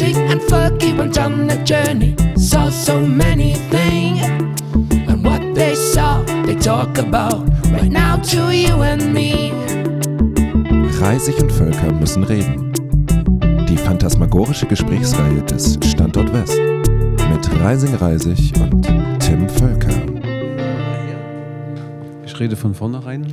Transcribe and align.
Music 0.00 0.16
and 0.30 0.40
Fergie 0.40 0.96
went 0.96 1.18
on 1.18 1.50
a 1.50 1.62
journey, 1.62 2.16
saw 2.34 2.70
so 2.70 2.98
many 3.00 3.52
things. 3.68 4.22
And 5.06 5.22
what 5.22 5.54
they 5.54 5.74
saw, 5.74 6.22
they 6.46 6.54
talk 6.54 6.96
about 6.96 7.46
right 7.70 7.92
now 7.92 8.16
to 8.16 8.50
you 8.50 8.82
and 8.82 9.12
me. 9.12 9.52
Reisig 11.00 11.36
und 11.42 11.52
Völker 11.52 11.92
müssen 11.92 12.24
reden. 12.24 12.72
Die 13.68 13.76
phantasmagorische 13.76 14.66
Gesprächsreihe 14.66 15.42
des 15.42 15.78
Standort 15.84 16.32
West 16.32 16.58
mit 17.30 17.60
Reising 17.60 17.94
Reisig 17.96 18.54
und 18.58 18.82
Tim 19.20 19.50
Völker. 19.50 19.92
Ich 22.24 22.40
rede 22.40 22.56
von 22.56 22.72
vornherein. 22.72 23.26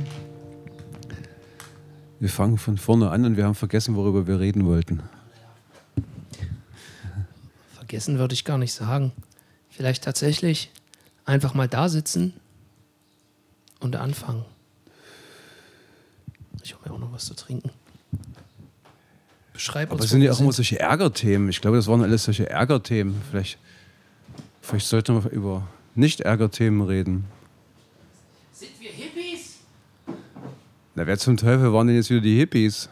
Wir 2.20 2.28
fangen 2.28 2.58
von 2.58 2.76
vorne 2.76 3.08
an 3.08 3.24
und 3.24 3.38
wir 3.38 3.46
haben 3.46 3.54
vergessen, 3.54 3.96
worüber 3.96 4.26
wir 4.26 4.38
reden 4.38 4.66
wollten. 4.66 5.00
Vergessen 7.88 8.18
würde 8.18 8.34
ich 8.34 8.44
gar 8.44 8.58
nicht 8.58 8.74
sagen. 8.74 9.12
Vielleicht 9.70 10.04
tatsächlich 10.04 10.70
einfach 11.24 11.54
mal 11.54 11.68
da 11.68 11.88
sitzen 11.88 12.34
und 13.80 13.96
anfangen. 13.96 14.44
Ich 16.62 16.74
habe 16.74 16.86
mir 16.86 16.94
auch 16.94 16.98
noch 16.98 17.14
was 17.14 17.24
zu 17.24 17.32
trinken. 17.32 17.70
Beschreib 19.54 19.88
Aber 19.88 19.94
uns. 19.94 20.04
es 20.04 20.10
sind 20.10 20.20
ja 20.20 20.32
auch 20.32 20.38
immer 20.40 20.52
solche 20.52 20.78
Ärgerthemen. 20.78 21.48
Ich 21.48 21.62
glaube, 21.62 21.78
das 21.78 21.86
waren 21.86 22.02
alles 22.02 22.24
solche 22.24 22.50
Ärgerthemen. 22.50 23.22
Vielleicht, 23.30 23.56
vielleicht 24.60 24.86
sollten 24.86 25.24
wir 25.24 25.30
über 25.30 25.66
Nicht-Ärgerthemen 25.94 26.82
reden. 26.82 27.24
Sind 28.52 28.72
wir 28.80 28.90
Hippies? 28.90 29.60
Na, 30.94 31.06
wer 31.06 31.16
zum 31.16 31.38
Teufel 31.38 31.72
waren 31.72 31.86
denn 31.86 31.96
jetzt 31.96 32.10
wieder 32.10 32.20
die 32.20 32.36
Hippies? 32.36 32.90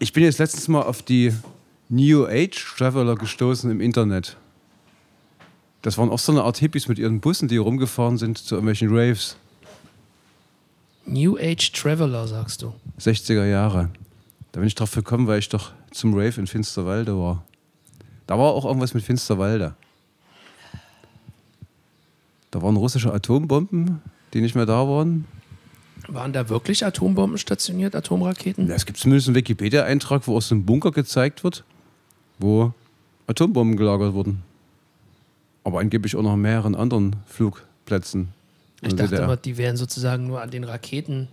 Ich 0.00 0.12
bin 0.12 0.24
jetzt 0.24 0.38
letztens 0.38 0.66
mal 0.66 0.82
auf 0.82 1.02
die 1.02 1.32
New 1.88 2.26
Age 2.26 2.74
Traveler 2.76 3.14
gestoßen 3.14 3.70
im 3.70 3.80
Internet. 3.80 4.36
Das 5.82 5.96
waren 5.98 6.10
auch 6.10 6.18
so 6.18 6.32
eine 6.32 6.42
Art 6.42 6.56
Hippies 6.58 6.88
mit 6.88 6.98
ihren 6.98 7.20
Bussen, 7.20 7.46
die 7.46 7.58
rumgefahren 7.58 8.18
sind 8.18 8.38
zu 8.38 8.56
irgendwelchen 8.56 8.88
Raves. 8.90 9.36
New 11.04 11.36
Age 11.38 11.70
Traveler, 11.70 12.26
sagst 12.26 12.62
du. 12.62 12.74
60er 12.98 13.46
Jahre. 13.46 13.90
Da 14.50 14.58
bin 14.58 14.66
ich 14.66 14.74
drauf 14.74 14.92
gekommen, 14.92 15.28
weil 15.28 15.38
ich 15.38 15.48
doch 15.48 15.72
zum 15.92 16.12
Rave 16.14 16.40
in 16.40 16.48
Finsterwalde 16.48 17.16
war. 17.16 17.44
Da 18.26 18.36
war 18.36 18.52
auch 18.52 18.64
irgendwas 18.64 18.92
mit 18.92 19.04
Finsterwalde. 19.04 19.76
Da 22.50 22.62
waren 22.62 22.74
russische 22.74 23.12
Atombomben, 23.12 24.02
die 24.34 24.40
nicht 24.40 24.56
mehr 24.56 24.66
da 24.66 24.88
waren. 24.88 25.24
Waren 26.08 26.32
da 26.32 26.48
wirklich 26.48 26.84
Atombomben 26.84 27.38
stationiert, 27.38 27.94
Atomraketen? 27.94 28.66
Ja, 28.66 28.74
es 28.74 28.86
gibt 28.86 28.98
zumindest 28.98 29.28
einen 29.28 29.36
Wikipedia-Eintrag, 29.36 30.26
wo 30.26 30.36
aus 30.36 30.48
dem 30.48 30.66
Bunker 30.66 30.90
gezeigt 30.90 31.44
wird, 31.44 31.64
wo 32.38 32.72
Atombomben 33.26 33.76
gelagert 33.76 34.14
wurden. 34.14 34.42
Aber 35.64 35.80
angeblich 35.80 36.14
auch 36.16 36.22
noch 36.22 36.32
an 36.32 36.40
mehreren 36.40 36.74
anderen 36.74 37.16
Flugplätzen. 37.26 38.28
Ich 38.82 38.94
dachte 38.94 39.10
DDR. 39.10 39.24
immer, 39.24 39.36
die 39.36 39.56
wären 39.56 39.76
sozusagen 39.76 40.26
nur 40.26 40.40
an 40.40 40.50
den 40.50 40.64
Raketen. 40.64 41.28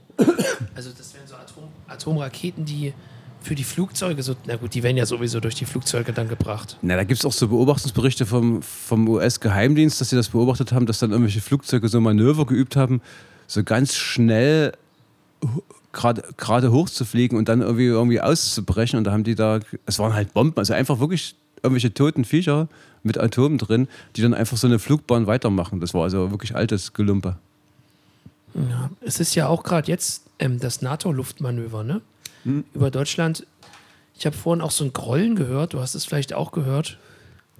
Also 0.75 0.91
das 0.97 1.13
wären 1.13 1.27
so 1.27 1.35
Atom 1.35 1.65
Atomraketen, 1.87 2.65
die 2.65 2.93
für 3.41 3.55
die 3.55 3.63
Flugzeuge 3.63 4.23
so. 4.23 4.35
Na 4.45 4.55
gut, 4.55 4.73
die 4.73 4.83
werden 4.83 4.97
ja 4.97 5.05
sowieso 5.05 5.39
durch 5.39 5.55
die 5.55 5.65
Flugzeuge 5.65 6.13
dann 6.13 6.29
gebracht. 6.29 6.77
Na, 6.81 6.95
da 6.95 7.03
gibt 7.03 7.19
es 7.19 7.25
auch 7.25 7.33
so 7.33 7.47
Beobachtungsberichte 7.47 8.25
vom, 8.25 8.61
vom 8.61 9.07
US-Geheimdienst, 9.07 9.99
dass 9.99 10.09
sie 10.09 10.15
das 10.15 10.29
beobachtet 10.29 10.71
haben, 10.71 10.85
dass 10.85 10.99
dann 10.99 11.11
irgendwelche 11.11 11.41
Flugzeuge 11.41 11.87
so 11.89 11.99
Manöver 11.99 12.45
geübt 12.45 12.75
haben, 12.75 13.01
so 13.47 13.63
ganz 13.63 13.95
schnell 13.95 14.73
gerade 15.91 16.23
gerade 16.37 16.71
hoch 16.71 16.89
zu 16.89 17.05
fliegen 17.05 17.37
und 17.37 17.49
dann 17.49 17.61
irgendwie, 17.61 17.85
irgendwie 17.85 18.21
auszubrechen. 18.21 18.97
Und 18.97 19.03
da 19.05 19.11
haben 19.11 19.23
die 19.23 19.35
da, 19.35 19.59
es 19.85 19.99
waren 19.99 20.13
halt 20.13 20.33
Bomben, 20.33 20.57
also 20.57 20.73
einfach 20.73 20.99
wirklich 20.99 21.35
irgendwelche 21.61 21.93
toten 21.93 22.25
Viecher 22.25 22.67
mit 23.03 23.17
Atomen 23.17 23.57
drin, 23.57 23.87
die 24.15 24.21
dann 24.21 24.33
einfach 24.33 24.57
so 24.57 24.67
eine 24.67 24.79
Flugbahn 24.79 25.27
weitermachen. 25.27 25.79
Das 25.79 25.93
war 25.93 26.03
also 26.03 26.31
wirklich 26.31 26.55
altes 26.55 26.93
Gelumpe. 26.93 27.37
Ja, 28.53 28.89
es 29.01 29.19
ist 29.19 29.35
ja 29.35 29.47
auch 29.47 29.63
gerade 29.63 29.87
jetzt 29.89 30.23
ähm, 30.39 30.59
das 30.59 30.81
NATO-Luftmanöver, 30.81 31.83
ne? 31.83 32.01
Über 32.73 32.91
Deutschland. 32.91 33.47
Ich 34.17 34.25
habe 34.25 34.35
vorhin 34.35 34.61
auch 34.61 34.71
so 34.71 34.83
ein 34.83 34.91
Grollen 34.91 35.35
gehört, 35.35 35.73
du 35.73 35.79
hast 35.79 35.95
es 35.95 36.03
vielleicht 36.05 36.33
auch 36.33 36.51
gehört. 36.51 36.97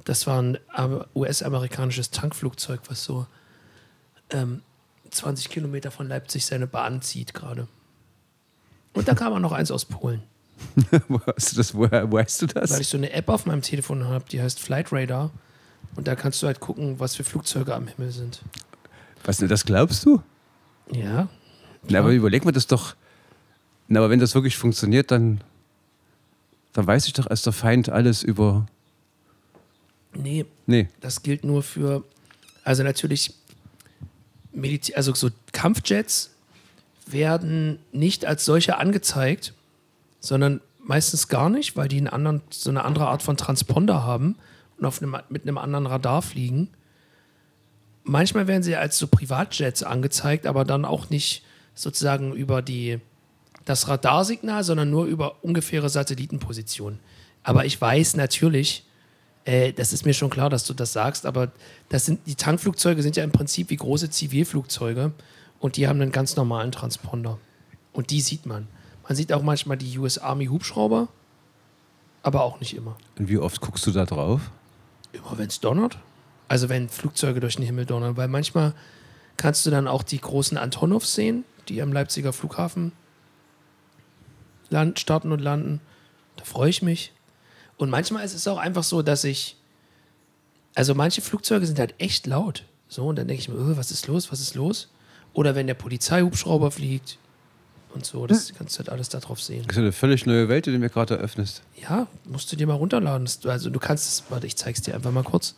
Das 0.03 0.27
war 0.27 0.41
ein 0.41 0.57
am- 0.73 1.05
US-amerikanisches 1.15 2.11
Tankflugzeug, 2.11 2.81
was 2.89 3.03
so 3.05 3.25
ähm, 4.29 4.61
20 5.13 5.49
Kilometer 5.49 5.91
von 5.91 6.07
Leipzig 6.07 6.45
seine 6.45 6.67
Bahn 6.67 7.01
zieht 7.01 7.33
gerade. 7.33 7.67
Und 8.93 9.07
da 9.07 9.15
kam 9.15 9.33
auch 9.33 9.39
noch 9.39 9.51
eins 9.51 9.71
aus 9.71 9.85
Polen. 9.85 10.23
Wo 11.07 11.19
hast 11.25 11.51
du 11.51 11.55
das, 11.57 11.73
woher 11.73 12.11
weißt 12.11 12.41
du 12.43 12.45
das? 12.47 12.71
weil 12.71 12.81
ich 12.81 12.87
so 12.87 12.97
eine 12.97 13.11
App 13.11 13.27
auf 13.29 13.45
meinem 13.45 13.61
Telefon 13.61 14.05
habe, 14.05 14.25
die 14.31 14.41
heißt 14.41 14.59
Flight 14.59 14.91
Radar. 14.91 15.31
Und 15.95 16.07
da 16.07 16.15
kannst 16.15 16.41
du 16.41 16.47
halt 16.47 16.59
gucken, 16.59 16.99
was 16.99 17.15
für 17.15 17.23
Flugzeuge 17.23 17.73
am 17.75 17.87
Himmel 17.87 18.11
sind. 18.11 18.41
Was, 19.25 19.37
das 19.37 19.65
glaubst 19.65 20.05
du? 20.05 20.21
Ja. 20.91 21.27
Na, 21.89 21.99
aber 21.99 22.11
überleg 22.11 22.45
mal 22.45 22.51
das 22.51 22.67
doch. 22.67 22.95
Na, 23.87 23.99
aber 23.99 24.09
wenn 24.09 24.19
das 24.19 24.33
wirklich 24.35 24.57
funktioniert, 24.57 25.11
dann, 25.11 25.41
dann 26.73 26.87
weiß 26.87 27.07
ich 27.07 27.13
doch 27.13 27.27
als 27.27 27.41
der 27.43 27.53
Feind 27.53 27.89
alles 27.89 28.23
über. 28.23 28.65
Nee, 30.15 30.45
Nee. 30.67 30.87
das 31.01 31.23
gilt 31.23 31.43
nur 31.43 31.63
für, 31.63 32.03
also 32.63 32.83
natürlich, 32.83 33.33
Militär, 34.53 34.97
also 34.97 35.13
so 35.13 35.29
Kampfjets 35.51 36.31
werden 37.05 37.79
nicht 37.91 38.25
als 38.25 38.45
solche 38.45 38.77
angezeigt, 38.77 39.53
sondern 40.19 40.61
meistens 40.83 41.27
gar 41.27 41.49
nicht, 41.49 41.75
weil 41.75 41.87
die 41.87 41.97
einen 41.97 42.07
anderen, 42.07 42.41
so 42.49 42.69
eine 42.69 42.83
andere 42.85 43.07
Art 43.07 43.23
von 43.23 43.37
Transponder 43.37 44.03
haben 44.03 44.37
und 44.77 44.85
auf 44.85 45.01
einem, 45.01 45.17
mit 45.29 45.43
einem 45.43 45.57
anderen 45.57 45.85
Radar 45.85 46.21
fliegen. 46.21 46.69
Manchmal 48.03 48.47
werden 48.47 48.63
sie 48.63 48.75
als 48.75 48.97
so 48.97 49.07
Privatjets 49.07 49.83
angezeigt, 49.83 50.45
aber 50.45 50.65
dann 50.65 50.85
auch 50.85 51.09
nicht 51.09 51.43
sozusagen 51.73 52.33
über 52.33 52.61
die, 52.61 52.99
das 53.65 53.87
Radarsignal, 53.87 54.63
sondern 54.63 54.89
nur 54.89 55.05
über 55.05 55.43
ungefähre 55.43 55.89
Satellitenpositionen. 55.89 56.99
Aber 57.43 57.65
ich 57.65 57.79
weiß 57.79 58.15
natürlich, 58.15 58.85
äh, 59.45 59.73
das 59.73 59.93
ist 59.93 60.05
mir 60.05 60.13
schon 60.13 60.29
klar, 60.29 60.49
dass 60.49 60.65
du 60.65 60.73
das 60.73 60.93
sagst, 60.93 61.25
aber 61.25 61.51
das 61.89 62.05
sind, 62.05 62.25
die 62.27 62.35
Tankflugzeuge 62.35 63.01
sind 63.01 63.15
ja 63.15 63.23
im 63.23 63.31
Prinzip 63.31 63.69
wie 63.69 63.75
große 63.75 64.09
Zivilflugzeuge 64.09 65.11
und 65.59 65.77
die 65.77 65.87
haben 65.87 66.01
einen 66.01 66.11
ganz 66.11 66.35
normalen 66.35 66.71
Transponder. 66.71 67.39
Und 67.91 68.09
die 68.09 68.21
sieht 68.21 68.45
man. 68.45 68.67
Man 69.07 69.15
sieht 69.15 69.31
auch 69.33 69.43
manchmal 69.43 69.77
die 69.77 69.97
US 69.99 70.17
Army 70.17 70.47
Hubschrauber, 70.47 71.07
aber 72.23 72.43
auch 72.43 72.59
nicht 72.59 72.75
immer. 72.75 72.97
Und 73.17 73.29
wie 73.29 73.37
oft 73.37 73.61
guckst 73.61 73.85
du 73.85 73.91
da 73.91 74.05
drauf? 74.05 74.51
Immer 75.11 75.37
wenn 75.37 75.47
es 75.47 75.59
donnert. 75.59 75.99
Also 76.47 76.69
wenn 76.69 76.89
Flugzeuge 76.89 77.39
durch 77.39 77.55
den 77.55 77.65
Himmel 77.65 77.85
donnern, 77.85 78.17
weil 78.17 78.27
manchmal 78.27 78.73
kannst 79.37 79.65
du 79.65 79.71
dann 79.71 79.87
auch 79.87 80.03
die 80.03 80.19
großen 80.19 80.57
Antonovs 80.57 81.15
sehen, 81.15 81.43
die 81.67 81.81
am 81.81 81.93
Leipziger 81.93 82.33
Flughafen 82.33 82.91
land, 84.69 84.99
starten 84.99 85.31
und 85.31 85.39
landen. 85.39 85.79
Da 86.35 86.43
freue 86.43 86.69
ich 86.69 86.81
mich. 86.81 87.12
Und 87.77 87.89
manchmal 87.89 88.23
ist 88.25 88.33
es 88.33 88.47
auch 88.47 88.57
einfach 88.57 88.83
so, 88.83 89.01
dass 89.01 89.23
ich, 89.23 89.57
also 90.75 90.95
manche 90.95 91.21
Flugzeuge 91.21 91.65
sind 91.65 91.79
halt 91.79 91.95
echt 91.97 92.27
laut. 92.27 92.63
So, 92.87 93.05
und 93.05 93.15
dann 93.15 93.27
denke 93.27 93.41
ich 93.41 93.49
mir, 93.49 93.55
oh, 93.55 93.77
was 93.77 93.91
ist 93.91 94.07
los, 94.07 94.31
was 94.31 94.39
ist 94.39 94.55
los? 94.55 94.89
Oder 95.33 95.55
wenn 95.55 95.65
der 95.67 95.73
Polizeihubschrauber 95.73 96.69
fliegt 96.71 97.17
und 97.93 98.05
so, 98.05 98.27
das 98.27 98.53
kannst 98.55 98.75
du 98.75 98.79
halt 98.79 98.89
alles 98.89 99.09
darauf 99.09 99.41
sehen. 99.41 99.63
Das 99.67 99.75
ist 99.75 99.81
eine 99.81 99.91
völlig 99.91 100.25
neue 100.27 100.47
Welt, 100.49 100.67
die 100.67 100.71
du 100.71 100.77
mir 100.77 100.89
gerade 100.89 101.15
eröffnest. 101.17 101.63
Ja, 101.81 102.07
musst 102.25 102.51
du 102.51 102.55
dir 102.55 102.67
mal 102.67 102.73
runterladen. 102.75 103.27
Also 103.45 103.69
du 103.69 103.79
kannst 103.79 104.07
es, 104.07 104.23
warte, 104.29 104.45
ich 104.45 104.55
zeig's 104.55 104.81
dir 104.81 104.93
einfach 104.93 105.11
mal 105.11 105.23
kurz. 105.23 105.55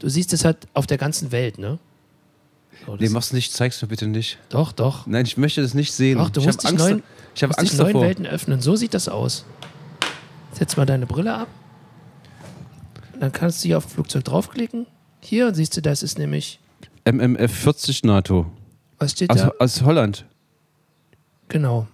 Du 0.00 0.08
siehst 0.08 0.32
es 0.32 0.44
halt 0.44 0.58
auf 0.74 0.86
der 0.86 0.98
ganzen 0.98 1.30
Welt, 1.32 1.58
ne? 1.58 1.78
So, 2.86 2.96
Nee, 2.96 3.08
mach's 3.08 3.32
nicht, 3.32 3.52
zeig's 3.52 3.80
mir 3.82 3.88
bitte 3.88 4.06
nicht. 4.06 4.38
doch, 4.48 4.72
doch. 4.72 5.06
Nein, 5.06 5.26
ich 5.26 5.36
möchte 5.36 5.62
das 5.62 5.74
nicht 5.74 5.92
sehen. 5.92 6.18
Doch, 6.18 6.30
du 6.30 6.40
ich 6.40 6.46
musst 6.46 6.58
hab 6.64 6.70
dich 6.70 6.80
Angst, 6.80 6.84
neuen, 6.90 7.02
ich 7.34 7.42
habe 7.42 7.48
musst 7.50 7.58
Angst 7.58 7.72
dich 7.72 7.78
neuen 7.80 7.92
davor. 7.92 8.02
Welten 8.06 8.26
öffnen. 8.26 8.60
So 8.60 8.76
sieht 8.76 8.94
das 8.94 9.08
aus. 9.08 9.44
Setz 10.58 10.76
mal 10.76 10.86
deine 10.86 11.06
Brille 11.06 11.34
ab. 11.34 11.48
Dann 13.20 13.32
kannst 13.32 13.62
du 13.62 13.68
hier 13.68 13.78
auf 13.78 13.84
Flugzeug 13.84 14.24
draufklicken. 14.24 14.86
Hier 15.20 15.54
siehst 15.54 15.76
du, 15.76 15.82
das 15.82 16.02
ist 16.02 16.18
nämlich, 16.18 16.60
MMF 17.04 17.52
40 17.52 18.04
NATO. 18.04 18.46
was 18.98 19.12
steht 19.12 19.30
Aus, 19.30 19.38
da? 19.38 19.52
aus 19.58 19.82
Holland. 19.82 20.24
Genau. 21.48 21.86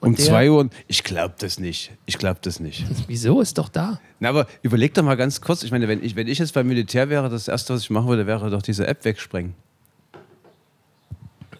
Und 0.00 0.10
Um 0.10 0.16
der- 0.16 0.24
2 0.24 0.50
Uhr. 0.50 0.68
Ich 0.86 1.02
glaube 1.04 1.34
das 1.38 1.58
nicht. 1.58 1.92
Ich 2.06 2.18
glaube 2.18 2.40
das 2.42 2.60
nicht. 2.60 2.84
Wieso? 3.06 3.40
Ist 3.40 3.56
doch 3.58 3.68
da. 3.68 4.00
Na, 4.20 4.28
aber 4.30 4.46
überleg 4.62 4.92
doch 4.94 5.02
mal 5.02 5.14
ganz 5.16 5.40
kurz. 5.40 5.62
Ich 5.62 5.70
meine, 5.70 5.88
wenn 5.88 6.02
ich, 6.02 6.16
wenn 6.16 6.26
ich 6.28 6.38
jetzt 6.38 6.52
beim 6.54 6.66
Militär 6.66 7.08
wäre, 7.08 7.28
das 7.30 7.48
erste, 7.48 7.72
was 7.74 7.82
ich 7.82 7.90
machen 7.90 8.08
würde, 8.08 8.26
wäre 8.26 8.50
doch 8.50 8.60
diese 8.62 8.86
App 8.86 9.04
wegsprengen. 9.04 9.54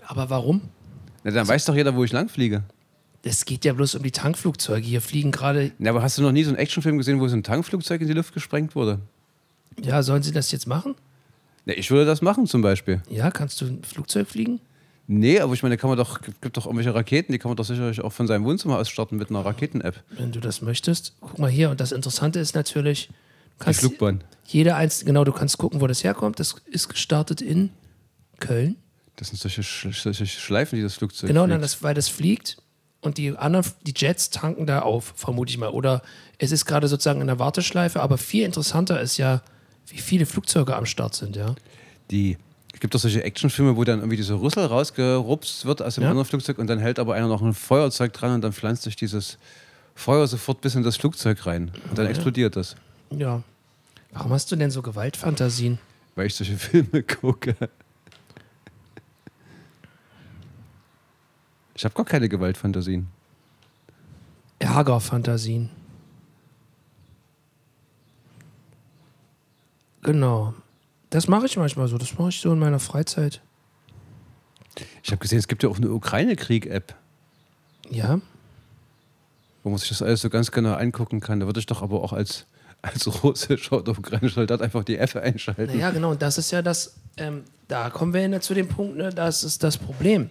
Aber 0.06 0.29
warum? 0.29 0.61
Na, 1.23 1.31
dann 1.31 1.49
weiß 1.49 1.65
doch 1.65 1.75
jeder, 1.75 1.94
wo 1.94 2.05
ich 2.05 2.12
langfliege. 2.12 2.62
Es 3.26 3.44
geht 3.47 3.65
ja 3.65 3.73
bloß 3.73 3.94
um 3.94 4.03
die 4.03 4.11
Tankflugzeuge. 4.11 4.87
Hier 4.87 5.00
fliegen 5.00 5.31
gerade, 5.32 5.73
Na, 5.79 5.91
aber 5.91 6.03
hast 6.03 6.19
du 6.19 6.23
noch 6.23 6.32
nie 6.32 6.44
so 6.44 6.50
einen 6.50 6.59
Actionfilm 6.59 6.99
gesehen, 6.99 7.21
wo 7.21 7.26
so 7.29 7.35
ein 7.37 7.43
Tankflugzeug 7.43 8.00
in 8.03 8.06
die 8.09 8.12
Luft 8.12 8.35
gesprengt 8.35 8.75
wurde? 8.75 9.00
ja, 9.82 10.03
sollen 10.03 10.23
sie 10.23 10.31
das 10.32 10.53
jetzt 10.53 10.67
machen? 10.67 10.94
Na, 11.65 11.73
ich 11.76 11.91
würde 11.91 12.05
das 12.05 12.21
machen 12.23 12.47
zum 12.47 12.61
Beispiel. 12.62 13.03
Ja, 13.09 13.31
kannst 13.31 13.61
du 13.61 13.65
ein 13.67 13.82
Flugzeug 13.82 14.29
fliegen? 14.29 14.61
Nee, 15.06 15.41
aber 15.41 15.53
ich 15.55 15.62
meine, 15.62 15.76
kann 15.76 15.88
man 15.88 15.99
doch, 15.99 16.21
gibt, 16.41 16.56
doch 16.56 16.67
irgendwelche 16.67 16.94
Raketen, 16.94 17.32
die 17.32 17.38
kann 17.38 17.50
man 17.50 17.56
doch 17.56 17.65
sicherlich 17.65 18.00
auch 18.03 18.12
von 18.12 18.26
seinem 18.26 18.44
Wohnzimmer 18.44 18.79
aus 18.79 18.88
starten 18.88 19.17
mit 19.17 19.31
einer 19.31 19.44
Raketen-App. 19.44 20.03
Wenn 20.17 20.32
du 20.32 20.41
das 20.41 20.62
möchtest, 20.62 21.15
guck 21.20 21.38
mal 21.38 21.50
hier. 21.50 21.70
Und 21.70 21.81
das 21.81 21.93
Interessante 21.93 22.38
ist 22.41 22.55
natürlich, 22.55 23.09
du 23.09 23.12
Die 23.12 23.65
kannst 23.65 23.81
Flugbahn. 23.81 24.23
jede 24.47 24.77
einzelne, 24.77 25.06
genau, 25.09 25.25
du 25.25 25.32
kannst 25.32 25.59
gucken, 25.59 25.81
wo 25.81 25.87
das 25.87 26.05
herkommt. 26.05 26.38
Das 26.41 26.55
ist 26.67 26.88
gestartet 26.88 27.41
in 27.43 27.70
Köln. 28.38 28.77
Das 29.17 29.29
sind 29.29 29.38
solche, 29.41 29.62
solche 29.93 30.27
Schleifen, 30.27 30.77
die 30.77 30.82
das 30.82 30.94
Flugzeug 30.94 31.29
Genau, 31.29 31.44
fliegt. 31.47 31.62
das, 31.62 31.82
weil 31.82 31.94
das 31.94 32.09
fliegt 32.09 32.56
und 33.05 33.19
die 33.19 33.37
anderen, 33.37 33.67
die 33.87 33.95
Jets 33.97 34.31
tanken 34.31 34.67
da 34.67 34.81
auf, 34.81 35.12
vermute 35.17 35.51
ich 35.51 35.59
mal. 35.59 35.69
Oder 35.71 36.03
es 36.39 36.51
ist 36.53 36.65
gerade 36.65 36.89
sozusagen 36.89 37.21
in 37.21 37.27
der 37.27 37.39
Warteschleife, 37.39 38.01
aber 38.03 38.19
viel 38.19 38.45
interessanter 38.45 39.01
ist 39.01 39.17
ja, 39.19 39.43
wie 39.87 39.99
viele 39.99 40.27
Flugzeuge 40.27 40.75
am 40.75 40.87
Start 40.87 41.15
sind, 41.15 41.37
ja. 41.37 41.55
die 42.11 42.37
es 42.73 42.81
gibt 42.81 42.93
doch 42.93 42.99
solche 42.99 43.23
Actionfilme, 43.23 43.77
wo 43.77 43.85
dann 43.85 44.01
irgendwie 44.01 44.17
dieser 44.17 44.41
Rüssel 44.41 44.65
rausgerupst 44.67 45.65
wird 45.65 45.81
aus 45.81 45.95
dem 45.95 46.03
Ja. 46.03 46.11
anderen 46.11 46.27
Flugzeug 46.27 46.59
und 46.59 46.67
dann 46.67 46.81
hält 46.81 46.99
aber 46.99 47.15
einer 47.15 47.29
noch 47.29 47.41
ein 47.41 47.55
Feuerzeug 47.55 48.12
dran 48.12 48.33
und 48.35 48.41
dann 48.43 48.53
pflanzt 48.53 48.83
sich 48.83 48.97
dieses 48.97 49.39
Feuer 49.95 50.27
sofort 50.27 50.61
bis 50.61 50.75
in 50.75 50.83
das 50.83 50.97
Flugzeug 50.97 51.47
rein. 51.47 51.71
Und 51.89 51.97
dann 51.97 52.06
explodiert 52.09 52.56
das. 52.56 52.75
Ja. 53.17 53.45
Warum 54.12 54.33
hast 54.33 54.51
du 54.51 54.56
denn 54.56 54.73
so 54.73 54.83
Gewaltfantasien? 54.83 55.79
Weil 56.17 56.27
ich 56.27 56.35
solche 56.35 56.56
Filme 56.59 57.05
gucke. 57.05 57.55
Ich 61.75 61.85
habe 61.85 61.94
gar 61.94 62.05
keine 62.05 62.29
Gewaltfantasien. 62.29 63.09
Ärgerfantasien. 64.61 65.71
Genau. 70.03 70.55
Das 71.11 71.29
mache 71.29 71.47
ich 71.47 71.56
manchmal 71.56 71.88
so. 71.88 71.99
Das 71.99 72.17
mache 72.19 72.29
ich 72.31 72.41
so 72.41 72.53
in 72.53 72.59
meiner 72.59 72.79
Freizeit. 72.79 73.41
Ich 75.03 75.11
habe 75.11 75.19
gesehen, 75.21 75.38
es 75.38 75.49
gibt 75.49 75.62
ja 75.62 75.69
auch 75.69 75.76
eine 75.76 75.91
Ukraine-Krieg-App, 75.91 76.94
Ja. 77.91 78.20
wo 79.62 79.70
man 79.70 79.79
sich 79.79 79.88
das 79.91 80.03
alles 80.03 80.20
so 80.20 80.31
ganz 80.31 80.50
genau 80.50 80.75
angucken 80.75 81.20
kann. 81.20 81.41
Da 81.41 81.47
würde 81.47 81.61
ich 81.61 81.67
doch 81.67 81.82
aber 81.82 82.03
auch 82.03 82.12
als, 82.12 82.47
als 82.82 83.23
russischer 83.23 83.79
oder 83.79 83.93
ukrainischer 83.93 84.35
Soldat 84.37 84.62
einfach 84.62 84.82
die 84.85 84.97
App 84.99 85.15
einschalten. 85.17 85.67
Naja, 85.67 85.91
genau. 85.91 86.11
Und 86.11 86.23
das 86.23 86.38
ist 86.38 86.50
ja 86.50 86.61
das, 86.62 86.97
ähm, 87.17 87.44
da 87.69 87.91
kommen 87.91 88.12
wir 88.12 88.27
ja 88.29 88.41
zu 88.41 88.53
dem 88.55 88.69
Punkt, 88.69 88.97
ne, 88.97 89.11
das 89.11 89.44
ist 89.44 89.62
das 89.62 89.79
Problem, 89.79 90.31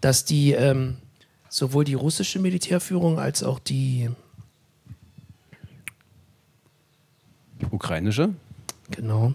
dass 0.00 0.24
die, 0.24 0.52
ähm, 0.52 0.96
sowohl 1.48 1.84
die 1.84 1.94
russische 1.94 2.38
Militärführung 2.38 3.18
als 3.18 3.42
auch 3.42 3.58
die, 3.58 4.08
Ukrainische? 7.70 8.30
genau. 8.90 9.34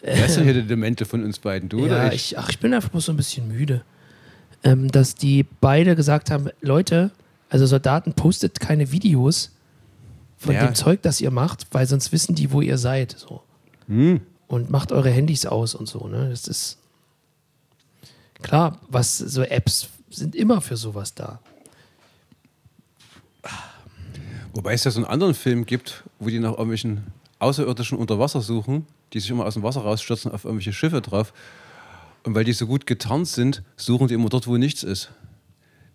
Wer 0.00 0.26
ist 0.26 0.36
denn 0.36 0.44
hier 0.44 0.54
der 0.54 0.62
Demente 0.64 1.04
von 1.04 1.22
uns 1.22 1.38
beiden? 1.38 1.68
Du 1.68 1.84
oder 1.84 2.06
ja, 2.06 2.08
ich? 2.08 2.32
ich, 2.32 2.38
ach, 2.38 2.48
ich 2.48 2.58
bin 2.58 2.74
einfach 2.74 2.88
bloß 2.88 3.04
so 3.04 3.12
ein 3.12 3.16
bisschen 3.16 3.46
müde. 3.46 3.82
Ähm, 4.64 4.90
dass 4.90 5.14
die 5.14 5.44
beide 5.60 5.94
gesagt 5.94 6.30
haben, 6.30 6.48
Leute, 6.60 7.12
also 7.48 7.66
Soldaten, 7.66 8.12
postet 8.12 8.58
keine 8.58 8.90
Videos 8.90 9.52
von 10.38 10.54
Ja. 10.54 10.66
dem 10.66 10.74
Zeug, 10.74 11.02
das 11.02 11.20
ihr 11.20 11.30
macht, 11.30 11.66
weil 11.70 11.86
sonst 11.86 12.10
wissen 12.10 12.34
die, 12.34 12.50
wo 12.50 12.60
ihr 12.60 12.78
seid. 12.78 13.14
So. 13.16 13.42
Hm. 13.86 14.20
Und 14.48 14.70
macht 14.70 14.90
eure 14.90 15.10
Handys 15.10 15.46
aus 15.46 15.74
und 15.76 15.88
so. 15.88 16.08
Ne? 16.08 16.30
Das 16.30 16.48
ist 16.48 16.78
klar, 18.42 18.78
was 18.88 19.18
so 19.18 19.42
Apps 19.42 19.88
sind 20.10 20.34
immer 20.34 20.60
für 20.60 20.76
sowas 20.76 21.14
da. 21.14 21.40
Wobei 24.54 24.74
es 24.74 24.84
ja 24.84 24.90
so 24.90 24.98
einen 24.98 25.06
anderen 25.06 25.34
Film 25.34 25.64
gibt, 25.64 26.04
wo 26.18 26.28
die 26.28 26.38
nach 26.38 26.50
irgendwelchen 26.50 27.06
Außerirdischen 27.38 27.96
unter 27.96 28.18
Wasser 28.18 28.42
suchen, 28.42 28.86
die 29.12 29.20
sich 29.20 29.30
immer 29.30 29.46
aus 29.46 29.54
dem 29.54 29.62
Wasser 29.62 29.80
rausstürzen 29.80 30.30
auf 30.30 30.44
irgendwelche 30.44 30.72
Schiffe 30.72 31.00
drauf. 31.00 31.32
Und 32.24 32.34
weil 32.34 32.44
die 32.44 32.52
so 32.52 32.66
gut 32.66 32.86
getarnt 32.86 33.28
sind, 33.28 33.62
suchen 33.76 34.08
die 34.08 34.14
immer 34.14 34.28
dort, 34.28 34.46
wo 34.46 34.56
nichts 34.56 34.82
ist. 34.82 35.10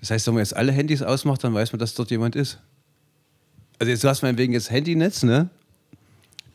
Das 0.02 0.12
heißt, 0.12 0.28
wenn 0.28 0.34
man 0.34 0.42
jetzt 0.42 0.56
alle 0.56 0.72
Handys 0.72 1.02
ausmacht, 1.02 1.44
dann 1.44 1.54
weiß 1.54 1.72
man, 1.72 1.80
dass 1.80 1.94
dort 1.94 2.12
jemand 2.12 2.36
ist. 2.36 2.60
Also 3.80 3.92
jetzt 3.92 4.04
hast 4.04 4.24
du 4.24 4.38
wegen 4.38 4.54
jetzt 4.54 4.72
Handynetz, 4.72 5.24
ne? 5.24 5.50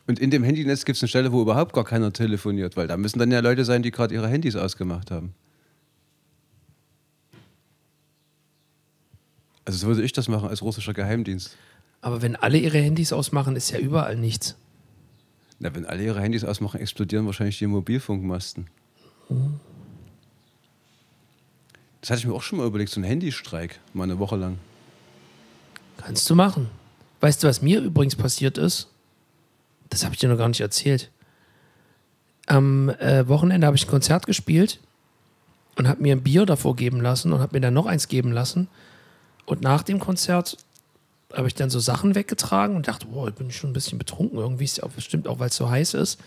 Und 0.07 0.19
in 0.19 0.31
dem 0.31 0.43
Handynetz 0.43 0.85
gibt 0.85 0.97
es 0.97 1.03
eine 1.03 1.09
Stelle, 1.09 1.33
wo 1.33 1.41
überhaupt 1.41 1.73
gar 1.73 1.85
keiner 1.85 2.13
telefoniert, 2.13 2.77
weil 2.77 2.89
da 2.89 2.97
müssen 2.97 3.21
dann 3.21 3.31
ja 3.31 3.41
Leute 3.41 3.65
sein, 3.65 3.83
die 3.83 3.93
gerade 3.93 4.13
ihre 4.15 4.29
Handys 4.29 4.57
ausgemacht 4.57 5.11
haben. 5.11 5.35
Also 9.73 9.87
so 9.87 9.87
würde 9.87 10.03
ich 10.03 10.13
das 10.13 10.29
machen 10.29 10.51
als 10.51 10.61
russischer 10.61 10.93
Geheimdienst. 10.93 11.57
Aber 12.03 12.21
wenn 12.21 12.37
alle 12.37 12.59
ihre 12.59 12.77
Handys 12.77 13.11
ausmachen, 13.11 13.57
ist 13.57 13.71
ja 13.71 13.79
überall 13.79 14.17
nichts. 14.17 14.55
Na, 15.61 15.75
wenn 15.75 15.87
alle 15.87 16.05
ihre 16.05 16.21
Handys 16.21 16.45
ausmachen, 16.45 16.79
explodieren 16.79 17.25
wahrscheinlich 17.25 17.59
die 17.59 17.67
Mobilfunkmasten. 17.67 18.67
Das 22.03 22.11
hatte 22.11 22.21
ich 22.21 22.27
mir 22.27 22.35
auch 22.35 22.43
schon 22.43 22.59
mal 22.59 22.67
überlegt, 22.67 22.91
so 22.91 23.01
ein 23.01 23.05
Handystreik, 23.05 23.81
mal 23.95 24.05
eine 24.05 24.19
Woche 24.19 24.37
lang. 24.37 24.59
Kannst 25.97 26.29
du 26.29 26.35
machen. 26.35 26.69
Weißt 27.21 27.43
du, 27.43 27.49
was 27.49 27.63
mir 27.63 27.81
übrigens 27.81 28.15
passiert 28.15 28.59
ist? 28.59 28.89
Das 29.89 30.05
habe 30.05 30.13
ich 30.13 30.21
dir 30.21 30.29
noch 30.29 30.37
gar 30.37 30.49
nicht 30.49 30.61
erzählt. 30.61 31.11
Am 32.45 32.91
äh, 32.91 33.27
Wochenende 33.27 33.67
habe 33.67 33.77
ich 33.79 33.87
ein 33.87 33.91
Konzert 33.91 34.27
gespielt 34.27 34.81
und 35.77 35.89
habe 35.89 36.03
mir 36.03 36.15
ein 36.15 36.23
Bier 36.23 36.45
davor 36.45 36.77
geben 36.77 37.01
lassen 37.01 37.33
und 37.33 37.41
habe 37.41 37.57
mir 37.57 37.63
dann 37.63 37.73
noch 37.73 37.87
eins 37.87 38.09
geben 38.09 38.33
lassen. 38.33 38.69
Und 39.47 39.63
nach 39.63 39.83
dem 39.83 39.99
Konzert 40.01 40.57
habe 41.33 41.49
ich 41.49 41.55
dann 41.55 41.71
so 41.71 41.81
Sachen 41.81 42.15
weggetragen 42.15 42.77
und 42.77 42.89
dachte, 42.89 43.07
boah, 43.07 43.29
ich 43.29 43.35
bin 43.35 43.51
schon 43.51 43.71
ein 43.71 43.73
bisschen 43.73 43.99
betrunken. 43.99 44.39
Irgendwie 44.39 44.65
ist 44.65 44.79
ja 44.79 44.85
auch 44.85 44.91
bestimmt 44.91 45.27
auch, 45.29 45.39
weil 45.39 45.49
es 45.49 45.57
so 45.57 45.69
heiß 45.71 45.95
ist. 45.95 46.21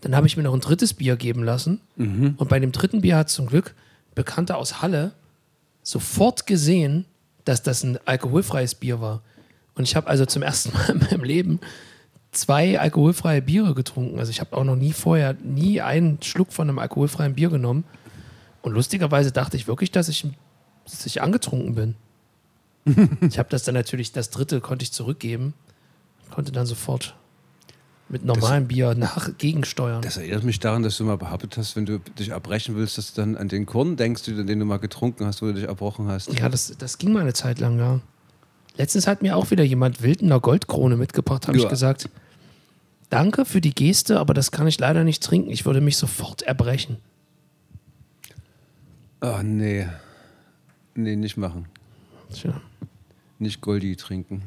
Dann 0.00 0.14
habe 0.14 0.26
ich 0.26 0.36
mir 0.36 0.42
noch 0.42 0.54
ein 0.54 0.60
drittes 0.60 0.94
Bier 0.94 1.16
geben 1.16 1.42
lassen. 1.44 1.80
Und 2.36 2.48
bei 2.48 2.60
dem 2.60 2.72
dritten 2.72 3.00
Bier 3.00 3.16
hat 3.16 3.30
zum 3.30 3.46
Glück 3.46 3.74
ein 4.10 4.14
Bekannter 4.14 4.58
aus 4.58 4.82
Halle 4.82 5.12
sofort 5.82 6.46
gesehen, 6.46 7.04
dass 7.44 7.62
das 7.62 7.82
ein 7.82 7.98
alkoholfreies 8.04 8.74
Bier 8.74 9.00
war. 9.00 9.22
Und 9.74 9.84
ich 9.84 9.96
habe 9.96 10.06
also 10.06 10.24
zum 10.24 10.42
ersten 10.42 10.72
Mal 10.72 10.90
in 10.90 10.98
meinem 10.98 11.24
Leben 11.24 11.60
zwei 12.32 12.78
alkoholfreie 12.78 13.42
Biere 13.42 13.74
getrunken. 13.74 14.18
Also 14.18 14.30
ich 14.30 14.40
habe 14.40 14.56
auch 14.56 14.64
noch 14.64 14.76
nie 14.76 14.92
vorher, 14.92 15.34
nie 15.42 15.80
einen 15.80 16.22
Schluck 16.22 16.52
von 16.52 16.68
einem 16.68 16.78
alkoholfreien 16.78 17.34
Bier 17.34 17.50
genommen. 17.50 17.84
Und 18.62 18.72
lustigerweise 18.72 19.32
dachte 19.32 19.56
ich 19.56 19.66
wirklich, 19.66 19.90
dass 19.90 20.08
ich, 20.08 20.26
dass 20.84 21.06
ich 21.06 21.22
angetrunken 21.22 21.74
bin. 21.74 21.94
ich 23.20 23.38
habe 23.38 23.48
das 23.48 23.64
dann 23.64 23.74
natürlich, 23.74 24.12
das 24.12 24.30
dritte 24.30 24.60
konnte 24.60 24.82
ich 24.82 24.92
zurückgeben, 24.92 25.54
konnte 26.30 26.52
dann 26.52 26.66
sofort 26.66 27.14
mit 28.08 28.24
normalem 28.24 28.68
Bier 28.68 28.94
nach 28.94 29.30
gegensteuern. 29.38 30.02
Das 30.02 30.18
erinnert 30.18 30.44
mich 30.44 30.60
daran, 30.60 30.82
dass 30.82 30.98
du 30.98 31.04
mal 31.04 31.16
behauptet 31.16 31.56
hast, 31.56 31.74
wenn 31.74 31.86
du 31.86 31.98
dich 31.98 32.28
erbrechen 32.28 32.76
willst, 32.76 32.98
dass 32.98 33.14
du 33.14 33.20
dann 33.22 33.36
an 33.36 33.48
den 33.48 33.64
Korn 33.64 33.96
denkst, 33.96 34.24
den 34.24 34.46
du 34.46 34.64
mal 34.66 34.76
getrunken 34.76 35.24
hast, 35.24 35.40
wo 35.40 35.46
du 35.46 35.54
dich 35.54 35.64
erbrochen 35.64 36.06
hast. 36.08 36.32
Ja, 36.32 36.48
das, 36.48 36.74
das 36.78 36.98
ging 36.98 37.12
mal 37.12 37.20
eine 37.20 37.32
Zeit 37.32 37.60
lang, 37.60 37.78
ja. 37.78 38.00
Letztens 38.76 39.06
hat 39.06 39.22
mir 39.22 39.36
auch 39.36 39.50
wieder 39.50 39.64
jemand 39.64 40.02
Wildener 40.02 40.40
Goldkrone 40.40 40.96
mitgebracht, 40.96 41.48
habe 41.48 41.56
Ja. 41.56 41.64
ich 41.64 41.70
gesagt. 41.70 42.10
Danke 43.08 43.44
für 43.44 43.60
die 43.60 43.74
Geste, 43.74 44.18
aber 44.18 44.34
das 44.34 44.50
kann 44.50 44.66
ich 44.66 44.78
leider 44.78 45.04
nicht 45.04 45.22
trinken. 45.22 45.50
Ich 45.50 45.64
würde 45.64 45.80
mich 45.80 45.96
sofort 45.96 46.42
erbrechen. 46.42 46.96
Oh, 49.20 49.40
nee. 49.42 49.86
Nee, 50.94 51.16
nicht 51.16 51.36
machen. 51.36 51.66
Tja. 52.32 52.60
Nicht 53.38 53.60
Goldi 53.60 53.96
trinken. 53.96 54.42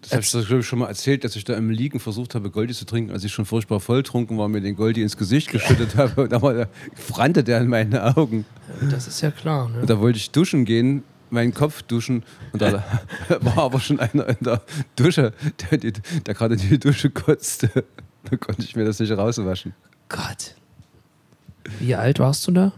Das 0.00 0.12
habe 0.12 0.20
ich 0.22 0.30
doch, 0.32 0.46
glaub 0.46 0.60
ich, 0.60 0.66
schon 0.66 0.78
mal 0.80 0.88
erzählt, 0.88 1.24
dass 1.24 1.34
ich 1.34 1.44
da 1.44 1.54
im 1.54 1.70
Liegen 1.70 1.98
versucht 1.98 2.34
habe, 2.34 2.50
Goldi 2.50 2.74
zu 2.74 2.84
trinken, 2.84 3.10
als 3.12 3.24
ich 3.24 3.32
schon 3.32 3.46
furchtbar 3.46 3.80
volltrunken 3.80 4.36
war, 4.36 4.48
mir 4.48 4.60
den 4.60 4.76
Goldi 4.76 5.00
ins 5.02 5.16
Gesicht 5.16 5.50
geschüttet 5.50 5.96
habe. 5.96 6.22
Und 6.24 6.32
da 6.32 6.42
war- 6.42 6.68
brannte 7.08 7.42
der 7.42 7.60
in 7.60 7.68
meinen 7.68 7.96
Augen. 7.96 8.44
Das 8.90 9.06
ist 9.08 9.20
ja 9.22 9.30
klar. 9.30 9.70
Ne? 9.70 9.80
Und 9.80 9.88
da 9.90 9.98
wollte 10.00 10.18
ich 10.18 10.30
duschen 10.30 10.66
gehen, 10.66 11.02
meinen 11.30 11.54
Kopf 11.54 11.82
duschen. 11.82 12.22
Und 12.52 12.60
da 12.60 12.84
war 13.40 13.58
aber 13.58 13.80
schon 13.80 13.98
einer 13.98 14.28
in 14.28 14.36
der 14.42 14.60
Dusche, 14.96 15.32
der, 15.70 15.78
die- 15.78 15.92
der 15.92 16.34
gerade 16.34 16.54
in 16.54 16.60
die 16.60 16.78
Dusche 16.78 17.08
kotzte. 17.08 17.70
Da 18.30 18.36
konnte 18.36 18.62
ich 18.62 18.76
mir 18.76 18.84
das 18.84 18.98
nicht 19.00 19.12
rauswaschen. 19.12 19.72
Gott. 20.10 20.54
Wie 21.78 21.94
alt 21.94 22.18
warst 22.18 22.46
du 22.46 22.52
da? 22.52 22.72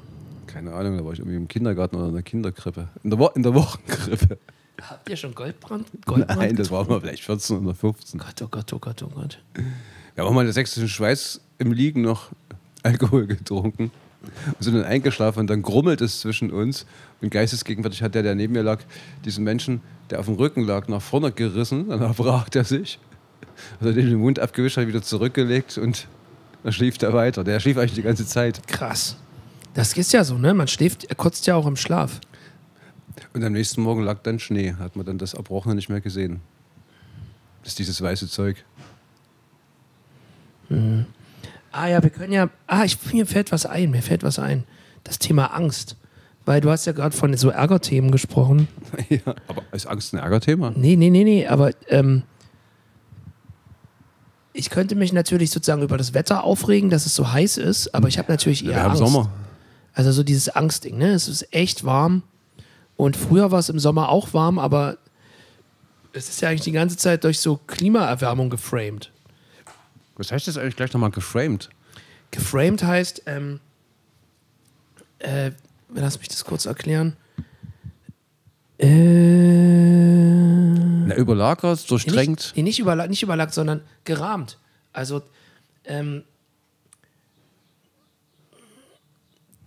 Keine 0.57 0.73
Ahnung, 0.73 0.97
da 0.97 1.05
war 1.05 1.13
ich 1.13 1.19
irgendwie 1.19 1.37
im 1.37 1.49
Kindergarten 1.49 1.97
oder 1.97 2.07
in 2.07 2.15
der 2.15 2.23
Kinderkrippe. 2.23 2.89
In 3.05 3.11
der, 3.11 3.19
Wo 3.19 3.27
in 3.27 3.43
der 3.43 3.55
Wochenkrippe. 3.55 4.39
Habt 4.81 5.07
ihr 5.11 5.17
schon 5.17 5.35
Goldbrand? 5.35 5.87
Goldbrand 6.07 6.41
Nein, 6.41 6.57
das 6.57 6.71
war 6.71 6.83
mal 6.89 6.99
vielleicht 6.99 7.25
14 7.25 7.59
oder 7.59 7.75
15. 7.75 8.19
Gott, 8.19 8.41
oh 8.41 8.49
Gott, 8.51 8.73
oh 8.73 8.79
Gott, 8.79 9.03
oh 9.03 9.09
Gott. 9.09 9.39
Wir 9.53 10.25
haben 10.25 10.31
auch 10.31 10.33
mal 10.33 10.41
in 10.41 10.47
der 10.47 10.55
sächsischen 10.55 10.89
Schweiz 10.89 11.43
im 11.59 11.73
Liegen 11.73 12.01
noch 12.01 12.31
Alkohol 12.83 13.27
getrunken. 13.27 13.91
Und 14.23 14.63
sind 14.63 14.77
dann 14.77 14.85
eingeschlafen 14.85 15.41
und 15.41 15.51
dann 15.51 15.61
grummelt 15.61 16.01
es 16.01 16.21
zwischen 16.21 16.51
uns. 16.51 16.87
Und 17.21 17.29
geistesgegenwärtig 17.29 18.03
hat 18.03 18.15
der, 18.15 18.23
der 18.23 18.35
neben 18.35 18.55
mir 18.55 18.63
lag, 18.63 18.81
diesen 19.27 19.45
Menschen, 19.45 19.83
der 20.09 20.21
auf 20.21 20.25
dem 20.25 20.37
Rücken 20.37 20.63
lag, 20.63 20.89
nach 20.89 21.03
vorne 21.03 21.33
gerissen. 21.33 21.91
Dann 21.91 22.01
erbrach 22.01 22.49
er 22.55 22.65
sich. 22.65 22.99
Hat 23.79 23.89
er 23.89 23.93
den 23.93 24.07
den 24.07 24.21
Mund 24.21 24.39
abgewischt, 24.39 24.79
hat 24.79 24.87
wieder 24.87 25.03
zurückgelegt 25.03 25.77
und 25.77 26.09
dann 26.63 26.73
schlief 26.73 26.97
er 27.03 27.13
weiter. 27.13 27.45
Der 27.45 27.61
schlief 27.61 27.77
eigentlich 27.77 27.93
die 27.93 28.01
ganze 28.01 28.27
Zeit. 28.27 28.67
Krass. 28.67 29.19
Das 29.77 29.93
ist 29.93 30.15
ja 30.15 30.25
so, 30.25 30.39
ne? 30.39 30.55
Man 30.55 30.69
schläft, 30.69 31.05
er 31.05 31.15
kotzt 31.17 31.47
ja 31.47 31.55
auch 31.55 31.67
im 31.67 31.77
Schlaf. 31.77 32.21
Und 33.35 33.45
am 33.45 33.53
nächsten 33.53 33.83
Morgen 33.83 34.03
lag 34.03 34.21
dann 34.23 34.39
Schnee. 34.39 34.73
Hat 34.73 34.97
man 34.97 35.05
dann 35.05 35.19
das 35.19 35.35
Erbrochene 35.35 35.75
nicht 35.75 35.91
mehr 35.91 36.01
gesehen. 36.01 36.41
Das 37.63 37.73
ist 37.73 37.79
dieses 37.79 38.01
weiße 38.01 38.27
Zeug. 38.29 38.65
Ah 41.73 41.89
ja, 41.89 42.03
wir 42.03 42.09
können 42.09 42.33
ja. 42.33 42.49
Ah, 42.67 42.85
ich, 42.85 42.97
mir 43.13 43.27
fällt 43.27 43.53
was 43.53 43.67
ein, 43.67 43.91
mir 43.91 44.01
fällt 44.01 44.23
was 44.23 44.39
ein. 44.39 44.65
Das 45.05 45.19
Thema 45.19 45.55
Angst. 45.55 45.97
Weil 46.47 46.63
du 46.63 46.71
hast 46.71 46.87
ja 46.87 46.93
gerade 46.93 47.15
von 47.15 47.37
so 47.37 47.51
Ärgerthemen 47.51 48.11
gesprochen. 48.11 48.69
ja, 49.11 49.35
aber 49.47 49.63
ist 49.73 49.87
Angst 49.87 50.15
ein 50.15 50.21
Ärgerthema? 50.21 50.73
Nee, 50.75 50.97
nee, 50.97 51.11
nee, 51.11 51.25
nee, 51.25 51.47
aber 51.47 51.73
ähm, 51.89 52.23
ich 54.55 54.71
könnte 54.71 54.95
mich 54.95 55.13
natürlich 55.13 55.51
sozusagen 55.51 55.83
über 55.83 55.99
das 55.99 56.15
Wetter 56.15 56.45
aufregen, 56.45 56.89
dass 56.89 57.05
es 57.05 57.15
so 57.15 57.31
heiß 57.31 57.59
ist, 57.59 57.95
aber 57.95 58.09
ich 58.09 58.17
habe 58.17 58.33
natürlich 58.33 58.65
eher 58.65 58.71
Wir 58.71 58.83
haben 58.83 58.91
Angst. 58.93 59.01
Sommer. 59.01 59.31
Also 59.97 60.13
so 60.13 60.23
dieses 60.23 60.51
Angstding, 60.51 60.99
ne? 60.99 61.13
Es 61.13 61.27
ist 61.27 61.55
echt 61.55 61.85
warm. 61.85 62.23
Und 62.99 63.17
früher 63.17 63.51
war 63.51 63.61
es 63.61 63.71
im 63.71 63.79
Sommer 63.79 64.11
auch 64.11 64.35
warm, 64.35 64.59
aber 64.59 64.99
es 66.13 66.29
ist 66.29 66.43
ja 66.43 66.51
eigentlich 66.51 66.61
die 66.61 66.73
ganze 66.73 66.99
Zeit 66.99 67.25
durch 67.25 67.41
so 67.41 67.59
Klimaerwärmung 67.67 68.51
geframed. 68.51 69.11
Was 70.17 70.31
heißt 70.31 70.49
das 70.49 70.59
eigentlich 70.59 70.77
gleich 70.77 70.93
nochmal 70.93 71.11
geframed? 71.11 71.71
Geframed 72.31 72.83
heißt, 72.83 73.23
ähm, 73.25 73.61
äh, 75.19 75.53
lass 75.95 76.19
mich 76.19 76.29
das 76.29 76.45
kurz 76.45 76.67
erklären. 76.67 77.17
Äh, 78.79 78.89
Na, 81.07 81.15
überlagert, 81.17 81.91
durchdrängt. 81.91 82.29
Nicht, 82.29 82.57
nee, 82.57 82.63
nicht, 82.63 82.79
überla 82.81 83.07
nicht 83.07 83.23
überlagt, 83.23 83.55
sondern 83.55 83.81
gerahmt. 84.05 84.59
Also, 84.93 85.23
ähm, 85.85 86.25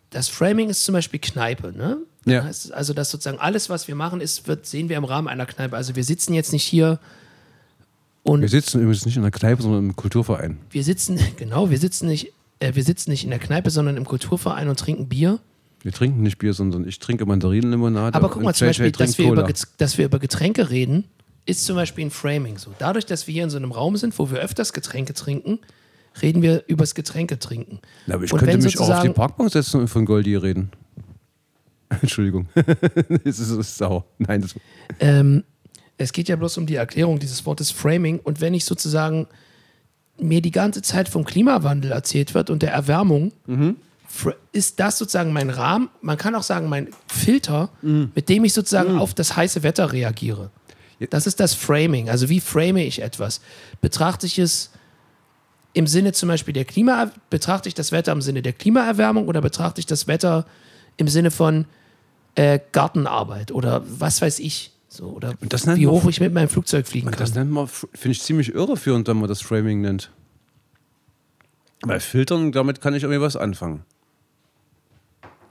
das 0.09 0.27
Framing 0.27 0.69
ist 0.69 0.83
zum 0.83 0.93
Beispiel 0.93 1.19
Kneipe, 1.19 1.71
ne? 1.71 1.97
Ja. 2.25 2.43
Heißt 2.43 2.65
es 2.65 2.71
Also, 2.71 2.93
dass 2.93 3.11
sozusagen 3.11 3.39
alles, 3.39 3.69
was 3.69 3.87
wir 3.87 3.95
machen, 3.95 4.21
ist, 4.21 4.47
wird, 4.47 4.65
sehen 4.65 4.89
wir 4.89 4.97
im 4.97 5.05
Rahmen 5.05 5.27
einer 5.27 5.45
Kneipe. 5.45 5.75
Also, 5.75 5.95
wir 5.95 6.03
sitzen 6.03 6.33
jetzt 6.33 6.51
nicht 6.51 6.63
hier 6.63 6.99
und 8.23 8.41
Wir 8.41 8.49
sitzen 8.49 8.81
übrigens 8.81 9.05
nicht 9.05 9.15
in 9.15 9.21
der 9.21 9.31
Kneipe, 9.31 9.61
sondern 9.61 9.85
im 9.85 9.95
Kulturverein. 9.95 10.57
wir 10.71 10.83
sitzen, 10.83 11.19
genau, 11.37 11.69
wir 11.69 11.77
sitzen 11.77 12.07
nicht, 12.07 12.33
äh, 12.59 12.75
wir 12.75 12.83
sitzen 12.83 13.11
nicht 13.11 13.23
in 13.23 13.29
der 13.29 13.39
Kneipe, 13.39 13.69
sondern 13.69 13.97
im 13.97 14.05
Kulturverein 14.05 14.67
und 14.67 14.77
trinken 14.77 15.07
Bier. 15.07 15.39
Wir 15.81 15.93
trinken 15.93 16.21
nicht 16.21 16.37
Bier, 16.37 16.53
sondern 16.53 16.85
ich 16.87 16.99
trinke 16.99 17.25
Mandarinenlimonade. 17.25 18.15
Aber 18.15 18.29
guck 18.29 18.43
mal, 18.43 18.53
zum 18.53 18.67
Beispiel, 18.67 18.91
dass 18.91 19.17
wir, 19.17 19.31
über, 19.31 19.47
dass 19.77 19.97
wir 19.97 20.05
über 20.05 20.19
Getränke 20.19 20.69
reden, 20.69 21.05
ist 21.45 21.65
zum 21.65 21.77
Beispiel 21.77 22.05
ein 22.05 22.11
Framing 22.11 22.57
so. 22.57 22.71
Dadurch, 22.77 23.05
dass 23.05 23.27
wir 23.27 23.33
hier 23.33 23.45
in 23.45 23.49
so 23.49 23.57
einem 23.57 23.71
Raum 23.71 23.95
sind, 23.95 24.17
wo 24.19 24.29
wir 24.29 24.39
öfters 24.39 24.73
Getränke 24.73 25.13
trinken, 25.13 25.59
reden 26.21 26.41
wir 26.41 26.63
übers 26.67 26.95
Getränke 26.95 27.39
trinken. 27.39 27.79
Na, 28.07 28.15
aber 28.15 28.23
ich 28.25 28.33
Und 28.33 28.39
könnte 28.39 28.57
mich 28.57 28.79
auch 28.79 28.89
auf 28.89 29.01
die 29.01 29.09
Parkbank 29.09 29.51
setzen 29.51 29.81
und 29.81 29.87
von 29.87 30.05
Goldi 30.05 30.35
reden. 30.35 30.71
Entschuldigung. 32.01 32.47
das 32.55 33.39
ist, 33.39 33.51
das 33.51 33.57
ist 33.57 33.77
sauer. 33.77 34.05
Nein, 34.17 34.41
das, 34.41 34.55
Ähm, 34.99 35.43
es 35.97 36.13
geht 36.13 36.27
ja 36.29 36.35
bloß 36.35 36.57
um 36.57 36.65
die 36.65 36.75
Erklärung 36.75 37.19
dieses 37.19 37.45
Wortes 37.45 37.71
Framing. 37.71 38.19
Und 38.19 38.41
wenn 38.41 38.53
ich 38.53 38.65
sozusagen 38.65 39.27
mir 40.19 40.41
die 40.41 40.51
ganze 40.51 40.81
Zeit 40.81 41.09
vom 41.09 41.23
Klimawandel 41.25 41.91
erzählt 41.91 42.33
wird 42.33 42.49
und 42.49 42.61
der 42.61 42.71
Erwärmung, 42.73 43.31
fr- 44.07 44.35
ist 44.51 44.79
das 44.79 44.97
sozusagen 44.97 45.31
mein 45.33 45.49
Rahmen, 45.49 45.89
man 46.01 46.17
kann 46.17 46.35
auch 46.35 46.43
sagen, 46.43 46.67
mein 46.69 46.89
Filter, 47.07 47.69
mit 47.81 48.29
dem 48.29 48.43
ich 48.45 48.53
sozusagen 48.53 48.97
auf 48.97 49.13
das 49.13 49.35
heiße 49.35 49.63
Wetter 49.63 49.91
reagiere. 49.91 50.51
Das 51.09 51.25
ist 51.27 51.39
das 51.39 51.53
Framing. 51.53 52.09
Also 52.09 52.27
wie 52.29 52.41
frame 52.41 52.77
ich 52.77 53.01
etwas? 53.01 53.39
Betrachte 53.81 54.25
ich 54.27 54.37
es 54.39 54.71
im 55.73 55.88
Sinne 55.88 56.13
zum 56.13 56.29
Beispiel 56.29 56.53
der 56.53 56.65
Klima, 56.65 57.11
betrachte 57.29 57.67
ich 57.69 57.75
das 57.75 57.91
Wetter 57.91 58.11
im 58.11 58.21
Sinne 58.21 58.41
der 58.41 58.53
Klimaerwärmung 58.53 59.27
oder 59.27 59.41
betrachte 59.41 59.79
ich 59.79 59.85
das 59.85 60.07
Wetter 60.07 60.45
im 60.97 61.07
Sinne 61.07 61.31
von 61.31 61.65
äh, 62.35 62.59
Gartenarbeit 62.71 63.51
oder 63.51 63.83
was 63.88 64.21
weiß 64.21 64.39
ich? 64.39 64.71
So, 64.88 65.05
oder 65.09 65.35
das 65.41 65.67
wie 65.67 65.85
man 65.85 65.93
hoch 65.95 66.03
F- 66.03 66.09
ich 66.09 66.19
mit 66.19 66.33
meinem 66.33 66.49
Flugzeug 66.49 66.88
fliegen 66.88 67.11
das 67.11 67.33
kann. 67.33 67.41
nennt 67.43 67.51
man, 67.51 67.67
finde 67.67 68.09
ich, 68.11 68.21
ziemlich 68.23 68.53
irreführend, 68.53 69.07
wenn 69.07 69.17
man 69.17 69.29
das 69.29 69.41
Framing 69.41 69.81
nennt. 69.81 70.11
Weil 71.81 71.99
Filtern, 71.99 72.51
damit 72.51 72.81
kann 72.81 72.93
ich 72.95 73.03
irgendwie 73.03 73.21
was 73.21 73.35
anfangen. 73.35 73.83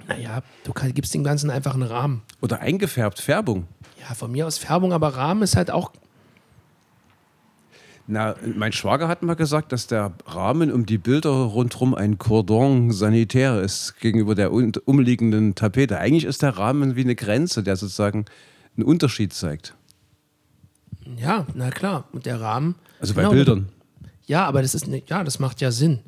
Naja, 0.09 0.43
du 0.65 0.73
kann, 0.73 0.93
gibst 0.95 1.15
dem 1.15 1.23
Ganzen 1.23 1.51
einfach 1.51 1.75
einen 1.75 1.83
Rahmen. 1.85 2.23
Oder 2.41 2.61
eingefärbt, 2.61 3.21
Färbung. 3.21 3.67
Ja, 4.01 4.15
von 4.15 4.33
mir 4.33 4.47
aus 4.47 4.59
Färbung, 4.59 4.93
aber 4.93 5.09
Rahmen 5.17 5.43
ist 5.43 5.55
halt 5.57 5.71
auch. 5.71 5.93
Na, 8.11 8.37
mein 8.57 8.73
Schwager 8.73 9.07
hat 9.07 9.23
mal 9.23 9.35
gesagt, 9.37 9.71
dass 9.71 9.87
der 9.87 10.13
Rahmen 10.25 10.73
um 10.73 10.87
die 10.87 10.97
Bilder 10.97 11.29
rundherum 11.29 11.95
ein 11.95 12.17
Cordon 12.17 12.91
sanitär 12.91 13.61
ist 13.61 14.01
gegenüber 14.01 14.35
der 14.35 14.51
umliegenden 14.51 15.55
Tapete. 15.55 15.99
Eigentlich 15.99 16.25
ist 16.25 16.41
der 16.41 16.57
Rahmen 16.57 16.97
wie 16.97 17.03
eine 17.03 17.15
Grenze, 17.15 17.63
der 17.63 17.77
sozusagen 17.77 18.25
einen 18.79 18.87
Unterschied 18.87 19.35
zeigt. 19.35 19.75
Ja, 21.19 21.47
na 21.55 21.71
klar. 21.71 22.05
Und 22.13 22.25
der 22.25 22.41
Rahmen. 22.41 22.77
Also 22.99 23.13
bei 23.13 23.21
Genau, 23.23 23.33
Bildern. 23.35 23.69
Ja, 24.27 24.47
aber 24.47 24.63
das 24.63 24.75
ist 24.75 24.87
ne, 24.87 25.03
ja, 25.07 25.23
das 25.23 25.39
macht 25.39 25.61
ja 25.61 25.71
Sinn. 25.71 26.01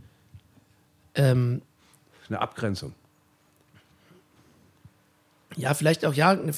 Ähm, 1.14 1.60
Eine 2.30 2.40
Abgrenzung. 2.40 2.94
ja, 5.56 5.74
vielleicht 5.74 6.06
auch 6.06 6.14
ja 6.14 6.30
eine 6.30 6.52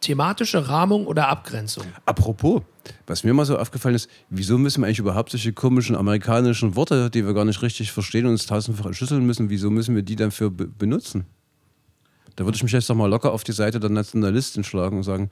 thematische 0.00 0.68
Rahmung 0.68 1.06
oder 1.06 1.28
Abgrenzung. 1.28 1.84
Apropos, 2.04 2.62
was 3.06 3.24
mir 3.24 3.34
mal 3.34 3.44
so 3.44 3.58
aufgefallen 3.58 3.94
ist, 3.94 4.08
wieso 4.30 4.58
müssen 4.58 4.80
wir 4.80 4.86
eigentlich 4.86 4.98
überhaupt 4.98 5.30
solche 5.30 5.52
komischen 5.52 5.96
amerikanischen 5.96 6.76
Worte, 6.76 7.10
die 7.10 7.24
wir 7.26 7.34
gar 7.34 7.44
nicht 7.44 7.62
richtig 7.62 7.92
verstehen 7.92 8.26
und 8.26 8.32
uns 8.32 8.46
tausendfach 8.46 8.86
entschlüsseln 8.86 9.24
müssen, 9.24 9.50
wieso 9.50 9.70
müssen 9.70 9.94
wir 9.94 10.02
die 10.02 10.16
dann 10.16 10.30
für 10.30 10.50
be 10.50 10.66
benutzen? 10.66 11.24
Da 12.36 12.44
würde 12.44 12.56
ich 12.56 12.62
mich 12.62 12.72
jetzt 12.72 12.90
doch 12.90 12.96
mal 12.96 13.06
locker 13.06 13.32
auf 13.32 13.44
die 13.44 13.52
Seite 13.52 13.78
der 13.78 13.90
Nationalisten 13.90 14.64
schlagen 14.64 14.96
und 14.96 15.02
sagen, 15.04 15.30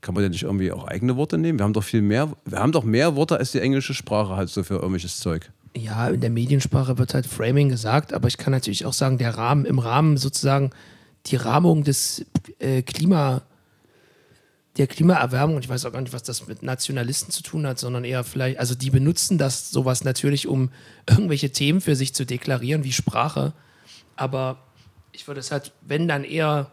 kann 0.00 0.14
man 0.14 0.22
denn 0.22 0.32
nicht 0.32 0.42
irgendwie 0.42 0.72
auch 0.72 0.86
eigene 0.86 1.16
Worte 1.16 1.38
nehmen? 1.38 1.58
Wir 1.58 1.64
haben 1.64 1.72
doch 1.72 1.84
viel 1.84 2.02
mehr, 2.02 2.32
wir 2.44 2.58
haben 2.58 2.72
doch 2.72 2.84
mehr 2.84 3.16
Worte 3.16 3.36
als 3.36 3.52
die 3.52 3.60
englische 3.60 3.94
Sprache 3.94 4.34
halt 4.36 4.48
so 4.48 4.62
für 4.62 4.74
irgendwelches 4.74 5.20
Zeug. 5.20 5.50
Ja, 5.76 6.08
in 6.08 6.20
der 6.20 6.30
Mediensprache 6.30 6.98
wird 6.98 7.14
halt 7.14 7.26
Framing 7.26 7.68
gesagt, 7.68 8.12
aber 8.12 8.26
ich 8.26 8.38
kann 8.38 8.52
natürlich 8.52 8.86
auch 8.86 8.92
sagen, 8.92 9.18
der 9.18 9.36
Rahmen, 9.36 9.64
im 9.64 9.78
Rahmen 9.78 10.16
sozusagen 10.16 10.70
die 11.26 11.36
Rahmung 11.36 11.84
des 11.84 12.24
äh, 12.58 12.82
Klima, 12.82 13.42
der 14.80 14.86
Klimaerwärmung, 14.86 15.56
und 15.56 15.64
ich 15.64 15.68
weiß 15.68 15.84
auch 15.84 15.92
gar 15.92 16.00
nicht, 16.00 16.14
was 16.14 16.22
das 16.22 16.46
mit 16.46 16.62
Nationalisten 16.62 17.30
zu 17.30 17.42
tun 17.42 17.66
hat, 17.66 17.78
sondern 17.78 18.02
eher 18.02 18.24
vielleicht, 18.24 18.58
also 18.58 18.74
die 18.74 18.88
benutzen 18.88 19.36
das 19.36 19.70
sowas 19.70 20.04
natürlich, 20.04 20.48
um 20.48 20.70
irgendwelche 21.06 21.50
Themen 21.50 21.82
für 21.82 21.94
sich 21.94 22.14
zu 22.14 22.24
deklarieren, 22.24 22.82
wie 22.82 22.92
Sprache. 22.92 23.52
Aber 24.16 24.58
ich 25.12 25.28
würde 25.28 25.40
es 25.40 25.50
halt, 25.50 25.72
wenn 25.82 26.08
dann 26.08 26.24
eher 26.24 26.70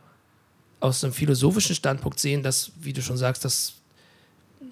aus 0.80 1.04
einem 1.04 1.12
philosophischen 1.12 1.76
Standpunkt 1.76 2.20
sehen, 2.20 2.44
dass, 2.44 2.72
wie 2.80 2.94
du 2.94 3.02
schon 3.02 3.18
sagst, 3.18 3.44
dass 3.44 3.74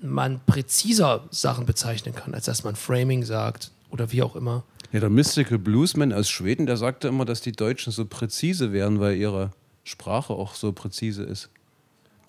man 0.02 0.40
präziser 0.46 1.26
Sachen 1.30 1.66
bezeichnen 1.66 2.16
kann, 2.16 2.34
als 2.34 2.46
dass 2.46 2.64
man 2.64 2.76
Framing 2.78 3.26
sagt 3.26 3.72
oder 3.90 4.14
wie 4.14 4.22
auch 4.24 4.38
immer. 4.38 4.64
Ja, 4.94 5.02
der 5.02 5.10
Mystical 5.10 5.58
Bluesman 5.58 6.14
aus 6.14 6.30
Schweden, 6.30 6.68
der 6.68 6.78
sagte 6.78 7.10
immer, 7.10 7.26
dass 7.26 7.42
die 7.42 7.52
Deutschen 7.52 7.92
so 7.92 8.06
präzise 8.06 8.72
wären, 8.72 9.02
weil 9.02 9.18
ihre 9.18 9.52
Sprache 9.84 10.32
auch 10.32 10.56
so 10.56 10.72
präzise 10.72 11.24
ist. 11.24 11.50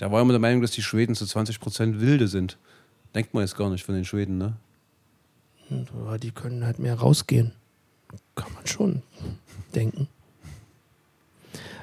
Der 0.01 0.13
war 0.13 0.21
immer 0.21 0.33
der 0.33 0.41
Meinung, 0.41 0.63
dass 0.63 0.73
die 0.73 0.83
Schweden 0.83 1.15
zu 1.15 1.25
20% 1.25 2.01
wilde 2.01 2.29
sind. 2.29 2.59
Denkt 3.15 3.33
man 3.33 3.43
jetzt 3.43 3.57
gar 3.57 3.71
nicht 3.71 3.85
von 3.85 3.95
den 3.95 4.05
Schweden, 4.05 4.39
ne? 4.39 4.57
Ja, 5.71 6.19
die 6.19 6.31
können 6.31 6.65
halt 6.65 6.79
mehr 6.79 6.95
rausgehen. 6.95 7.53
Kann 8.35 8.53
man 8.55 8.67
schon 8.67 9.03
denken. 9.75 10.09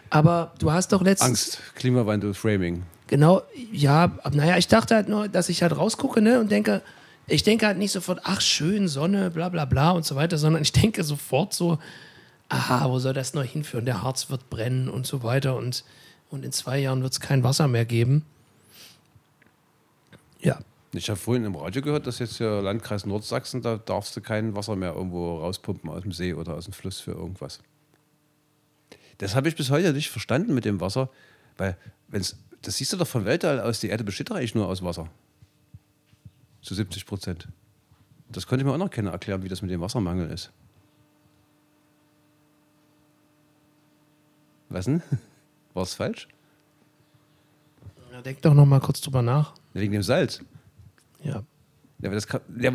Aber 0.10 0.53
du 0.60 0.72
hast 0.72 0.91
doch 0.91 1.01
letztens. 1.01 1.29
Angst, 1.29 1.60
Klimawandel, 1.75 2.34
Framing. 2.34 2.84
Genau, 3.08 3.41
ja, 3.72 4.12
naja, 4.32 4.58
ich 4.58 4.67
dachte 4.67 4.96
halt 4.96 5.10
nur, 5.10 5.27
dass 5.27 5.50
ich 5.50 5.63
halt 5.63 5.75
rausgucke 5.75 6.22
ne, 6.22 6.39
und 6.39 6.51
denke, 6.51 6.82
ich 7.27 7.43
denke 7.43 7.65
halt 7.65 7.77
nicht 7.77 7.91
sofort, 7.91 8.22
ach 8.24 8.41
schön, 8.41 8.88
Sonne, 8.88 9.32
bla 9.32 9.50
bla 9.50 9.65
bla 9.65 9.91
und 9.91 10.05
so 10.05 10.15
weiter, 10.15 10.38
sondern 10.38 10.62
ich 10.62 10.72
denke 10.72 11.03
sofort 11.03 11.53
so, 11.53 11.79
aha, 12.50 12.89
wo 12.89 13.00
soll 13.00 13.13
das 13.13 13.34
noch 13.34 13.43
hinführen? 13.43 13.86
Der 13.86 14.03
Harz 14.03 14.29
wird 14.29 14.50
brennen 14.50 14.88
und 14.88 15.08
so 15.08 15.24
weiter 15.24 15.55
und, 15.55 15.84
und 16.34 16.44
in 16.44 16.52
zwei 16.52 16.80
Jahren 16.80 17.04
wird 17.04 17.13
es 17.13 17.20
kein 17.20 17.44
Wasser 17.44 17.68
mehr 17.68 17.86
geben. 17.86 18.25
Ja, 20.42 20.60
Ich 20.92 21.10
habe 21.10 21.20
vorhin 21.20 21.46
im 21.46 21.56
Radio 21.56 21.84
gehört, 21.84 22.08
dass 22.08 22.18
jetzt 22.18 22.40
der 22.40 22.60
Landkreis 22.62 23.06
Nordsachsen, 23.06 23.62
da 23.62 23.78
darfst 23.78 24.16
du 24.16 24.22
kein 24.22 24.56
Wasser 24.56 24.75
mehr 24.75 24.96
irgendwo 24.96 25.38
rauspumpen 25.38 25.92
aus 25.92 26.02
dem 26.02 26.12
See 26.12 26.34
oder 26.34 26.56
aus 26.56 26.66
dem 26.66 26.74
Fluss 26.74 27.00
für 27.00 27.12
irgendwas. 27.12 27.60
Das 29.20 29.36
habe 29.36 29.48
ich 29.48 29.56
bis 29.56 29.70
heute 29.70 29.94
nicht 29.94 30.10
verstanden 30.10 30.56
mit 30.56 30.66
dem 30.66 30.82
Wasser, 30.82 31.10
weil, 31.58 31.78
wenn's, 32.08 32.36
das 32.63 32.78
siehst 32.78 32.92
du 32.94 32.98
doch 32.98 33.08
vom 33.08 33.25
Weltall 33.25 33.60
aus, 33.62 33.80
die 33.80 33.90
Erde 33.90 34.04
besteht 34.04 34.32
doch 34.32 34.36
eigentlich 34.36 34.56
nur 34.56 34.68
aus 34.68 34.84
Wasser. 34.84 35.08
Zu 36.63 36.74
70 36.74 37.06
Prozent. 37.06 37.48
Das 38.30 38.48
konnte 38.48 38.63
ich 38.63 38.66
mir 38.66 38.74
auch 38.74 38.80
noch 38.80 38.90
keiner 38.90 39.12
erklären, 39.12 39.44
wie 39.44 39.50
das 39.50 39.62
mit 39.62 39.70
dem 39.70 39.82
Wassermangel 39.82 40.32
ist. 40.32 40.52
Was 44.70 44.86
denn? 44.86 45.04
War 45.74 45.84
es 45.84 45.94
falsch? 45.94 46.27
ja 48.12 48.22
denk 48.22 48.42
doch 48.42 48.53
noch 48.53 48.65
mal 48.65 48.80
kurz 48.80 49.01
drüber 49.01 49.22
nach. 49.22 49.53
Wegen 49.74 49.94
dem 49.94 50.03
Salz. 50.03 50.39
Ja, 51.24 51.44
Ja, 52.00 52.10
aber 52.10 52.15
das 52.15 52.27
kann, 52.27 52.42
ja, 52.60 52.72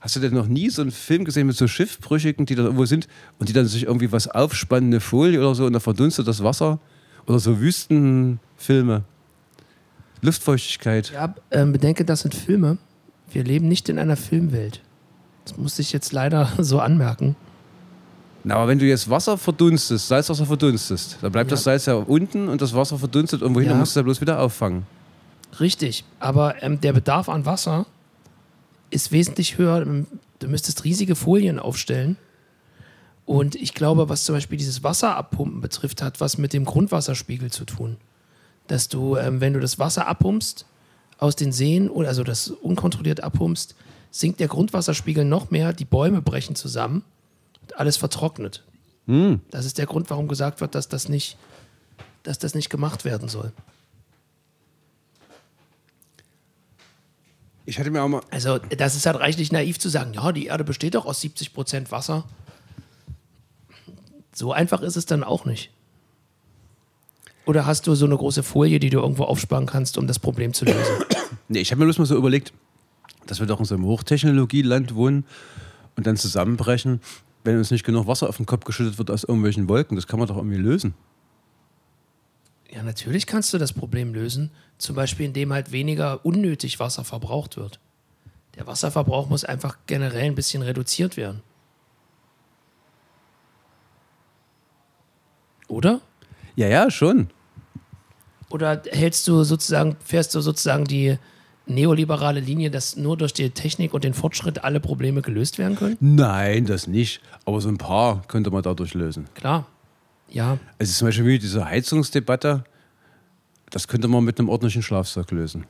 hast 0.00 0.16
du 0.16 0.20
denn 0.20 0.34
noch 0.34 0.48
nie 0.48 0.68
so 0.68 0.82
einen 0.82 0.90
Film 0.90 1.24
gesehen 1.24 1.46
mit 1.46 1.56
so 1.56 1.66
Schiffbrüchigen, 1.66 2.46
die 2.46 2.54
da 2.54 2.64
irgendwo 2.64 2.84
sind 2.84 3.06
und 3.38 3.48
die 3.48 3.52
dann 3.52 3.66
sich 3.66 3.84
irgendwie 3.84 4.12
was 4.12 4.28
aufspannen, 4.28 4.90
eine 4.90 5.00
Folie 5.00 5.38
oder 5.40 5.54
so 5.54 5.64
und 5.64 5.72
da 5.72 5.80
verdunstet 5.80 6.26
das 6.26 6.42
Wasser? 6.42 6.80
Oder 7.26 7.38
so 7.38 7.60
Wüstenfilme? 7.60 9.04
Luftfeuchtigkeit. 10.20 11.12
Ja, 11.12 11.34
ähm, 11.50 11.72
bedenke, 11.72 12.04
das 12.04 12.20
sind 12.20 12.34
Filme. 12.34 12.78
Wir 13.30 13.44
leben 13.44 13.68
nicht 13.68 13.88
in 13.88 13.98
einer 13.98 14.16
Filmwelt. 14.16 14.82
Das 15.44 15.56
muss 15.56 15.78
ich 15.78 15.92
jetzt 15.92 16.12
leider 16.12 16.50
so 16.58 16.80
anmerken. 16.80 17.36
Na, 18.44 18.56
aber 18.56 18.68
wenn 18.68 18.78
du 18.78 18.84
jetzt 18.86 19.08
Wasser 19.08 19.38
verdunstest, 19.38 20.08
Salzwasser 20.08 20.46
verdunstest, 20.46 21.18
dann 21.22 21.30
bleibt 21.32 21.50
Ja. 21.50 21.54
das 21.56 21.64
Salz 21.64 21.86
ja 21.86 21.94
unten 21.94 22.48
und 22.48 22.60
das 22.60 22.74
Wasser 22.74 22.98
verdunstet 22.98 23.40
irgendwo 23.40 23.60
hin, 23.60 23.66
Ja. 23.68 23.72
dann 23.72 23.80
musst 23.80 23.94
du 23.94 24.00
es 24.00 24.02
ja 24.02 24.04
bloß 24.04 24.20
wieder 24.20 24.40
auffangen. 24.40 24.84
Richtig, 25.60 26.04
aber 26.18 26.62
ähm, 26.62 26.80
der 26.80 26.92
Bedarf 26.92 27.28
an 27.28 27.46
Wasser 27.46 27.86
ist 28.90 29.12
wesentlich 29.12 29.58
höher. 29.58 29.82
Ähm, 29.82 30.06
Du 30.40 30.48
müsstest 30.48 30.82
riesige 30.82 31.14
Folien 31.14 31.60
aufstellen. 31.60 32.16
Und 33.26 33.54
ich 33.54 33.74
glaube, 33.74 34.08
was 34.08 34.24
zum 34.24 34.34
Beispiel 34.34 34.58
dieses 34.58 34.82
Wasserabpumpen 34.82 35.60
betrifft, 35.60 36.02
hat 36.02 36.20
was 36.20 36.36
mit 36.36 36.52
dem 36.52 36.64
Grundwasserspiegel 36.64 37.52
zu 37.52 37.64
tun. 37.64 37.96
Dass 38.66 38.88
du, 38.88 39.16
ähm, 39.16 39.40
wenn 39.40 39.52
du 39.52 39.60
das 39.60 39.78
Wasser 39.78 40.08
abpumpst 40.08 40.66
aus 41.18 41.36
den 41.36 41.52
Seen 41.52 41.88
also 42.04 42.24
das 42.24 42.48
unkontrolliert 42.48 43.22
abpumpst, 43.22 43.76
sinkt 44.10 44.40
der 44.40 44.48
Grundwasserspiegel 44.48 45.24
noch 45.24 45.52
mehr, 45.52 45.72
die 45.72 45.84
Bäume 45.84 46.20
brechen 46.22 46.56
zusammen 46.56 47.04
alles 47.76 47.96
vertrocknet. 47.96 48.64
Das 49.50 49.66
ist 49.66 49.78
der 49.78 49.86
Grund, 49.86 50.08
warum 50.10 50.28
gesagt 50.28 50.60
wird, 50.60 50.74
dass 50.74 50.88
das 50.88 51.08
nicht, 51.08 51.36
dass 52.22 52.38
das 52.38 52.54
nicht 52.54 52.70
gemacht 52.70 53.04
werden 53.04 53.28
soll. 53.28 53.52
Ich 57.64 57.78
hatte 57.78 57.90
mir 57.90 58.02
auch 58.02 58.08
mal. 58.08 58.22
Also, 58.30 58.58
das 58.58 58.96
ist 58.96 59.06
halt 59.06 59.18
reichlich 59.18 59.52
naiv 59.52 59.78
zu 59.78 59.88
sagen, 59.88 60.14
ja, 60.14 60.32
die 60.32 60.46
Erde 60.46 60.64
besteht 60.64 60.94
doch 60.94 61.06
aus 61.06 61.20
70 61.20 61.52
Prozent 61.52 61.90
Wasser. 61.90 62.24
So 64.34 64.52
einfach 64.52 64.82
ist 64.82 64.96
es 64.96 65.06
dann 65.06 65.22
auch 65.22 65.44
nicht. 65.44 65.70
Oder 67.44 67.66
hast 67.66 67.86
du 67.86 67.94
so 67.94 68.06
eine 68.06 68.16
große 68.16 68.42
Folie, 68.42 68.78
die 68.78 68.90
du 68.90 69.00
irgendwo 69.00 69.24
aufsparen 69.24 69.66
kannst, 69.66 69.98
um 69.98 70.06
das 70.06 70.18
Problem 70.18 70.52
zu 70.52 70.64
lösen? 70.64 71.04
Nee, 71.48 71.60
ich 71.60 71.70
habe 71.70 71.80
mir 71.80 71.86
bloß 71.86 71.98
mal 71.98 72.06
so 72.06 72.16
überlegt, 72.16 72.52
dass 73.26 73.40
wir 73.40 73.46
doch 73.46 73.58
in 73.58 73.66
so 73.66 73.74
einem 73.74 73.84
Hochtechnologieland 73.84 74.94
wohnen 74.94 75.26
und 75.96 76.06
dann 76.06 76.16
zusammenbrechen, 76.16 77.00
wenn 77.44 77.58
uns 77.58 77.70
nicht 77.70 77.84
genug 77.84 78.06
Wasser 78.06 78.28
auf 78.28 78.36
den 78.36 78.46
Kopf 78.46 78.64
geschüttet 78.64 78.98
wird 78.98 79.10
aus 79.10 79.24
irgendwelchen 79.24 79.68
Wolken. 79.68 79.96
Das 79.96 80.06
kann 80.06 80.18
man 80.18 80.28
doch 80.28 80.36
irgendwie 80.36 80.56
lösen. 80.56 80.94
Ja, 82.70 82.82
natürlich 82.82 83.26
kannst 83.26 83.52
du 83.52 83.58
das 83.58 83.72
Problem 83.72 84.14
lösen. 84.14 84.50
Zum 84.78 84.96
Beispiel, 84.96 85.26
indem 85.26 85.52
halt 85.52 85.72
weniger 85.72 86.24
unnötig 86.24 86.80
Wasser 86.80 87.04
verbraucht 87.04 87.56
wird. 87.56 87.78
Der 88.56 88.66
Wasserverbrauch 88.66 89.28
muss 89.28 89.44
einfach 89.44 89.78
generell 89.86 90.24
ein 90.24 90.34
bisschen 90.34 90.62
reduziert 90.62 91.16
werden. 91.16 91.42
Oder? 95.68 96.00
Ja, 96.54 96.68
ja, 96.68 96.90
schon. 96.90 97.30
Oder 98.50 98.82
hältst 98.90 99.26
du 99.28 99.44
sozusagen, 99.44 99.96
fährst 100.04 100.34
du 100.34 100.40
sozusagen 100.40 100.84
die 100.84 101.18
neoliberale 101.66 102.40
Linie, 102.40 102.70
dass 102.70 102.96
nur 102.96 103.16
durch 103.16 103.32
die 103.32 103.50
Technik 103.50 103.94
und 103.94 104.04
den 104.04 104.14
Fortschritt 104.14 104.64
alle 104.64 104.80
Probleme 104.80 105.22
gelöst 105.22 105.58
werden 105.58 105.76
können? 105.76 105.96
Nein, 106.00 106.66
das 106.66 106.86
nicht. 106.86 107.20
Aber 107.44 107.60
so 107.60 107.68
ein 107.68 107.78
paar 107.78 108.22
könnte 108.28 108.50
man 108.50 108.62
dadurch 108.62 108.94
lösen. 108.94 109.26
Klar. 109.34 109.66
Ja, 110.28 110.58
Also 110.78 110.92
zum 110.92 111.08
Beispiel 111.08 111.26
wie 111.26 111.38
diese 111.38 111.66
Heizungsdebatte, 111.66 112.64
das 113.70 113.86
könnte 113.86 114.08
man 114.08 114.24
mit 114.24 114.38
einem 114.38 114.48
ordentlichen 114.48 114.82
Schlafsack 114.82 115.30
lösen. 115.30 115.66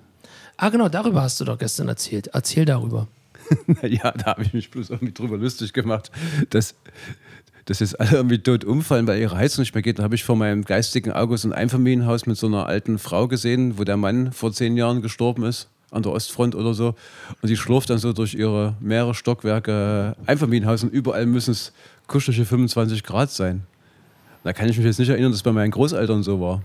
Ah, 0.57 0.69
genau, 0.69 0.89
darüber 0.89 1.23
hast 1.23 1.41
du 1.41 1.45
doch 1.45 1.59
gestern 1.59 1.89
erzählt. 1.89 2.29
Erzähl 2.29 2.65
darüber. 2.65 3.09
ja, 3.83 4.13
da 4.13 4.27
habe 4.27 4.45
ich 4.45 4.53
mich 4.53 4.71
bloß 4.71 4.91
irgendwie 4.91 5.13
drüber 5.13 5.37
lustig 5.37 5.73
gemacht, 5.73 6.13
dass, 6.51 6.77
dass 7.65 7.81
jetzt 7.81 7.99
alle 7.99 8.13
irgendwie 8.13 8.39
tot 8.39 8.65
umfallen, 8.65 9.07
weil 9.09 9.21
ihre 9.21 9.37
Heizung 9.37 9.63
nicht 9.63 9.75
mehr 9.75 9.83
geht. 9.83 9.99
Da 9.99 10.05
habe 10.05 10.15
ich 10.15 10.23
vor 10.23 10.37
meinem 10.37 10.65
geistigen 10.65 11.11
Auge 11.11 11.37
so 11.39 11.49
ein 11.49 11.53
Einfamilienhaus 11.53 12.27
mit 12.27 12.37
so 12.37 12.47
einer 12.47 12.67
alten 12.67 12.99
Frau 12.99 13.27
gesehen, 13.27 13.79
wo 13.79 13.85
der 13.85 13.97
Mann 13.97 14.31
vor 14.33 14.53
zehn 14.53 14.77
Jahren 14.77 15.03
gestorben 15.03 15.43
ist, 15.45 15.69
an 15.93 16.03
der 16.03 16.13
Ostfront 16.13 16.55
oder 16.55 16.75
so. 16.75 16.95
Und 17.41 17.49
die 17.49 17.57
schlurft 17.57 17.91
dann 17.91 17.99
so 17.99 18.13
durch 18.13 18.35
ihre 18.35 18.75
mehrere 18.81 19.15
Stockwerke 19.15 20.17
Einfamilienhaus 20.27 20.83
und 20.83 20.93
überall 20.93 21.27
müssen 21.27 21.53
es 21.53 21.73
kuschelige 22.09 22.45
25 22.45 23.05
Grad 23.05 23.31
sein. 23.31 23.65
Da 24.43 24.53
kann 24.53 24.69
ich 24.69 24.77
mich 24.77 24.87
jetzt 24.87 24.99
nicht 24.99 25.11
erinnern, 25.11 25.31
dass 25.31 25.37
es 25.39 25.43
bei 25.45 25.53
meinen 25.53 25.71
Großeltern 25.71 26.23
so 26.23 26.41
war. 26.41 26.63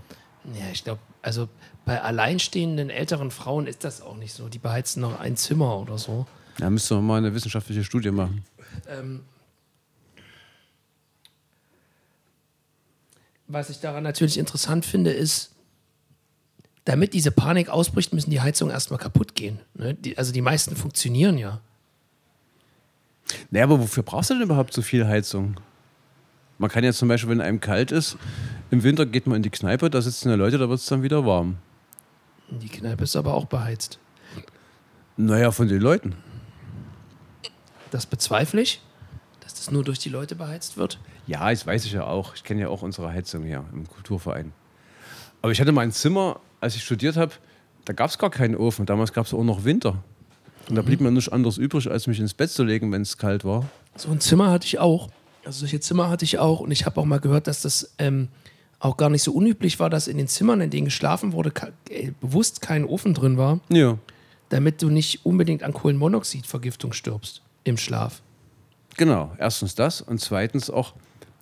Ja, 0.54 0.66
ich 0.72 0.82
glaube, 0.82 1.00
also 1.22 1.48
bei 1.84 2.00
alleinstehenden 2.00 2.90
älteren 2.90 3.30
Frauen 3.30 3.66
ist 3.66 3.84
das 3.84 4.02
auch 4.02 4.16
nicht 4.16 4.32
so. 4.32 4.48
Die 4.48 4.58
beheizen 4.58 5.00
noch 5.00 5.20
ein 5.20 5.36
Zimmer 5.36 5.78
oder 5.78 5.98
so. 5.98 6.26
Da 6.58 6.70
müsste 6.70 6.94
man 6.96 7.06
mal 7.06 7.18
eine 7.18 7.34
wissenschaftliche 7.34 7.84
Studie 7.84 8.10
machen. 8.10 8.44
Ähm, 8.88 9.20
was 13.46 13.70
ich 13.70 13.80
daran 13.80 14.02
natürlich 14.02 14.38
interessant 14.38 14.84
finde, 14.84 15.10
ist, 15.10 15.52
damit 16.88 17.12
diese 17.12 17.30
Panik 17.30 17.68
ausbricht, 17.68 18.14
müssen 18.14 18.30
die 18.30 18.40
Heizungen 18.40 18.72
erstmal 18.72 18.98
kaputt 18.98 19.34
gehen. 19.34 19.60
Ne? 19.74 19.92
Die, 19.92 20.16
also 20.16 20.32
die 20.32 20.40
meisten 20.40 20.74
funktionieren 20.74 21.36
ja. 21.36 21.60
Naja, 23.50 23.66
aber 23.66 23.78
wofür 23.78 24.02
brauchst 24.02 24.30
du 24.30 24.34
denn 24.34 24.44
überhaupt 24.44 24.72
so 24.72 24.80
viel 24.80 25.06
Heizung? 25.06 25.60
Man 26.56 26.70
kann 26.70 26.84
ja 26.84 26.94
zum 26.94 27.08
Beispiel, 27.08 27.28
wenn 27.28 27.42
einem 27.42 27.60
kalt 27.60 27.92
ist, 27.92 28.16
im 28.70 28.82
Winter 28.82 29.04
geht 29.04 29.26
man 29.26 29.36
in 29.36 29.42
die 29.42 29.50
Kneipe, 29.50 29.90
da 29.90 30.00
sitzen 30.00 30.30
ja 30.30 30.34
Leute, 30.34 30.56
da 30.56 30.70
wird 30.70 30.80
es 30.80 30.86
dann 30.86 31.02
wieder 31.02 31.26
warm. 31.26 31.58
Die 32.48 32.70
Kneipe 32.70 33.04
ist 33.04 33.16
aber 33.16 33.34
auch 33.34 33.44
beheizt. 33.44 33.98
Naja, 35.18 35.50
von 35.50 35.68
den 35.68 35.82
Leuten. 35.82 36.14
Das 37.90 38.06
bezweifle 38.06 38.62
ich, 38.62 38.80
dass 39.40 39.52
das 39.52 39.70
nur 39.70 39.84
durch 39.84 39.98
die 39.98 40.08
Leute 40.08 40.36
beheizt 40.36 40.78
wird. 40.78 40.98
Ja, 41.26 41.50
das 41.50 41.66
weiß 41.66 41.84
ich 41.84 41.92
ja 41.92 42.04
auch. 42.04 42.34
Ich 42.34 42.44
kenne 42.44 42.62
ja 42.62 42.68
auch 42.70 42.80
unsere 42.80 43.12
Heizung 43.12 43.44
hier 43.44 43.62
im 43.74 43.86
Kulturverein. 43.86 44.54
Aber 45.42 45.52
ich 45.52 45.60
hatte 45.60 45.72
mein 45.72 45.92
Zimmer, 45.92 46.40
als 46.60 46.76
ich 46.76 46.82
studiert 46.84 47.16
habe, 47.16 47.32
da 47.84 47.92
gab 47.92 48.10
es 48.10 48.18
gar 48.18 48.30
keinen 48.30 48.56
Ofen. 48.56 48.86
Damals 48.86 49.12
gab 49.12 49.26
es 49.26 49.34
auch 49.34 49.44
noch 49.44 49.64
Winter. 49.64 50.02
Und 50.68 50.74
da 50.76 50.82
blieb 50.82 51.00
mir 51.00 51.10
nichts 51.10 51.30
anderes 51.30 51.56
übrig, 51.56 51.90
als 51.90 52.06
mich 52.06 52.20
ins 52.20 52.34
Bett 52.34 52.50
zu 52.50 52.62
legen, 52.64 52.92
wenn 52.92 53.02
es 53.02 53.16
kalt 53.16 53.44
war. 53.44 53.64
So 53.96 54.10
ein 54.10 54.20
Zimmer 54.20 54.50
hatte 54.50 54.66
ich 54.66 54.78
auch. 54.78 55.08
Also 55.44 55.60
solche 55.60 55.80
Zimmer 55.80 56.10
hatte 56.10 56.24
ich 56.26 56.38
auch. 56.38 56.60
Und 56.60 56.70
ich 56.70 56.84
habe 56.84 57.00
auch 57.00 57.06
mal 57.06 57.20
gehört, 57.20 57.46
dass 57.46 57.62
das 57.62 57.94
ähm, 57.98 58.28
auch 58.78 58.96
gar 58.98 59.08
nicht 59.08 59.22
so 59.22 59.32
unüblich 59.32 59.80
war, 59.80 59.88
dass 59.88 60.06
in 60.08 60.18
den 60.18 60.28
Zimmern, 60.28 60.60
in 60.60 60.68
denen 60.70 60.84
geschlafen 60.84 61.32
wurde, 61.32 61.52
äh, 61.88 62.10
bewusst 62.20 62.60
kein 62.60 62.84
Ofen 62.84 63.14
drin 63.14 63.38
war, 63.38 63.60
Ja. 63.70 63.96
damit 64.50 64.82
du 64.82 64.90
nicht 64.90 65.24
unbedingt 65.24 65.62
an 65.62 65.72
Kohlenmonoxidvergiftung 65.72 66.92
stirbst 66.92 67.40
im 67.64 67.78
Schlaf. 67.78 68.20
Genau, 68.98 69.32
erstens 69.38 69.74
das 69.74 70.00
und 70.02 70.20
zweitens 70.20 70.68
auch, 70.70 70.92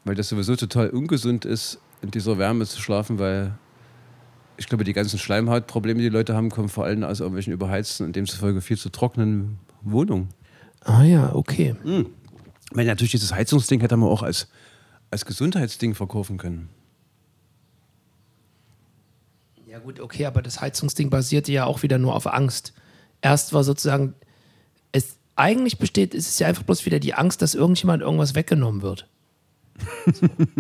weil 0.04 0.14
das 0.14 0.28
sowieso 0.28 0.54
total 0.56 0.90
ungesund 0.90 1.44
ist, 1.44 1.78
in 2.02 2.10
dieser 2.12 2.38
Wärme 2.38 2.64
zu 2.66 2.80
schlafen, 2.80 3.18
weil 3.18 3.52
ich 4.56 4.68
glaube, 4.68 4.84
die 4.84 4.92
ganzen 4.92 5.18
Schleimhautprobleme, 5.18 6.00
die 6.00 6.08
Leute 6.08 6.34
haben, 6.34 6.50
kommen 6.50 6.68
vor 6.68 6.84
allem 6.84 7.04
aus 7.04 7.20
irgendwelchen 7.20 7.52
überheizten 7.52 8.06
und 8.06 8.16
demzufolge 8.16 8.60
viel 8.60 8.78
zu 8.78 8.90
trockenen 8.90 9.58
Wohnungen. 9.82 10.28
Ah 10.84 11.02
ja, 11.02 11.34
okay. 11.34 11.74
Weil 12.72 12.86
natürlich 12.86 13.10
dieses 13.10 13.32
Heizungsding 13.32 13.80
hätte 13.80 13.96
man 13.96 14.08
auch 14.08 14.22
als, 14.22 14.48
als 15.10 15.24
Gesundheitsding 15.24 15.94
verkaufen 15.94 16.38
können. 16.38 16.68
Ja 19.66 19.78
gut, 19.78 20.00
okay, 20.00 20.26
aber 20.26 20.42
das 20.42 20.60
Heizungsding 20.60 21.10
basierte 21.10 21.52
ja 21.52 21.66
auch 21.66 21.82
wieder 21.82 21.98
nur 21.98 22.14
auf 22.14 22.26
Angst. 22.26 22.72
Erst 23.20 23.52
war 23.52 23.64
sozusagen, 23.64 24.14
es 24.92 25.18
eigentlich 25.34 25.78
besteht, 25.78 26.14
es 26.14 26.28
ist 26.28 26.40
ja 26.40 26.46
einfach 26.46 26.62
bloß 26.62 26.86
wieder 26.86 26.98
die 26.98 27.14
Angst, 27.14 27.42
dass 27.42 27.54
irgendjemand 27.54 28.02
irgendwas 28.02 28.34
weggenommen 28.34 28.82
wird. 28.82 29.08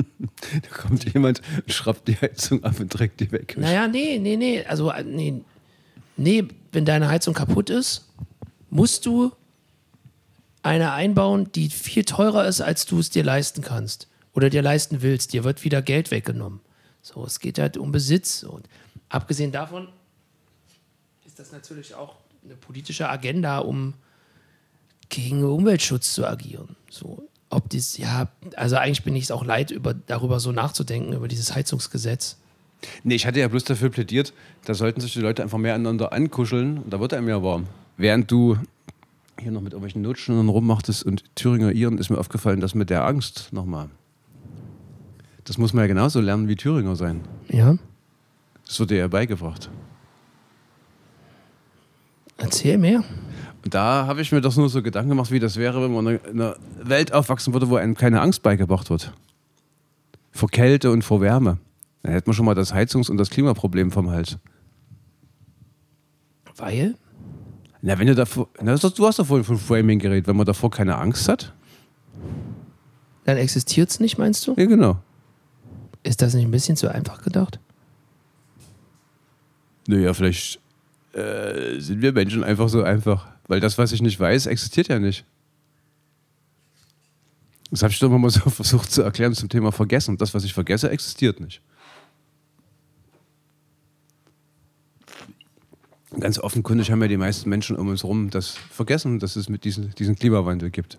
Da 0.52 0.76
kommt 0.76 1.12
jemand 1.12 1.40
und 1.64 1.72
schraubt 1.72 2.06
die 2.08 2.16
Heizung 2.16 2.62
ab 2.62 2.78
und 2.78 2.92
trägt 2.92 3.20
die 3.20 3.32
weg. 3.32 3.56
Naja, 3.58 3.88
nee, 3.88 4.18
nee, 4.18 4.36
nee. 4.36 4.64
Also, 4.64 4.90
äh, 4.90 5.02
nee, 5.02 5.42
nee, 6.16 6.44
wenn 6.72 6.84
deine 6.84 7.08
Heizung 7.08 7.34
kaputt 7.34 7.70
ist, 7.70 8.06
musst 8.70 9.06
du 9.06 9.32
eine 10.62 10.92
einbauen, 10.92 11.50
die 11.52 11.68
viel 11.68 12.04
teurer 12.04 12.46
ist, 12.46 12.60
als 12.60 12.86
du 12.86 12.98
es 12.98 13.10
dir 13.10 13.24
leisten 13.24 13.62
kannst 13.62 14.08
oder 14.34 14.50
dir 14.50 14.62
leisten 14.62 15.02
willst. 15.02 15.32
Dir 15.32 15.44
wird 15.44 15.64
wieder 15.64 15.80
Geld 15.80 16.10
weggenommen. 16.10 16.60
So, 17.02 17.24
es 17.24 17.40
geht 17.40 17.58
halt 17.58 17.76
um 17.76 17.92
Besitz. 17.92 18.42
Und 18.42 18.68
abgesehen 19.08 19.52
davon 19.52 19.88
ist 21.24 21.38
das 21.38 21.52
natürlich 21.52 21.94
auch 21.94 22.16
eine 22.44 22.56
politische 22.56 23.08
Agenda, 23.08 23.58
um 23.58 23.94
gegen 25.08 25.44
Umweltschutz 25.44 26.14
zu 26.14 26.26
agieren. 26.26 26.76
So, 26.90 27.28
ob 27.50 27.68
dies, 27.68 27.96
ja, 27.98 28.28
also 28.56 28.76
eigentlich 28.76 29.04
bin 29.04 29.16
ich 29.16 29.24
es 29.24 29.30
auch 29.30 29.44
leid, 29.44 29.70
über, 29.70 29.94
darüber 29.94 30.40
so 30.40 30.52
nachzudenken, 30.52 31.12
über 31.12 31.28
dieses 31.28 31.54
Heizungsgesetz. 31.54 32.36
Nee, 33.04 33.14
ich 33.14 33.26
hatte 33.26 33.40
ja 33.40 33.48
bloß 33.48 33.64
dafür 33.64 33.90
plädiert, 33.90 34.32
da 34.64 34.74
sollten 34.74 35.00
sich 35.00 35.12
die 35.12 35.20
Leute 35.20 35.42
einfach 35.42 35.58
mehr 35.58 35.74
aneinander 35.74 36.12
ankuscheln 36.12 36.78
und 36.78 36.92
da 36.92 37.00
wird 37.00 37.14
einem 37.14 37.28
ja 37.28 37.42
warm. 37.42 37.66
Während 37.96 38.30
du 38.30 38.58
hier 39.40 39.50
noch 39.50 39.60
mit 39.60 39.72
irgendwelchen 39.72 40.02
Notstandern 40.02 40.48
rummachtest 40.48 41.04
und 41.04 41.24
Thüringer 41.34 41.72
Iren, 41.72 41.98
ist 41.98 42.10
mir 42.10 42.18
aufgefallen, 42.18 42.60
dass 42.60 42.74
mit 42.74 42.90
der 42.90 43.06
Angst 43.06 43.48
nochmal. 43.52 43.88
Das 45.44 45.58
muss 45.58 45.72
man 45.72 45.84
ja 45.84 45.88
genauso 45.88 46.20
lernen 46.20 46.48
wie 46.48 46.56
Thüringer 46.56 46.96
sein. 46.96 47.20
Ja. 47.48 47.76
Das 48.66 48.80
wird 48.80 48.90
dir 48.90 48.98
ja 48.98 49.08
beigebracht. 49.08 49.70
Erzähl 52.38 52.78
mehr. 52.78 53.04
Und 53.66 53.74
da 53.74 54.06
habe 54.06 54.20
ich 54.20 54.30
mir 54.30 54.40
doch 54.40 54.54
nur 54.54 54.68
so 54.68 54.80
Gedanken 54.80 55.08
gemacht, 55.08 55.32
wie 55.32 55.40
das 55.40 55.56
wäre, 55.56 55.82
wenn 55.82 55.92
man 55.92 56.06
in 56.06 56.20
einer 56.40 56.54
Welt 56.80 57.12
aufwachsen 57.12 57.52
würde, 57.52 57.68
wo 57.68 57.74
einem 57.74 57.96
keine 57.96 58.20
Angst 58.20 58.44
beigebracht 58.44 58.90
wird. 58.90 59.12
Vor 60.30 60.48
Kälte 60.48 60.92
und 60.92 61.02
vor 61.02 61.20
Wärme. 61.20 61.58
Dann 62.04 62.12
hätte 62.12 62.28
man 62.28 62.34
schon 62.34 62.46
mal 62.46 62.54
das 62.54 62.72
Heizungs- 62.72 63.10
und 63.10 63.16
das 63.16 63.28
Klimaproblem 63.28 63.90
vom 63.90 64.08
Hals. 64.08 64.38
Weil? 66.54 66.94
Na, 67.82 67.98
wenn 67.98 68.06
du 68.06 68.14
davor, 68.14 68.46
na, 68.62 68.76
du 68.76 69.04
hast 69.04 69.18
doch 69.18 69.26
vorhin 69.26 69.42
von 69.42 69.58
Framing 69.58 69.98
geredet, 69.98 70.28
wenn 70.28 70.36
man 70.36 70.46
davor 70.46 70.70
keine 70.70 70.96
Angst 70.98 71.28
hat. 71.28 71.52
Dann 73.24 73.36
existiert 73.36 73.90
es 73.90 73.98
nicht, 73.98 74.16
meinst 74.16 74.46
du? 74.46 74.54
Ja, 74.56 74.66
genau. 74.66 74.98
Ist 76.04 76.22
das 76.22 76.34
nicht 76.34 76.44
ein 76.44 76.52
bisschen 76.52 76.76
zu 76.76 76.88
einfach 76.88 77.20
gedacht? 77.20 77.58
Naja, 79.88 80.14
vielleicht 80.14 80.60
äh, 81.14 81.80
sind 81.80 82.00
wir 82.00 82.12
Menschen 82.12 82.44
einfach 82.44 82.68
so 82.68 82.84
einfach. 82.84 83.35
Weil 83.48 83.60
das, 83.60 83.78
was 83.78 83.92
ich 83.92 84.02
nicht 84.02 84.18
weiß, 84.18 84.46
existiert 84.46 84.88
ja 84.88 84.98
nicht. 84.98 85.24
Das 87.70 87.82
habe 87.82 87.92
ich 87.92 87.98
doch 87.98 88.10
mal 88.10 88.30
so 88.30 88.40
versucht 88.50 88.90
zu 88.90 89.02
erklären 89.02 89.34
zum 89.34 89.48
Thema 89.48 89.72
Vergessen. 89.72 90.16
Das, 90.16 90.34
was 90.34 90.44
ich 90.44 90.54
vergesse, 90.54 90.90
existiert 90.90 91.40
nicht. 91.40 91.62
Ganz 96.18 96.38
offenkundig 96.38 96.90
haben 96.90 97.02
ja 97.02 97.08
die 97.08 97.16
meisten 97.16 97.50
Menschen 97.50 97.76
um 97.76 97.88
uns 97.88 98.02
herum 98.02 98.30
das 98.30 98.50
vergessen, 98.50 99.18
dass 99.18 99.36
es 99.36 99.48
mit 99.48 99.64
diesen, 99.64 99.94
diesen 99.96 100.16
Klimawandel 100.16 100.70
gibt. 100.70 100.98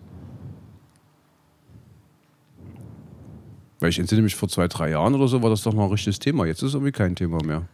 Weil 3.80 3.90
ich 3.90 3.98
entsinne 3.98 4.22
mich, 4.22 4.36
vor 4.36 4.48
zwei, 4.48 4.68
drei 4.68 4.90
Jahren 4.90 5.14
oder 5.14 5.28
so 5.28 5.42
war 5.42 5.50
das 5.50 5.62
doch 5.62 5.72
noch 5.72 5.84
ein 5.84 5.90
richtiges 5.90 6.18
Thema. 6.18 6.46
Jetzt 6.46 6.62
ist 6.62 6.68
es 6.68 6.74
irgendwie 6.74 6.92
kein 6.92 7.16
Thema 7.16 7.42
mehr. 7.44 7.68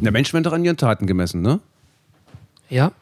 Der 0.00 0.12
Mensch 0.12 0.32
wird 0.32 0.46
doch 0.46 0.52
an 0.52 0.64
ihren 0.64 0.76
Taten 0.76 1.06
gemessen, 1.06 1.42
ne? 1.42 1.60
Ja. 2.68 2.92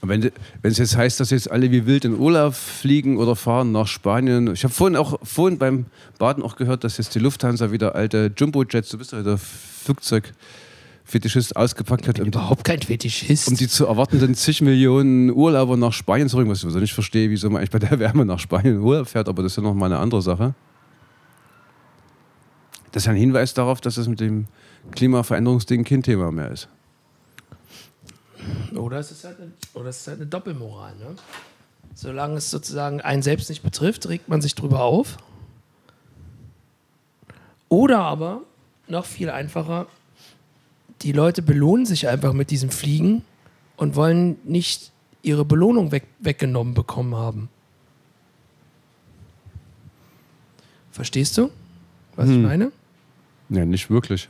Und 0.00 0.08
wenn 0.10 0.30
es 0.62 0.78
jetzt 0.78 0.96
heißt, 0.96 1.18
dass 1.18 1.30
jetzt 1.30 1.50
alle 1.50 1.70
wie 1.70 1.86
wild 1.86 2.04
in 2.04 2.18
Urlaub 2.18 2.54
fliegen 2.54 3.16
oder 3.16 3.36
fahren 3.36 3.72
nach 3.72 3.86
Spanien. 3.86 4.52
Ich 4.52 4.64
habe 4.64 4.74
vorhin 4.74 4.96
auch 4.96 5.18
vorhin 5.22 5.58
beim 5.58 5.86
Baden 6.18 6.42
auch 6.42 6.56
gehört, 6.56 6.84
dass 6.84 6.98
jetzt 6.98 7.14
die 7.14 7.20
Lufthansa 7.20 7.72
wieder 7.72 7.94
alte 7.94 8.30
Jumbo-Jets, 8.36 8.90
du 8.90 8.98
bist 8.98 9.12
ja 9.12 9.22
der 9.22 9.38
Flugzeugfetischist, 9.38 11.56
ausgepackt 11.56 12.06
hat, 12.06 12.18
Überhaupt 12.18 12.64
kein 12.64 12.82
Fetischist. 12.82 13.48
um 13.48 13.56
die 13.56 13.66
zu 13.66 13.86
erwartenden 13.86 14.34
zig 14.34 14.60
Millionen 14.60 15.30
Urlauber 15.30 15.78
nach 15.78 15.94
Spanien 15.94 16.28
zu 16.28 16.36
bringen. 16.36 16.50
Was 16.50 16.58
ich 16.58 16.62
sowieso 16.62 16.80
nicht 16.80 16.92
verstehe, 16.92 17.30
wieso 17.30 17.48
man 17.48 17.60
eigentlich 17.60 17.70
bei 17.70 17.78
der 17.78 17.98
Wärme 17.98 18.26
nach 18.26 18.38
Spanien 18.38 18.74
in 18.74 18.80
Urlaub 18.82 19.08
fährt, 19.08 19.30
aber 19.30 19.42
das 19.42 19.52
ist 19.52 19.56
ja 19.56 19.62
noch 19.62 19.72
mal 19.74 19.86
eine 19.86 19.98
andere 19.98 20.20
Sache. 20.20 20.52
Das 22.92 23.04
ist 23.04 23.08
ein 23.08 23.16
Hinweis 23.16 23.54
darauf, 23.54 23.80
dass 23.80 23.96
es 23.96 24.06
mit 24.06 24.20
dem 24.20 24.48
Klimaveränderungsding 24.92 25.84
kein 25.84 26.02
Thema 26.02 26.30
mehr 26.30 26.50
ist. 26.50 26.68
Oder 28.74 28.98
es 28.98 29.10
ist 29.10 29.24
halt 29.24 29.40
eine, 29.40 29.52
oder 29.74 29.88
es 29.88 30.00
ist 30.00 30.08
halt 30.08 30.18
eine 30.18 30.26
Doppelmoral. 30.26 30.94
Ne? 30.96 31.16
Solange 31.94 32.36
es 32.36 32.50
sozusagen 32.50 33.00
einen 33.00 33.22
selbst 33.22 33.48
nicht 33.48 33.62
betrifft, 33.62 34.08
regt 34.08 34.28
man 34.28 34.42
sich 34.42 34.54
drüber 34.54 34.82
auf. 34.82 35.16
Oder 37.68 38.00
aber, 38.00 38.42
noch 38.88 39.06
viel 39.06 39.30
einfacher, 39.30 39.86
die 41.02 41.12
Leute 41.12 41.42
belohnen 41.42 41.86
sich 41.86 42.08
einfach 42.08 42.32
mit 42.32 42.50
diesem 42.50 42.70
Fliegen 42.70 43.22
und 43.76 43.96
wollen 43.96 44.38
nicht 44.44 44.92
ihre 45.22 45.44
Belohnung 45.44 45.90
weg, 45.90 46.04
weggenommen 46.20 46.74
bekommen 46.74 47.14
haben. 47.14 47.48
Verstehst 50.92 51.36
du, 51.38 51.50
was 52.14 52.28
ich 52.28 52.38
meine? 52.38 52.70
Ja, 53.48 53.64
nicht 53.64 53.90
wirklich. 53.90 54.28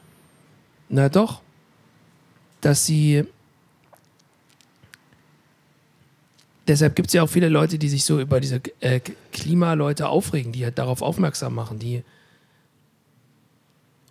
Na 0.88 1.08
doch. 1.08 1.42
Dass 2.60 2.86
sie. 2.86 3.24
Deshalb 6.66 6.96
gibt 6.96 7.08
es 7.08 7.14
ja 7.14 7.22
auch 7.22 7.28
viele 7.28 7.48
Leute, 7.48 7.78
die 7.78 7.90
sich 7.90 8.04
so 8.04 8.20
über 8.20 8.40
diese 8.40 8.62
äh, 8.80 9.00
Klimaleute 9.32 10.08
aufregen, 10.08 10.52
die 10.52 10.64
halt 10.64 10.78
darauf 10.78 11.02
aufmerksam 11.02 11.54
machen, 11.54 11.78
die. 11.78 12.02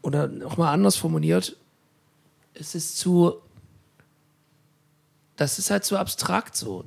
Oder 0.04 0.28
nochmal 0.28 0.74
anders 0.74 0.98
formuliert, 0.98 1.56
es 2.54 2.76
ist 2.76 2.98
zu. 2.98 3.34
Das 5.36 5.58
ist 5.58 5.72
halt 5.72 5.84
zu 5.84 5.98
abstrakt 5.98 6.56
so. 6.56 6.86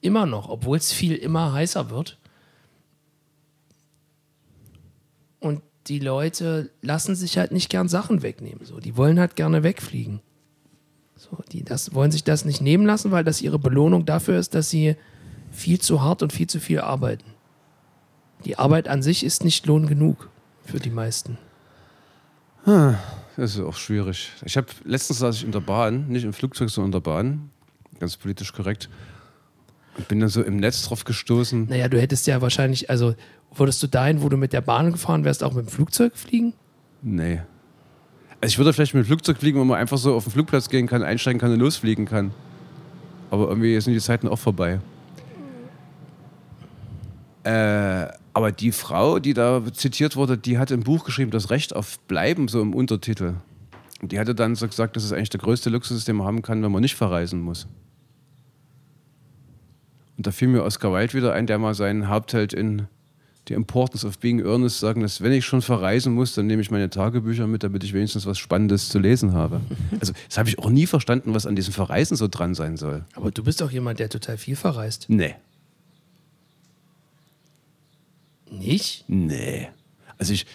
Immer 0.00 0.26
noch, 0.26 0.48
obwohl 0.48 0.78
es 0.78 0.92
viel 0.92 1.14
immer 1.14 1.52
heißer 1.52 1.90
wird. 1.90 2.18
Und 5.38 5.62
die 5.86 5.98
Leute 5.98 6.70
lassen 6.80 7.14
sich 7.14 7.38
halt 7.38 7.52
nicht 7.52 7.70
gern 7.70 7.88
Sachen 7.88 8.22
wegnehmen. 8.22 8.64
So. 8.64 8.78
Die 8.78 8.96
wollen 8.96 9.18
halt 9.18 9.36
gerne 9.36 9.62
wegfliegen. 9.62 10.20
So, 11.16 11.38
die 11.50 11.64
das, 11.64 11.94
wollen 11.94 12.10
sich 12.10 12.24
das 12.24 12.44
nicht 12.44 12.60
nehmen 12.60 12.86
lassen, 12.86 13.10
weil 13.10 13.24
das 13.24 13.42
ihre 13.42 13.58
Belohnung 13.58 14.06
dafür 14.06 14.38
ist, 14.38 14.54
dass 14.54 14.70
sie 14.70 14.96
viel 15.50 15.80
zu 15.80 16.02
hart 16.02 16.22
und 16.22 16.32
viel 16.32 16.46
zu 16.46 16.60
viel 16.60 16.80
arbeiten. 16.80 17.32
Die 18.44 18.58
Arbeit 18.58 18.88
an 18.88 19.02
sich 19.02 19.24
ist 19.24 19.44
nicht 19.44 19.66
Lohn 19.66 19.86
genug 19.86 20.30
für 20.64 20.80
die 20.80 20.90
meisten. 20.90 21.38
Das 23.36 23.54
ist 23.54 23.60
auch 23.60 23.76
schwierig. 23.76 24.30
Ich 24.44 24.56
habe 24.56 24.66
letztens 24.84 25.20
saß 25.20 25.36
ich 25.36 25.44
in 25.44 25.52
der 25.52 25.60
Bahn, 25.60 26.08
nicht 26.08 26.24
im 26.24 26.32
Flugzeug, 26.32 26.70
sondern 26.70 26.88
in 26.88 26.92
der 26.92 27.00
Bahn, 27.00 27.50
ganz 27.98 28.16
politisch 28.16 28.52
korrekt, 28.52 28.88
und 29.96 30.08
bin 30.08 30.20
dann 30.20 30.28
so 30.28 30.42
im 30.42 30.56
Netz 30.56 30.82
drauf 30.82 31.04
gestoßen. 31.04 31.66
Naja, 31.68 31.88
du 31.88 32.00
hättest 32.00 32.26
ja 32.26 32.40
wahrscheinlich, 32.40 32.88
also 32.90 33.14
würdest 33.54 33.82
du 33.82 33.86
dahin, 33.86 34.22
wo 34.22 34.28
du 34.28 34.36
mit 34.36 34.52
der 34.52 34.60
Bahn 34.60 34.92
gefahren 34.92 35.24
wärst, 35.24 35.44
auch 35.44 35.52
mit 35.52 35.66
dem 35.66 35.70
Flugzeug 35.70 36.16
fliegen? 36.16 36.54
Nee. 37.02 37.40
Also 38.40 38.52
ich 38.52 38.58
würde 38.58 38.72
vielleicht 38.72 38.94
mit 38.94 39.04
dem 39.04 39.06
Flugzeug 39.06 39.38
fliegen, 39.38 39.58
wo 39.60 39.64
man 39.64 39.78
einfach 39.78 39.98
so 39.98 40.14
auf 40.14 40.24
den 40.24 40.32
Flugplatz 40.32 40.68
gehen 40.68 40.86
kann, 40.86 41.02
einsteigen 41.02 41.40
kann 41.40 41.52
und 41.52 41.60
losfliegen 41.60 42.06
kann. 42.06 42.32
Aber 43.30 43.48
irgendwie 43.48 43.80
sind 43.80 43.92
die 43.94 44.00
Zeiten 44.00 44.28
auch 44.28 44.38
vorbei. 44.38 44.80
Äh, 47.44 48.08
aber 48.34 48.52
die 48.52 48.72
Frau, 48.72 49.18
die 49.18 49.34
da 49.34 49.62
zitiert 49.72 50.16
wurde, 50.16 50.38
die 50.38 50.58
hat 50.58 50.70
im 50.70 50.82
Buch 50.82 51.04
geschrieben, 51.04 51.30
das 51.30 51.50
Recht 51.50 51.74
auf 51.74 51.98
Bleiben, 52.00 52.48
so 52.48 52.60
im 52.60 52.74
Untertitel. 52.74 53.34
Und 54.00 54.12
die 54.12 54.18
hatte 54.18 54.34
dann 54.34 54.54
so 54.54 54.66
gesagt, 54.66 54.96
das 54.96 55.04
ist 55.04 55.12
eigentlich 55.12 55.30
der 55.30 55.40
größte 55.40 55.70
Luxus, 55.70 56.04
den 56.04 56.16
man 56.16 56.26
haben 56.26 56.42
kann, 56.42 56.62
wenn 56.62 56.72
man 56.72 56.82
nicht 56.82 56.96
verreisen 56.96 57.40
muss. 57.40 57.68
Und 60.22 60.28
da 60.28 60.30
fiel 60.30 60.46
mir 60.46 60.62
Oscar 60.62 60.92
Wilde 60.92 61.14
wieder 61.14 61.32
ein, 61.32 61.48
der 61.48 61.58
mal 61.58 61.74
seinen 61.74 62.06
Hauptheld 62.06 62.52
in 62.52 62.86
The 63.48 63.54
Importance 63.54 64.06
of 64.06 64.20
Being 64.20 64.38
Earnest 64.38 64.78
sagen 64.78 65.00
lässt, 65.00 65.20
wenn 65.20 65.32
ich 65.32 65.44
schon 65.44 65.62
verreisen 65.62 66.14
muss, 66.14 66.32
dann 66.36 66.46
nehme 66.46 66.62
ich 66.62 66.70
meine 66.70 66.88
Tagebücher 66.90 67.48
mit, 67.48 67.64
damit 67.64 67.82
ich 67.82 67.92
wenigstens 67.92 68.24
was 68.24 68.38
Spannendes 68.38 68.88
zu 68.88 69.00
lesen 69.00 69.32
habe. 69.32 69.60
Also 69.98 70.12
das 70.28 70.38
habe 70.38 70.48
ich 70.48 70.60
auch 70.60 70.70
nie 70.70 70.86
verstanden, 70.86 71.34
was 71.34 71.44
an 71.44 71.56
diesem 71.56 71.74
Verreisen 71.74 72.16
so 72.16 72.28
dran 72.28 72.54
sein 72.54 72.76
soll. 72.76 73.04
Aber 73.16 73.32
du 73.32 73.42
bist 73.42 73.60
doch 73.60 73.72
jemand, 73.72 73.98
der 73.98 74.10
total 74.10 74.36
viel 74.36 74.54
verreist. 74.54 75.06
Nee. 75.08 75.34
Nicht? 78.48 79.04
Nee. 79.08 79.70
Also 80.18 80.34
ich, 80.34 80.46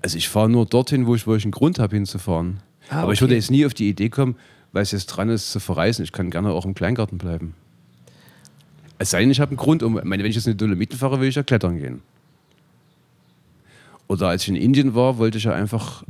also 0.00 0.16
ich 0.16 0.28
fahre 0.28 0.48
nur 0.48 0.64
dorthin, 0.64 1.08
wo 1.08 1.16
ich, 1.16 1.26
wo 1.26 1.34
ich 1.34 1.42
einen 1.42 1.50
Grund 1.50 1.80
habe 1.80 1.96
hinzufahren. 1.96 2.60
Ah, 2.88 3.02
Aber 3.02 3.12
ich 3.14 3.20
würde 3.20 3.34
jetzt 3.34 3.50
nie 3.50 3.66
auf 3.66 3.74
die 3.74 3.88
Idee 3.88 4.10
kommen, 4.10 4.36
weil 4.70 4.84
es 4.84 4.92
jetzt 4.92 5.06
dran 5.06 5.28
ist, 5.28 5.50
zu 5.50 5.58
verreisen. 5.58 6.04
Ich 6.04 6.12
kann 6.12 6.30
gerne 6.30 6.52
auch 6.52 6.64
im 6.64 6.74
Kleingarten 6.74 7.18
bleiben. 7.18 7.56
Es 9.02 9.10
sei 9.10 9.20
denn, 9.20 9.32
ich 9.32 9.40
habe 9.40 9.50
einen 9.50 9.56
Grund. 9.56 9.82
Um, 9.82 9.94
meine, 10.04 10.22
wenn 10.22 10.30
ich 10.30 10.36
jetzt 10.36 10.46
in 10.46 10.52
die 10.52 10.56
Dolomiten 10.56 10.96
fahre, 10.96 11.20
will 11.20 11.28
ich 11.28 11.34
ja 11.34 11.42
klettern 11.42 11.76
gehen. 11.76 12.02
Oder 14.06 14.28
als 14.28 14.42
ich 14.44 14.48
in 14.50 14.54
Indien 14.54 14.94
war, 14.94 15.18
wollte 15.18 15.38
ich 15.38 15.44
ja 15.44 15.52
einfach. 15.52 16.04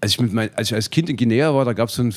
Als 0.00 0.12
ich, 0.12 0.20
mit 0.20 0.32
mein, 0.32 0.48
als 0.54 0.68
ich 0.68 0.74
als 0.74 0.88
Kind 0.88 1.10
in 1.10 1.18
Guinea 1.18 1.52
war, 1.52 1.66
da 1.66 1.74
gab 1.74 1.90
es 1.90 1.96
so 1.96 2.02
einen 2.02 2.14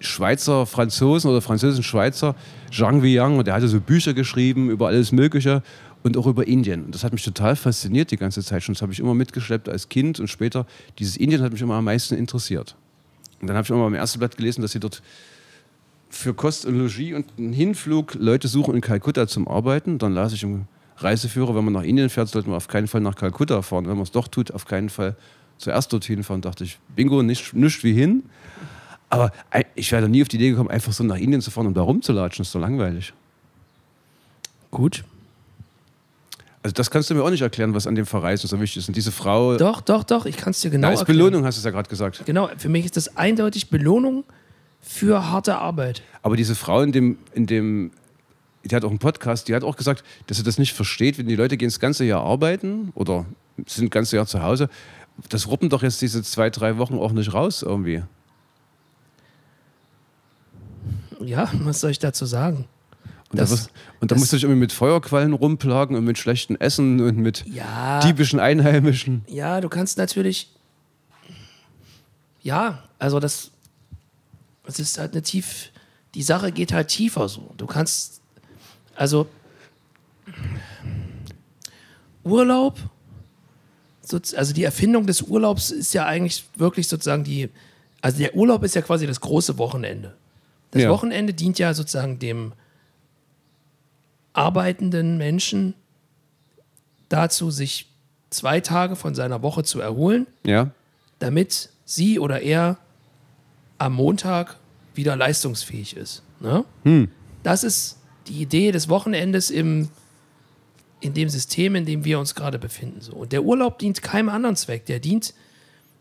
Schweizer 0.00 0.66
Franzosen 0.66 1.30
oder 1.30 1.40
französischen 1.40 1.84
Schweizer, 1.84 2.34
Zhang 2.70 3.02
Wiyang, 3.02 3.38
und 3.38 3.46
der 3.46 3.54
hatte 3.54 3.68
so 3.68 3.80
Bücher 3.80 4.12
geschrieben 4.12 4.68
über 4.68 4.88
alles 4.88 5.10
Mögliche 5.10 5.62
und 6.02 6.18
auch 6.18 6.26
über 6.26 6.46
Indien. 6.46 6.84
Und 6.84 6.94
das 6.94 7.02
hat 7.02 7.14
mich 7.14 7.24
total 7.24 7.56
fasziniert 7.56 8.10
die 8.10 8.18
ganze 8.18 8.42
Zeit 8.42 8.62
schon. 8.62 8.74
Das 8.74 8.82
habe 8.82 8.92
ich 8.92 8.98
immer 8.98 9.14
mitgeschleppt 9.14 9.70
als 9.70 9.88
Kind 9.88 10.20
und 10.20 10.28
später. 10.28 10.66
Dieses 10.98 11.16
Indien 11.16 11.40
hat 11.40 11.52
mich 11.52 11.62
immer 11.62 11.76
am 11.76 11.84
meisten 11.84 12.14
interessiert. 12.14 12.76
Und 13.40 13.46
dann 13.46 13.56
habe 13.56 13.64
ich 13.64 13.70
immer 13.70 13.86
im 13.86 13.94
ersten 13.94 14.18
Blatt 14.18 14.36
gelesen, 14.36 14.60
dass 14.60 14.72
sie 14.72 14.80
dort 14.80 15.00
für 16.10 16.34
Kost 16.34 16.66
und 16.66 16.76
Logis 16.76 17.14
und 17.14 17.26
einen 17.38 17.52
Hinflug 17.52 18.14
Leute 18.14 18.48
suchen 18.48 18.74
in 18.74 18.80
Kalkutta 18.80 19.26
zum 19.26 19.48
Arbeiten. 19.48 19.98
Dann 19.98 20.12
las 20.12 20.32
ich 20.32 20.42
im 20.42 20.66
Reiseführer, 20.98 21.54
wenn 21.54 21.64
man 21.64 21.72
nach 21.72 21.82
Indien 21.82 22.10
fährt, 22.10 22.28
sollte 22.28 22.48
man 22.48 22.56
auf 22.56 22.68
keinen 22.68 22.88
Fall 22.88 23.00
nach 23.00 23.14
Kalkutta 23.14 23.62
fahren. 23.62 23.86
Wenn 23.86 23.94
man 23.94 24.02
es 24.02 24.10
doch 24.10 24.28
tut, 24.28 24.52
auf 24.52 24.66
keinen 24.66 24.90
Fall 24.90 25.16
zuerst 25.56 25.92
dorthin 25.92 26.22
fahren. 26.24 26.42
Dachte 26.42 26.64
ich, 26.64 26.78
bingo, 26.94 27.22
nicht, 27.22 27.54
nicht 27.54 27.82
wie 27.84 27.94
hin. 27.94 28.24
Aber 29.08 29.32
ich 29.74 29.90
wäre 29.92 30.08
nie 30.08 30.22
auf 30.22 30.28
die 30.28 30.36
Idee 30.36 30.50
gekommen, 30.50 30.70
einfach 30.70 30.92
so 30.92 31.02
nach 31.04 31.16
Indien 31.16 31.40
zu 31.40 31.50
fahren, 31.50 31.66
um 31.66 31.74
da 31.74 31.82
rumzulatschen. 31.82 32.42
Das 32.42 32.48
ist 32.48 32.52
so 32.52 32.58
langweilig. 32.58 33.12
Gut. 34.70 35.04
Also 36.62 36.74
das 36.74 36.90
kannst 36.90 37.08
du 37.08 37.14
mir 37.14 37.24
auch 37.24 37.30
nicht 37.30 37.40
erklären, 37.40 37.74
was 37.74 37.86
an 37.86 37.94
dem 37.94 38.06
Verreisen 38.06 38.46
so 38.46 38.60
wichtig 38.60 38.82
ist. 38.82 38.88
Und 38.88 38.96
diese 38.96 39.12
Frau, 39.12 39.56
Doch, 39.56 39.80
doch, 39.80 40.04
doch, 40.04 40.26
ich 40.26 40.36
kann 40.36 40.50
es 40.50 40.60
dir 40.60 40.70
genau 40.70 40.88
da 40.88 40.92
ist 40.92 41.00
erklären. 41.00 41.18
Belohnung, 41.18 41.44
hast 41.44 41.56
du 41.56 41.60
es 41.60 41.64
ja 41.64 41.70
gerade 41.70 41.88
gesagt. 41.88 42.22
Genau, 42.26 42.50
für 42.56 42.68
mich 42.68 42.84
ist 42.84 42.96
das 42.96 43.16
eindeutig 43.16 43.70
Belohnung 43.70 44.24
für 44.80 45.30
harte 45.30 45.56
Arbeit. 45.58 46.02
Aber 46.22 46.36
diese 46.36 46.54
Frau 46.54 46.82
in 46.82 46.92
dem, 46.92 47.18
in 47.34 47.46
dem, 47.46 47.90
die 48.64 48.74
hat 48.74 48.84
auch 48.84 48.90
einen 48.90 48.98
Podcast, 48.98 49.48
die 49.48 49.54
hat 49.54 49.64
auch 49.64 49.76
gesagt, 49.76 50.04
dass 50.26 50.36
sie 50.38 50.42
das 50.42 50.58
nicht 50.58 50.72
versteht, 50.74 51.18
wenn 51.18 51.26
die 51.28 51.36
Leute 51.36 51.56
gehen 51.56 51.68
das 51.68 51.80
ganze 51.80 52.04
Jahr 52.04 52.22
arbeiten 52.24 52.90
oder 52.94 53.26
sind 53.66 53.86
das 53.86 53.90
ganze 53.90 54.16
Jahr 54.16 54.26
zu 54.26 54.42
Hause. 54.42 54.68
Das 55.28 55.48
ruppen 55.48 55.68
doch 55.68 55.82
jetzt 55.82 56.00
diese 56.02 56.22
zwei, 56.22 56.50
drei 56.50 56.78
Wochen 56.78 56.94
auch 56.98 57.12
nicht 57.12 57.32
raus 57.34 57.62
irgendwie. 57.62 58.02
Ja, 61.20 61.50
was 61.62 61.80
soll 61.80 61.90
ich 61.90 61.98
dazu 61.98 62.24
sagen? 62.24 62.66
Und 63.30 63.38
Das- 63.38 63.50
da, 63.50 63.56
wirst- 63.56 63.70
und 64.00 64.10
da 64.10 64.16
musst 64.16 64.32
du 64.32 64.36
dich 64.36 64.44
irgendwie 64.44 64.60
mit 64.60 64.72
Feuerquallen 64.72 65.32
rumplagen 65.34 65.94
und 65.96 66.04
mit 66.04 66.18
schlechtem 66.18 66.56
Essen 66.56 67.00
und 67.00 67.16
mit 67.18 67.44
Ja. 67.46 68.00
diebischen 68.00 68.40
Einheimischen. 68.40 69.24
Ja, 69.28 69.60
du 69.60 69.68
kannst 69.68 69.98
natürlich. 69.98 70.50
Ja, 72.42 72.82
also 72.98 73.20
das. 73.20 73.50
Es 74.70 74.78
ist 74.78 74.98
halt 74.98 75.12
eine 75.12 75.22
tief. 75.22 75.70
Die 76.14 76.22
Sache 76.22 76.52
geht 76.52 76.72
halt 76.72 76.88
tiefer 76.88 77.28
so. 77.28 77.52
Du 77.56 77.66
kannst. 77.66 78.20
Also 78.94 79.26
Urlaub, 82.24 82.78
also 84.36 84.52
die 84.52 84.64
Erfindung 84.64 85.06
des 85.06 85.22
Urlaubs 85.22 85.70
ist 85.70 85.94
ja 85.94 86.04
eigentlich 86.06 86.44
wirklich 86.56 86.86
sozusagen 86.88 87.24
die, 87.24 87.48
also 88.02 88.18
der 88.18 88.34
Urlaub 88.36 88.62
ist 88.62 88.74
ja 88.74 88.82
quasi 88.82 89.06
das 89.06 89.20
große 89.20 89.56
Wochenende. 89.58 90.16
Das 90.72 90.82
Ja. 90.82 90.90
Wochenende 90.90 91.32
dient 91.32 91.58
ja 91.58 91.72
sozusagen 91.74 92.18
dem 92.18 92.52
arbeitenden 94.32 95.18
Menschen 95.18 95.74
dazu, 97.08 97.50
sich 97.50 97.86
zwei 98.30 98.60
Tage 98.60 98.94
von 98.96 99.14
seiner 99.14 99.42
Woche 99.42 99.64
zu 99.64 99.80
erholen, 99.80 100.26
Ja. 100.44 100.70
damit 101.18 101.70
sie 101.84 102.20
oder 102.20 102.40
er 102.42 102.76
am 103.78 103.94
Montag 103.94 104.56
wieder 105.00 105.16
leistungsfähig 105.16 105.96
ist. 105.96 106.22
Ne? 106.40 106.64
Das 107.42 107.64
ist 107.64 107.98
die 108.28 108.42
Idee 108.42 108.70
des 108.70 108.88
Wochenendes 108.88 109.50
im, 109.50 109.88
in 111.00 111.14
dem 111.14 111.28
System, 111.28 111.74
in 111.74 111.86
dem 111.86 112.04
wir 112.04 112.18
uns 112.20 112.34
gerade 112.34 112.58
befinden. 112.58 113.00
So. 113.00 113.12
Und 113.14 113.32
der 113.32 113.42
Urlaub 113.42 113.78
dient 113.78 114.02
keinem 114.02 114.28
anderen 114.28 114.56
Zweck. 114.56 114.86
Der 114.86 115.00
dient, 115.00 115.34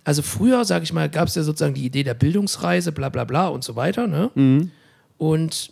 also 0.03 0.21
früher, 0.21 0.65
sage 0.65 0.83
ich 0.83 0.93
mal, 0.93 1.09
gab 1.09 1.29
es 1.29 1.35
ja 1.35 1.43
sozusagen 1.43 1.73
die 1.73 1.85
Idee 1.85 2.03
der 2.03 2.13
Bildungsreise, 2.13 2.91
bla 2.91 3.09
bla 3.09 3.23
bla 3.23 3.47
und 3.47 3.63
so 3.63 3.75
weiter. 3.75 4.05
Ne? 4.05 4.31
Und 5.17 5.71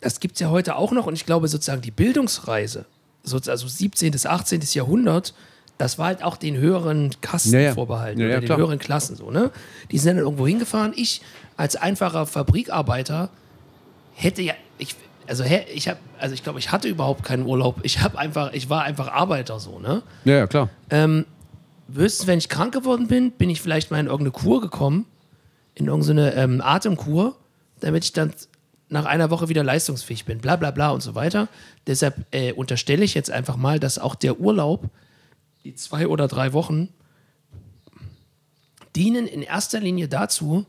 das 0.00 0.20
gibt 0.20 0.34
es 0.34 0.40
ja 0.40 0.50
heute 0.50 0.76
auch 0.76 0.92
noch. 0.92 1.06
Und 1.06 1.14
ich 1.14 1.26
glaube 1.26 1.48
sozusagen 1.48 1.82
die 1.82 1.90
Bildungsreise, 1.90 2.86
so, 3.22 3.38
also 3.50 3.66
17. 3.66 4.12
bis 4.12 4.26
18. 4.26 4.60
Jahrhundert, 4.72 5.34
das 5.78 5.98
war 5.98 6.06
halt 6.06 6.22
auch 6.22 6.36
den 6.36 6.56
höheren 6.56 7.10
Kasten 7.20 7.52
Ja, 7.52 7.60
ja. 7.60 7.74
vorbehalten 7.74 8.20
Ja, 8.20 8.26
oder 8.26 8.40
den 8.40 8.46
klar. 8.46 8.58
höheren 8.58 8.78
Klassen 8.78 9.16
so, 9.16 9.30
ne? 9.30 9.50
Die 9.90 9.98
sind 9.98 10.16
dann 10.16 10.24
irgendwo 10.24 10.46
hingefahren. 10.46 10.92
Ich 10.96 11.20
als 11.56 11.76
einfacher 11.76 12.26
Fabrikarbeiter 12.26 13.28
hätte 14.14 14.42
ja, 14.42 14.54
ich, 14.78 14.94
also 15.26 15.42
hä- 15.44 15.66
ich 15.72 15.88
habe, 15.88 15.98
also 16.20 16.34
ich 16.34 16.42
glaube, 16.44 16.58
ich 16.60 16.70
hatte 16.72 16.88
überhaupt 16.88 17.24
keinen 17.24 17.44
Urlaub. 17.46 17.80
Ich 17.82 18.00
habe 18.00 18.18
einfach, 18.18 18.52
ich 18.52 18.70
war 18.70 18.82
einfach 18.82 19.08
Arbeiter 19.08 19.58
so, 19.58 19.78
ne? 19.80 20.02
Ja, 20.24 20.34
ja, 20.34 20.46
klar. 20.46 20.68
Höchstens, 21.92 22.26
wenn 22.26 22.38
ich 22.38 22.48
krank 22.48 22.72
geworden 22.72 23.08
bin, 23.08 23.30
bin 23.32 23.50
ich 23.50 23.60
vielleicht 23.60 23.90
mal 23.90 23.98
in 24.00 24.06
irgendeine 24.06 24.30
Kur 24.30 24.60
gekommen, 24.60 25.04
in 25.74 25.86
irgendeine 25.86 26.34
ähm, 26.34 26.60
Atemkur, 26.62 27.36
damit 27.80 28.04
ich 28.04 28.12
dann 28.12 28.32
nach 28.88 29.04
einer 29.04 29.30
Woche 29.30 29.48
wieder 29.48 29.62
leistungsfähig 29.62 30.24
bin, 30.24 30.38
bla 30.38 30.56
bla 30.56 30.70
bla 30.70 30.90
und 30.90 31.02
so 31.02 31.14
weiter. 31.14 31.48
Deshalb 31.86 32.14
äh, 32.30 32.52
unterstelle 32.52 33.04
ich 33.04 33.14
jetzt 33.14 33.30
einfach 33.30 33.56
mal, 33.56 33.78
dass 33.80 33.98
auch 33.98 34.14
der 34.14 34.40
Urlaub, 34.40 34.84
die 35.64 35.74
zwei 35.74 36.06
oder 36.06 36.28
drei 36.28 36.52
Wochen, 36.52 36.88
dienen 38.94 39.26
in 39.26 39.42
erster 39.42 39.80
Linie 39.80 40.08
dazu, 40.08 40.66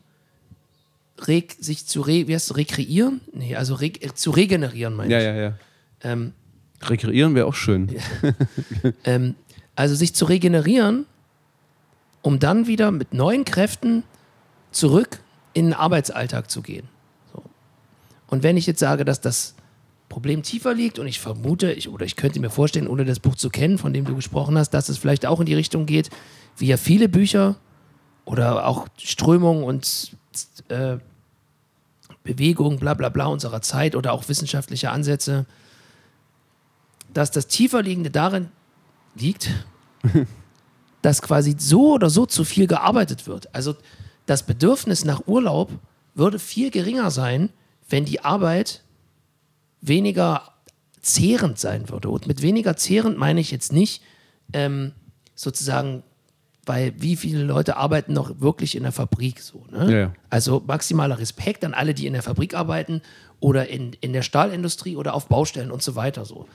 reg, 1.28 1.56
sich 1.60 1.86
zu 1.86 2.02
re, 2.02 2.28
wie 2.28 2.34
heißt, 2.34 2.52
es, 2.52 2.58
rekreieren? 2.58 3.22
Nee, 3.34 3.56
also 3.56 3.76
re, 3.76 3.88
äh, 3.88 4.14
zu 4.14 4.32
regenerieren, 4.32 4.96
meine 4.96 5.12
Ja, 5.14 5.20
ich. 5.20 5.26
ja, 5.26 5.36
ja. 5.36 5.54
Ähm, 6.02 6.34
Rekreieren 6.82 7.36
wäre 7.36 7.46
auch 7.48 7.56
schön. 7.56 7.96
Ähm, 9.06 9.36
also 9.76 9.96
sich 9.96 10.14
zu 10.14 10.26
regenerieren, 10.26 11.06
um 12.22 12.40
dann 12.40 12.68
wieder 12.68 12.92
mit 12.92 13.14
neuen 13.14 13.46
Kräften 13.46 14.04
zurück 14.72 15.20
in 15.54 15.66
den 15.66 15.74
Arbeitsalltag 15.74 16.50
zu 16.52 16.62
gehen. 16.62 16.88
So. 17.34 17.44
Und 18.28 18.44
wenn 18.44 18.58
ich 18.58 18.68
jetzt 18.68 18.80
sage, 18.80 19.06
dass 19.06 19.22
das 19.22 19.55
Problem 20.10 20.44
tiefer 20.44 20.74
liegt 20.74 21.00
und 21.00 21.08
ich 21.08 21.20
vermute, 21.20 21.72
ich, 21.72 21.90
oder 21.90 22.06
ich 22.06 22.16
könnte 22.16 22.40
mir 22.40 22.50
vorstellen, 22.50 22.88
ohne 22.88 23.06
das 23.06 23.20
Buch 23.20 23.36
zu 23.36 23.50
kennen, 23.50 23.78
von 23.78 23.94
dem 23.94 24.06
du 24.06 24.16
gesprochen 24.16 24.58
hast, 24.58 24.70
dass 24.72 24.90
es 24.90 24.98
vielleicht 24.98 25.26
auch 25.26 25.40
in 25.40 25.46
die 25.46 25.56
Richtung 25.56 25.86
geht, 25.86 26.10
wie 26.58 26.68
ja 26.68 26.78
viele 26.78 27.10
Bücher 27.10 27.56
oder 28.24 28.68
auch 28.68 28.88
Strömungen 28.98 29.64
und 29.64 30.16
äh, 30.70 30.98
Bewegungen, 32.24 32.80
bla 32.80 32.94
bla 32.94 33.10
bla 33.10 33.26
unserer 33.26 33.62
Zeit 33.62 33.96
oder 33.96 34.14
auch 34.14 34.28
wissenschaftliche 34.30 34.92
Ansätze, 34.92 35.46
dass 37.14 37.32
das 37.32 37.48
tieferliegende 37.48 38.12
darin 38.12 38.50
liegt, 39.16 39.50
dass 41.02 41.22
quasi 41.22 41.56
so 41.58 41.94
oder 41.94 42.10
so 42.10 42.26
zu 42.26 42.44
viel 42.44 42.68
gearbeitet 42.68 43.28
wird. 43.28 43.54
Also 43.54 43.76
das 44.26 44.44
Bedürfnis 44.44 45.06
nach 45.06 45.28
Urlaub 45.28 45.72
würde 46.14 46.40
viel 46.40 46.72
geringer 46.72 47.12
sein, 47.12 47.50
wenn 47.90 48.06
die 48.06 48.22
Arbeit 48.22 48.84
weniger 49.88 50.42
zehrend 51.02 51.60
sein 51.60 51.90
würde. 51.90 52.10
Und 52.10 52.28
mit 52.28 52.42
weniger 52.42 52.76
zehrend 52.76 53.18
meine 53.18 53.40
ich 53.40 53.52
jetzt 53.52 53.72
nicht 53.72 54.02
ähm, 54.54 54.94
sozusagen, 55.36 56.04
weil 56.66 56.94
wie 56.98 57.16
viele 57.16 57.44
Leute 57.44 57.78
arbeiten 57.78 58.14
noch 58.14 58.42
wirklich 58.42 58.76
in 58.76 58.84
der 58.84 58.92
Fabrik 58.92 59.40
so. 59.40 59.66
Ne? 59.72 59.92
Ja, 59.92 59.98
ja. 59.98 60.14
Also 60.30 60.64
maximaler 60.66 61.20
Respekt 61.20 61.64
an 61.64 61.74
alle, 61.74 61.94
die 61.94 62.08
in 62.08 62.14
der 62.14 62.24
Fabrik 62.24 62.56
arbeiten 62.56 63.02
oder 63.40 63.68
in, 63.70 63.94
in 64.02 64.14
der 64.14 64.24
Stahlindustrie 64.24 64.96
oder 64.96 65.14
auf 65.14 65.28
Baustellen 65.28 65.72
und 65.72 65.84
so 65.84 65.96
weiter 65.96 66.26
so. 66.26 66.48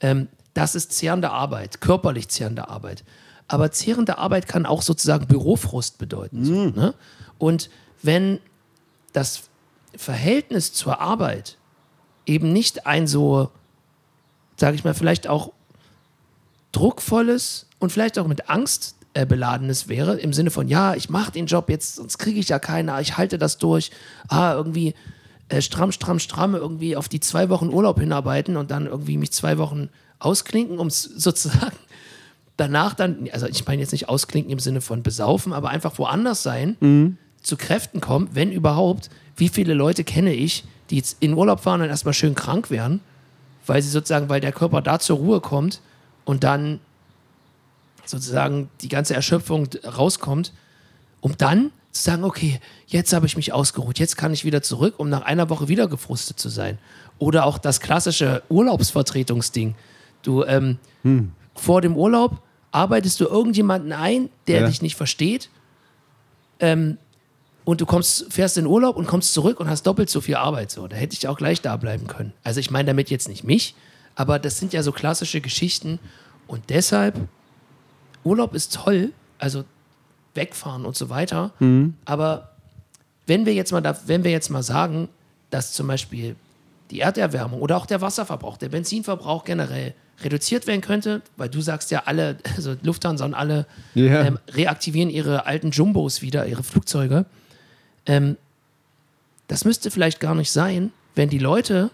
Ähm, 0.00 0.28
das 0.54 0.74
ist 0.74 0.92
zehrende 0.92 1.30
Arbeit, 1.30 1.80
körperlich 1.80 2.28
zehrende 2.28 2.68
Arbeit. 2.68 3.04
Aber 3.46 3.70
zehrende 3.70 4.18
Arbeit 4.18 4.48
kann 4.48 4.66
auch 4.66 4.82
sozusagen 4.82 5.26
Bürofrust 5.26 5.98
bedeuten. 5.98 6.44
So, 6.44 6.66
ne? 6.66 6.94
Und 7.36 7.70
wenn 8.02 8.40
das 9.12 9.48
Verhältnis 9.96 10.72
zur 10.72 11.00
Arbeit 11.00 11.57
eben 12.28 12.52
nicht 12.52 12.86
ein 12.86 13.06
so, 13.06 13.50
sage 14.56 14.76
ich 14.76 14.84
mal, 14.84 14.94
vielleicht 14.94 15.26
auch 15.26 15.52
druckvolles 16.72 17.66
und 17.78 17.90
vielleicht 17.90 18.18
auch 18.18 18.26
mit 18.26 18.50
Angst 18.50 18.96
äh, 19.14 19.24
beladenes 19.26 19.88
wäre, 19.88 20.18
im 20.18 20.32
Sinne 20.32 20.50
von, 20.50 20.68
ja, 20.68 20.94
ich 20.94 21.08
mache 21.08 21.32
den 21.32 21.46
Job 21.46 21.70
jetzt, 21.70 21.96
sonst 21.96 22.18
kriege 22.18 22.38
ich 22.38 22.48
ja 22.48 22.58
keiner, 22.58 23.00
ich 23.00 23.16
halte 23.16 23.38
das 23.38 23.58
durch, 23.58 23.90
ah, 24.28 24.52
irgendwie 24.52 24.94
äh, 25.48 25.62
stramm, 25.62 25.92
stramm, 25.92 26.18
stramm, 26.18 26.54
irgendwie 26.54 26.96
auf 26.96 27.08
die 27.08 27.20
zwei 27.20 27.48
Wochen 27.48 27.70
Urlaub 27.70 27.98
hinarbeiten 27.98 28.56
und 28.56 28.70
dann 28.70 28.86
irgendwie 28.86 29.16
mich 29.16 29.32
zwei 29.32 29.58
Wochen 29.58 29.88
ausklinken, 30.18 30.78
um 30.78 30.88
es 30.88 31.02
sozusagen 31.16 31.76
danach 32.58 32.94
dann, 32.94 33.28
also 33.32 33.46
ich 33.46 33.66
meine 33.66 33.80
jetzt 33.80 33.92
nicht 33.92 34.08
ausklinken 34.08 34.52
im 34.52 34.58
Sinne 34.58 34.80
von 34.80 35.02
besaufen, 35.02 35.52
aber 35.52 35.70
einfach 35.70 35.98
woanders 35.98 36.42
sein, 36.42 36.76
zu 37.40 37.56
Kräften 37.56 38.00
kommen, 38.00 38.28
wenn 38.32 38.52
überhaupt. 38.52 39.10
Wie 39.36 39.48
viele 39.48 39.74
Leute 39.74 40.02
kenne 40.04 40.34
ich, 40.34 40.64
die 40.90 40.96
jetzt 40.96 41.16
in 41.20 41.34
Urlaub 41.34 41.60
fahren 41.60 41.80
und 41.82 41.88
erstmal 41.88 42.14
schön 42.14 42.34
krank 42.34 42.70
werden, 42.70 43.00
weil 43.66 43.82
sie 43.82 43.90
sozusagen, 43.90 44.28
weil 44.28 44.40
der 44.40 44.52
Körper 44.52 44.80
da 44.82 44.98
zur 44.98 45.18
Ruhe 45.18 45.40
kommt 45.40 45.80
und 46.24 46.44
dann 46.44 46.80
sozusagen 48.04 48.70
die 48.80 48.88
ganze 48.88 49.14
Erschöpfung 49.14 49.68
rauskommt, 49.84 50.52
um 51.20 51.36
dann 51.36 51.70
zu 51.92 52.02
sagen, 52.02 52.24
okay, 52.24 52.60
jetzt 52.86 53.12
habe 53.12 53.26
ich 53.26 53.36
mich 53.36 53.52
ausgeruht, 53.52 53.98
jetzt 53.98 54.16
kann 54.16 54.32
ich 54.32 54.44
wieder 54.44 54.62
zurück, 54.62 54.94
um 54.98 55.08
nach 55.08 55.22
einer 55.22 55.50
Woche 55.50 55.68
wieder 55.68 55.88
gefrustet 55.88 56.38
zu 56.38 56.48
sein. 56.48 56.78
Oder 57.18 57.44
auch 57.44 57.58
das 57.58 57.80
klassische 57.80 58.42
Urlaubsvertretungsding. 58.48 59.74
Du 60.22 60.44
ähm, 60.44 60.78
vor 61.54 61.80
dem 61.80 61.96
Urlaub 61.96 62.40
arbeitest 62.70 63.20
du 63.20 63.24
irgendjemanden 63.26 63.92
ein, 63.92 64.28
der 64.46 64.60
Ja. 64.60 64.66
dich 64.68 64.80
nicht 64.82 64.96
versteht. 64.96 65.50
Ähm, 66.60 66.98
und 67.68 67.82
du 67.82 67.84
kommst, 67.84 68.32
fährst 68.32 68.56
in 68.56 68.66
Urlaub 68.66 68.96
und 68.96 69.06
kommst 69.06 69.34
zurück 69.34 69.60
und 69.60 69.68
hast 69.68 69.82
doppelt 69.82 70.08
so 70.08 70.22
viel 70.22 70.36
Arbeit. 70.36 70.70
So, 70.70 70.88
da 70.88 70.96
hätte 70.96 71.12
ich 71.12 71.28
auch 71.28 71.36
gleich 71.36 71.60
da 71.60 71.76
bleiben 71.76 72.06
können. 72.06 72.32
Also 72.42 72.60
ich 72.60 72.70
meine 72.70 72.86
damit 72.86 73.10
jetzt 73.10 73.28
nicht 73.28 73.44
mich, 73.44 73.74
aber 74.14 74.38
das 74.38 74.58
sind 74.58 74.72
ja 74.72 74.82
so 74.82 74.90
klassische 74.90 75.42
Geschichten. 75.42 75.98
Und 76.46 76.70
deshalb, 76.70 77.20
Urlaub 78.24 78.54
ist 78.54 78.72
toll, 78.72 79.12
also 79.38 79.64
wegfahren 80.34 80.86
und 80.86 80.96
so 80.96 81.10
weiter. 81.10 81.52
Aber 82.06 82.52
wenn 83.26 83.44
wir 83.44 83.52
jetzt 83.52 83.70
mal, 83.70 83.82
da, 83.82 83.98
wenn 84.06 84.24
wir 84.24 84.30
jetzt 84.30 84.48
mal 84.48 84.62
sagen, 84.62 85.10
dass 85.50 85.74
zum 85.74 85.88
Beispiel 85.88 86.36
die 86.90 87.00
Erderwärmung 87.00 87.60
oder 87.60 87.76
auch 87.76 87.84
der 87.84 88.00
Wasserverbrauch, 88.00 88.56
der 88.56 88.70
Benzinverbrauch 88.70 89.44
generell 89.44 89.92
reduziert 90.22 90.66
werden 90.66 90.80
könnte, 90.80 91.20
weil 91.36 91.50
du 91.50 91.60
sagst 91.60 91.90
ja 91.90 92.04
alle, 92.06 92.38
also 92.56 92.76
Lufthansa 92.82 93.26
und 93.26 93.34
alle 93.34 93.66
Ja. 93.94 94.22
ähm, 94.24 94.38
reaktivieren 94.52 95.10
ihre 95.10 95.44
alten 95.44 95.70
Jumbos 95.70 96.22
wieder, 96.22 96.46
ihre 96.46 96.62
Flugzeuge. 96.62 97.26
Ähm, 98.08 98.36
das 99.46 99.64
müsste 99.64 99.90
vielleicht 99.92 100.18
gar 100.18 100.34
nicht 100.34 100.50
sein, 100.50 100.92
wenn 101.14 101.30
die 101.30 101.38
Leute 101.38 101.90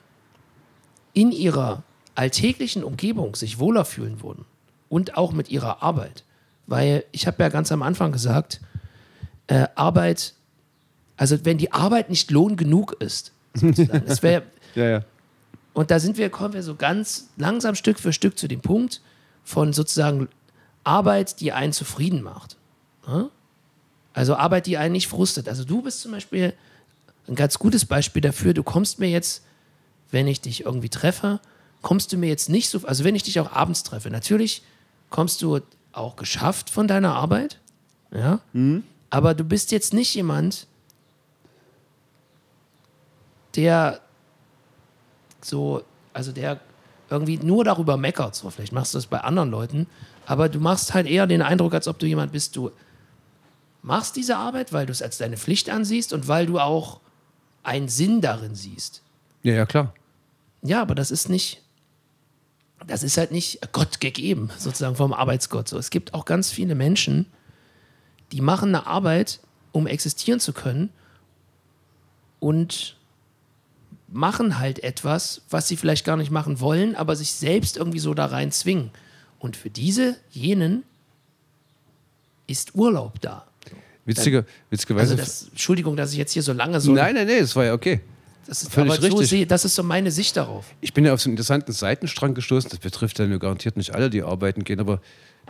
in 1.12 1.30
ihrer 1.30 1.82
alltäglichen 2.14 2.82
Umgebung 2.82 3.36
sich 3.36 3.58
wohler 3.58 3.84
fühlen 3.84 4.22
würden 4.22 4.46
und 4.88 5.16
auch 5.16 5.32
mit 5.32 5.50
ihrer 5.50 5.82
Arbeit. 5.82 6.24
Weil 6.66 7.04
ich 7.12 7.26
habe 7.26 7.42
ja 7.42 7.48
ganz 7.50 7.70
am 7.72 7.82
Anfang 7.82 8.12
gesagt, 8.12 8.60
äh, 9.48 9.66
Arbeit, 9.74 10.34
also 11.16 11.44
wenn 11.44 11.58
die 11.58 11.72
Arbeit 11.72 12.08
nicht 12.08 12.30
lohn 12.30 12.56
genug 12.56 12.96
ist, 13.00 13.32
sozusagen, 13.52 14.22
wäre 14.22 14.42
Ja, 14.74 14.88
ja. 14.88 15.04
und 15.72 15.92
da 15.92 16.00
sind 16.00 16.18
wir, 16.18 16.30
kommen 16.30 16.54
wir 16.54 16.62
so 16.62 16.74
ganz 16.74 17.28
langsam 17.36 17.76
Stück 17.76 18.00
für 18.00 18.12
Stück 18.12 18.36
zu 18.38 18.48
dem 18.48 18.60
Punkt 18.60 19.00
von 19.44 19.72
sozusagen 19.72 20.28
Arbeit, 20.82 21.40
die 21.40 21.52
einen 21.52 21.72
zufrieden 21.72 22.22
macht. 22.22 22.56
Ne? 23.06 23.30
Also 24.14 24.36
Arbeit, 24.36 24.66
die 24.66 24.78
einen 24.78 24.92
nicht 24.92 25.08
frustet. 25.08 25.48
Also 25.48 25.64
du 25.64 25.82
bist 25.82 26.00
zum 26.00 26.12
Beispiel 26.12 26.54
ein 27.28 27.34
ganz 27.34 27.58
gutes 27.58 27.84
Beispiel 27.84 28.22
dafür. 28.22 28.54
Du 28.54 28.62
kommst 28.62 28.98
mir 28.98 29.10
jetzt, 29.10 29.42
wenn 30.10 30.26
ich 30.26 30.40
dich 30.40 30.64
irgendwie 30.64 30.88
treffe, 30.88 31.40
kommst 31.82 32.12
du 32.12 32.16
mir 32.16 32.28
jetzt 32.28 32.48
nicht 32.48 32.68
so, 32.70 32.80
also 32.86 33.04
wenn 33.04 33.14
ich 33.14 33.24
dich 33.24 33.38
auch 33.40 33.52
abends 33.52 33.82
treffe, 33.82 34.10
natürlich 34.10 34.62
kommst 35.10 35.42
du 35.42 35.60
auch 35.92 36.16
geschafft 36.16 36.70
von 36.70 36.88
deiner 36.88 37.14
Arbeit, 37.14 37.60
ja, 38.12 38.40
aber 39.10 39.34
du 39.34 39.44
bist 39.44 39.70
jetzt 39.70 39.92
nicht 39.92 40.14
jemand, 40.14 40.66
der 43.54 44.00
so, 45.40 45.82
also 46.12 46.32
der 46.32 46.60
irgendwie 47.10 47.38
nur 47.38 47.64
darüber 47.64 47.96
meckert. 47.96 48.34
So, 48.34 48.50
vielleicht 48.50 48.72
machst 48.72 48.94
du 48.94 48.98
das 48.98 49.06
bei 49.06 49.20
anderen 49.20 49.50
Leuten, 49.50 49.86
aber 50.26 50.48
du 50.48 50.58
machst 50.58 50.94
halt 50.94 51.06
eher 51.06 51.26
den 51.26 51.42
Eindruck, 51.42 51.74
als 51.74 51.86
ob 51.86 51.98
du 51.98 52.06
jemand 52.06 52.32
bist, 52.32 52.56
du 52.56 52.72
machst 53.84 54.16
diese 54.16 54.36
Arbeit, 54.36 54.72
weil 54.72 54.86
du 54.86 54.92
es 54.92 55.02
als 55.02 55.18
deine 55.18 55.36
Pflicht 55.36 55.68
ansiehst 55.68 56.12
und 56.12 56.26
weil 56.26 56.46
du 56.46 56.58
auch 56.58 57.00
einen 57.62 57.88
Sinn 57.88 58.20
darin 58.22 58.54
siehst. 58.54 59.02
Ja, 59.42 59.52
ja, 59.52 59.66
klar. 59.66 59.92
Ja, 60.62 60.80
aber 60.80 60.94
das 60.94 61.10
ist 61.10 61.28
nicht, 61.28 61.62
das 62.86 63.02
ist 63.02 63.18
halt 63.18 63.30
nicht 63.30 63.72
Gott 63.72 64.00
gegeben, 64.00 64.50
sozusagen 64.58 64.96
vom 64.96 65.12
Arbeitsgott. 65.12 65.68
So, 65.68 65.76
es 65.76 65.90
gibt 65.90 66.14
auch 66.14 66.24
ganz 66.24 66.50
viele 66.50 66.74
Menschen, 66.74 67.26
die 68.32 68.40
machen 68.40 68.74
eine 68.74 68.86
Arbeit, 68.86 69.40
um 69.72 69.86
existieren 69.86 70.40
zu 70.40 70.54
können 70.54 70.88
und 72.40 72.96
machen 74.08 74.58
halt 74.58 74.82
etwas, 74.82 75.42
was 75.50 75.68
sie 75.68 75.76
vielleicht 75.76 76.06
gar 76.06 76.16
nicht 76.16 76.30
machen 76.30 76.60
wollen, 76.60 76.96
aber 76.96 77.16
sich 77.16 77.32
selbst 77.32 77.76
irgendwie 77.76 77.98
so 77.98 78.14
da 78.14 78.26
rein 78.26 78.50
zwingen. 78.50 78.92
Und 79.38 79.56
für 79.56 79.68
diese, 79.68 80.16
jenen, 80.30 80.84
ist 82.46 82.74
Urlaub 82.74 83.20
da. 83.20 83.46
Witziger, 84.06 84.44
witzigerweise. 84.70 85.12
Also 85.12 85.22
das, 85.22 85.48
Entschuldigung, 85.50 85.96
dass 85.96 86.12
ich 86.12 86.18
jetzt 86.18 86.32
hier 86.32 86.42
so 86.42 86.52
lange 86.52 86.80
so. 86.80 86.92
nein, 86.92 87.14
nein, 87.14 87.26
nein, 87.26 87.40
das 87.40 87.56
war 87.56 87.64
ja 87.64 87.72
okay. 87.72 88.00
das 88.46 88.62
ist, 88.62 88.72
völlig 88.72 88.92
aber 88.92 89.00
so 89.00 89.08
richtig. 89.08 89.28
sehe, 89.28 89.46
das 89.46 89.64
ist 89.64 89.74
so 89.74 89.82
meine 89.82 90.10
Sicht 90.10 90.36
darauf. 90.36 90.66
Ich 90.80 90.92
bin 90.92 91.04
ja 91.04 91.14
auf 91.14 91.20
so 91.20 91.28
einen 91.28 91.34
interessanten 91.34 91.72
Seitenstrang 91.72 92.34
gestoßen. 92.34 92.70
Das 92.70 92.80
betrifft 92.80 93.18
ja 93.18 93.26
nur 93.26 93.38
garantiert 93.38 93.76
nicht 93.76 93.94
alle, 93.94 94.10
die 94.10 94.22
arbeiten 94.22 94.64
gehen, 94.64 94.80
aber 94.80 95.00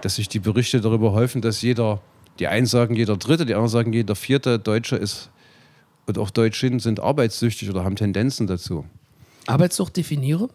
dass 0.02 0.16
sich 0.16 0.28
die 0.28 0.38
Berichte 0.38 0.80
darüber 0.80 1.12
häufen, 1.12 1.42
dass 1.42 1.62
jeder, 1.62 2.00
die 2.38 2.46
einen 2.46 2.66
sagen, 2.66 2.94
jeder 2.94 3.16
Dritte, 3.16 3.46
die 3.46 3.54
anderen 3.54 3.70
sagen, 3.70 3.92
jeder 3.92 4.14
Vierte 4.14 4.58
Deutsche 4.58 4.96
ist 4.96 5.30
und 6.06 6.18
auch 6.18 6.30
Deutschinnen 6.30 6.80
sind 6.80 7.00
arbeitssüchtig 7.00 7.70
oder 7.70 7.84
haben 7.84 7.96
Tendenzen 7.96 8.46
dazu. 8.46 8.84
Arbeitssucht 9.46 9.96
definiere? 9.96 10.48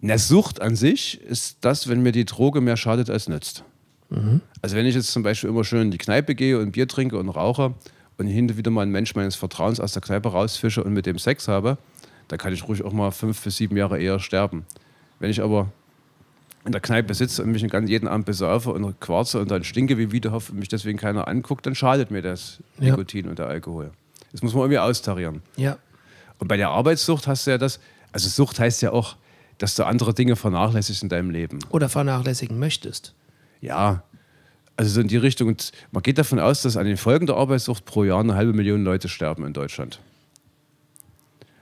Eine 0.00 0.18
Sucht 0.18 0.60
an 0.60 0.76
sich 0.76 1.20
ist 1.22 1.58
das, 1.62 1.88
wenn 1.88 2.02
mir 2.02 2.12
die 2.12 2.24
Droge 2.24 2.60
mehr 2.60 2.76
schadet 2.76 3.10
als 3.10 3.28
nützt. 3.28 3.64
Also 4.62 4.76
wenn 4.76 4.86
ich 4.86 4.94
jetzt 4.94 5.12
zum 5.12 5.22
Beispiel 5.22 5.50
immer 5.50 5.64
schön 5.64 5.82
in 5.82 5.90
die 5.90 5.98
Kneipe 5.98 6.34
gehe 6.34 6.58
und 6.58 6.72
Bier 6.72 6.88
trinke 6.88 7.18
und 7.18 7.28
rauche 7.28 7.74
und 8.16 8.26
hin 8.26 8.48
und 8.50 8.56
wieder 8.56 8.70
mal 8.70 8.82
einen 8.82 8.92
Mensch 8.92 9.14
meines 9.14 9.36
Vertrauens 9.36 9.80
aus 9.80 9.92
der 9.92 10.02
Kneipe 10.02 10.30
rausfische 10.30 10.82
und 10.82 10.92
mit 10.94 11.06
dem 11.06 11.18
Sex 11.18 11.46
habe, 11.46 11.78
da 12.28 12.36
kann 12.36 12.52
ich 12.52 12.66
ruhig 12.66 12.82
auch 12.84 12.92
mal 12.92 13.10
fünf 13.10 13.42
bis 13.42 13.56
sieben 13.58 13.76
Jahre 13.76 13.98
eher 13.98 14.18
sterben. 14.18 14.64
Wenn 15.20 15.30
ich 15.30 15.42
aber 15.42 15.70
in 16.64 16.72
der 16.72 16.80
Kneipe 16.80 17.14
sitze 17.14 17.42
und 17.42 17.52
mich 17.52 17.62
jeden 17.62 18.08
Abend 18.08 18.26
besaufe 18.26 18.70
und 18.72 19.00
quarze 19.00 19.40
und 19.40 19.50
dann 19.50 19.64
stinke 19.64 19.96
wie 19.98 20.12
Wiederhoff 20.12 20.50
und 20.50 20.58
mich 20.58 20.68
deswegen 20.68 20.98
keiner 20.98 21.28
anguckt, 21.28 21.66
dann 21.66 21.74
schadet 21.74 22.10
mir 22.10 22.22
das 22.22 22.62
Ja. 22.78 22.90
Nikotin 22.90 23.28
und 23.28 23.38
der 23.38 23.46
Alkohol. 23.46 23.90
Das 24.32 24.42
muss 24.42 24.52
man 24.52 24.62
irgendwie 24.62 24.78
austarieren. 24.78 25.42
Ja. 25.56 25.78
Und 26.38 26.48
bei 26.48 26.56
der 26.56 26.70
Arbeitssucht 26.70 27.26
hast 27.26 27.46
du 27.46 27.52
ja 27.52 27.58
das, 27.58 27.80
also 28.12 28.28
Sucht 28.28 28.60
heißt 28.60 28.82
ja 28.82 28.92
auch, 28.92 29.16
dass 29.58 29.74
du 29.74 29.84
andere 29.84 30.14
Dinge 30.14 30.36
vernachlässigst 30.36 31.02
in 31.02 31.08
deinem 31.08 31.30
Leben. 31.30 31.58
Oder 31.70 31.88
vernachlässigen 31.88 32.58
möchtest. 32.58 33.14
Ja, 33.60 34.04
also 34.76 34.90
so 34.92 35.00
in 35.00 35.08
die 35.08 35.16
Richtung. 35.16 35.48
Und 35.48 35.72
man 35.90 36.02
geht 36.02 36.18
davon 36.18 36.38
aus, 36.38 36.62
dass 36.62 36.76
an 36.76 36.86
den 36.86 36.96
Folgen 36.96 37.26
der 37.26 37.36
Arbeitssucht 37.36 37.84
pro 37.84 38.04
Jahr 38.04 38.20
eine 38.20 38.34
halbe 38.34 38.52
Million 38.52 38.84
Leute 38.84 39.08
sterben 39.08 39.44
in 39.44 39.52
Deutschland. 39.52 40.00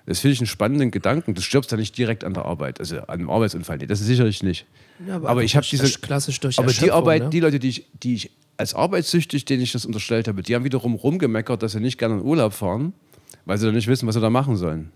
Das 0.04 0.20
finde 0.20 0.34
ich 0.34 0.40
einen 0.40 0.46
spannenden 0.46 0.92
Gedanken. 0.92 1.34
Du 1.34 1.40
stirbst 1.40 1.72
ja 1.72 1.76
nicht 1.76 1.98
direkt 1.98 2.22
an 2.24 2.32
der 2.32 2.44
Arbeit, 2.44 2.78
also 2.78 2.98
an 2.98 3.08
einem 3.08 3.30
Arbeitsunfall. 3.30 3.78
Nee, 3.78 3.86
das 3.86 4.00
ist 4.00 4.06
sicherlich 4.06 4.42
nicht. 4.42 4.66
Ja, 5.06 5.16
aber 5.16 5.42
ich 5.42 5.56
habe 5.56 5.66
diese. 5.68 5.98
klassisch 5.98 6.38
durch 6.40 6.58
aber 6.58 6.72
die 6.72 6.92
Arbeit, 6.92 7.24
ne? 7.24 7.30
die 7.30 7.40
Leute, 7.40 7.58
die 7.58 7.68
ich, 7.70 7.86
die 8.02 8.14
ich 8.14 8.30
als 8.56 8.74
arbeitssüchtig, 8.74 9.44
denen 9.44 9.62
ich 9.62 9.72
das 9.72 9.84
unterstellt 9.84 10.28
habe, 10.28 10.42
die 10.42 10.54
haben 10.54 10.64
wiederum 10.64 10.94
rumgemeckert, 10.94 11.62
dass 11.62 11.72
sie 11.72 11.80
nicht 11.80 11.98
gerne 11.98 12.14
in 12.14 12.22
Urlaub 12.22 12.52
fahren, 12.52 12.92
weil 13.46 13.58
sie 13.58 13.66
dann 13.66 13.74
nicht 13.74 13.88
wissen, 13.88 14.06
was 14.06 14.14
sie 14.14 14.20
da 14.20 14.30
machen 14.30 14.56
sollen. 14.56 14.92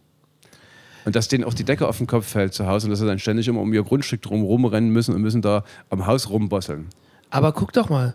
Und 1.04 1.16
dass 1.16 1.28
denen 1.28 1.44
auch 1.44 1.54
die 1.54 1.64
Decke 1.64 1.88
auf 1.88 1.98
den 1.98 2.06
Kopf 2.06 2.26
fällt 2.26 2.54
zu 2.54 2.66
Hause 2.66 2.86
und 2.86 2.90
dass 2.90 3.00
sie 3.00 3.06
dann 3.06 3.18
ständig 3.18 3.48
immer 3.48 3.60
um 3.60 3.72
ihr 3.72 3.82
Grundstück 3.82 4.22
drum 4.22 4.42
rumrennen 4.42 4.90
müssen 4.90 5.14
und 5.14 5.22
müssen 5.22 5.42
da 5.42 5.64
am 5.88 6.06
Haus 6.06 6.28
rumbosseln. 6.28 6.88
Aber 7.30 7.52
guck 7.52 7.72
doch 7.72 7.88
mal. 7.88 8.14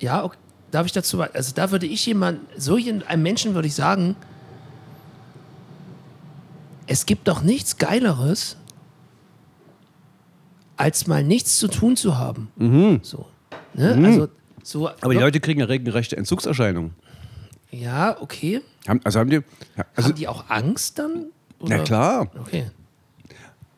Ja, 0.00 0.24
okay. 0.24 0.36
darf 0.70 0.86
ich 0.86 0.92
dazu? 0.92 1.20
Also 1.20 1.52
da 1.54 1.70
würde 1.70 1.86
ich 1.86 2.04
jemand, 2.06 2.40
so 2.56 2.76
einem 2.76 3.22
Menschen 3.22 3.54
würde 3.54 3.68
ich 3.68 3.74
sagen, 3.74 4.16
es 6.86 7.06
gibt 7.06 7.28
doch 7.28 7.42
nichts 7.42 7.76
Geileres, 7.78 8.56
als 10.76 11.06
mal 11.06 11.22
nichts 11.22 11.58
zu 11.58 11.68
tun 11.68 11.96
zu 11.96 12.18
haben. 12.18 13.00
So. 13.02 13.26
Ne? 13.74 14.02
Also 14.04 14.28
so. 14.62 14.80
Mhm. 14.80 14.94
Aber 15.00 15.14
die 15.14 15.20
Leute 15.20 15.40
kriegen 15.40 15.60
ja 15.60 15.66
regelrechte 15.66 16.16
Entzugserscheinungen. 16.16 16.94
ja, 17.70 18.16
okay. 18.20 18.62
Haben, 18.86 19.00
also 19.04 19.20
haben 19.20 19.30
die. 19.30 19.40
Also, 19.94 20.08
Haben 20.08 20.16
die 20.16 20.28
auch 20.28 20.50
Angst 20.50 20.98
dann? 20.98 21.26
Na 21.62 21.76
Oder? 21.76 21.84
klar. 21.84 22.30
Okay. 22.40 22.70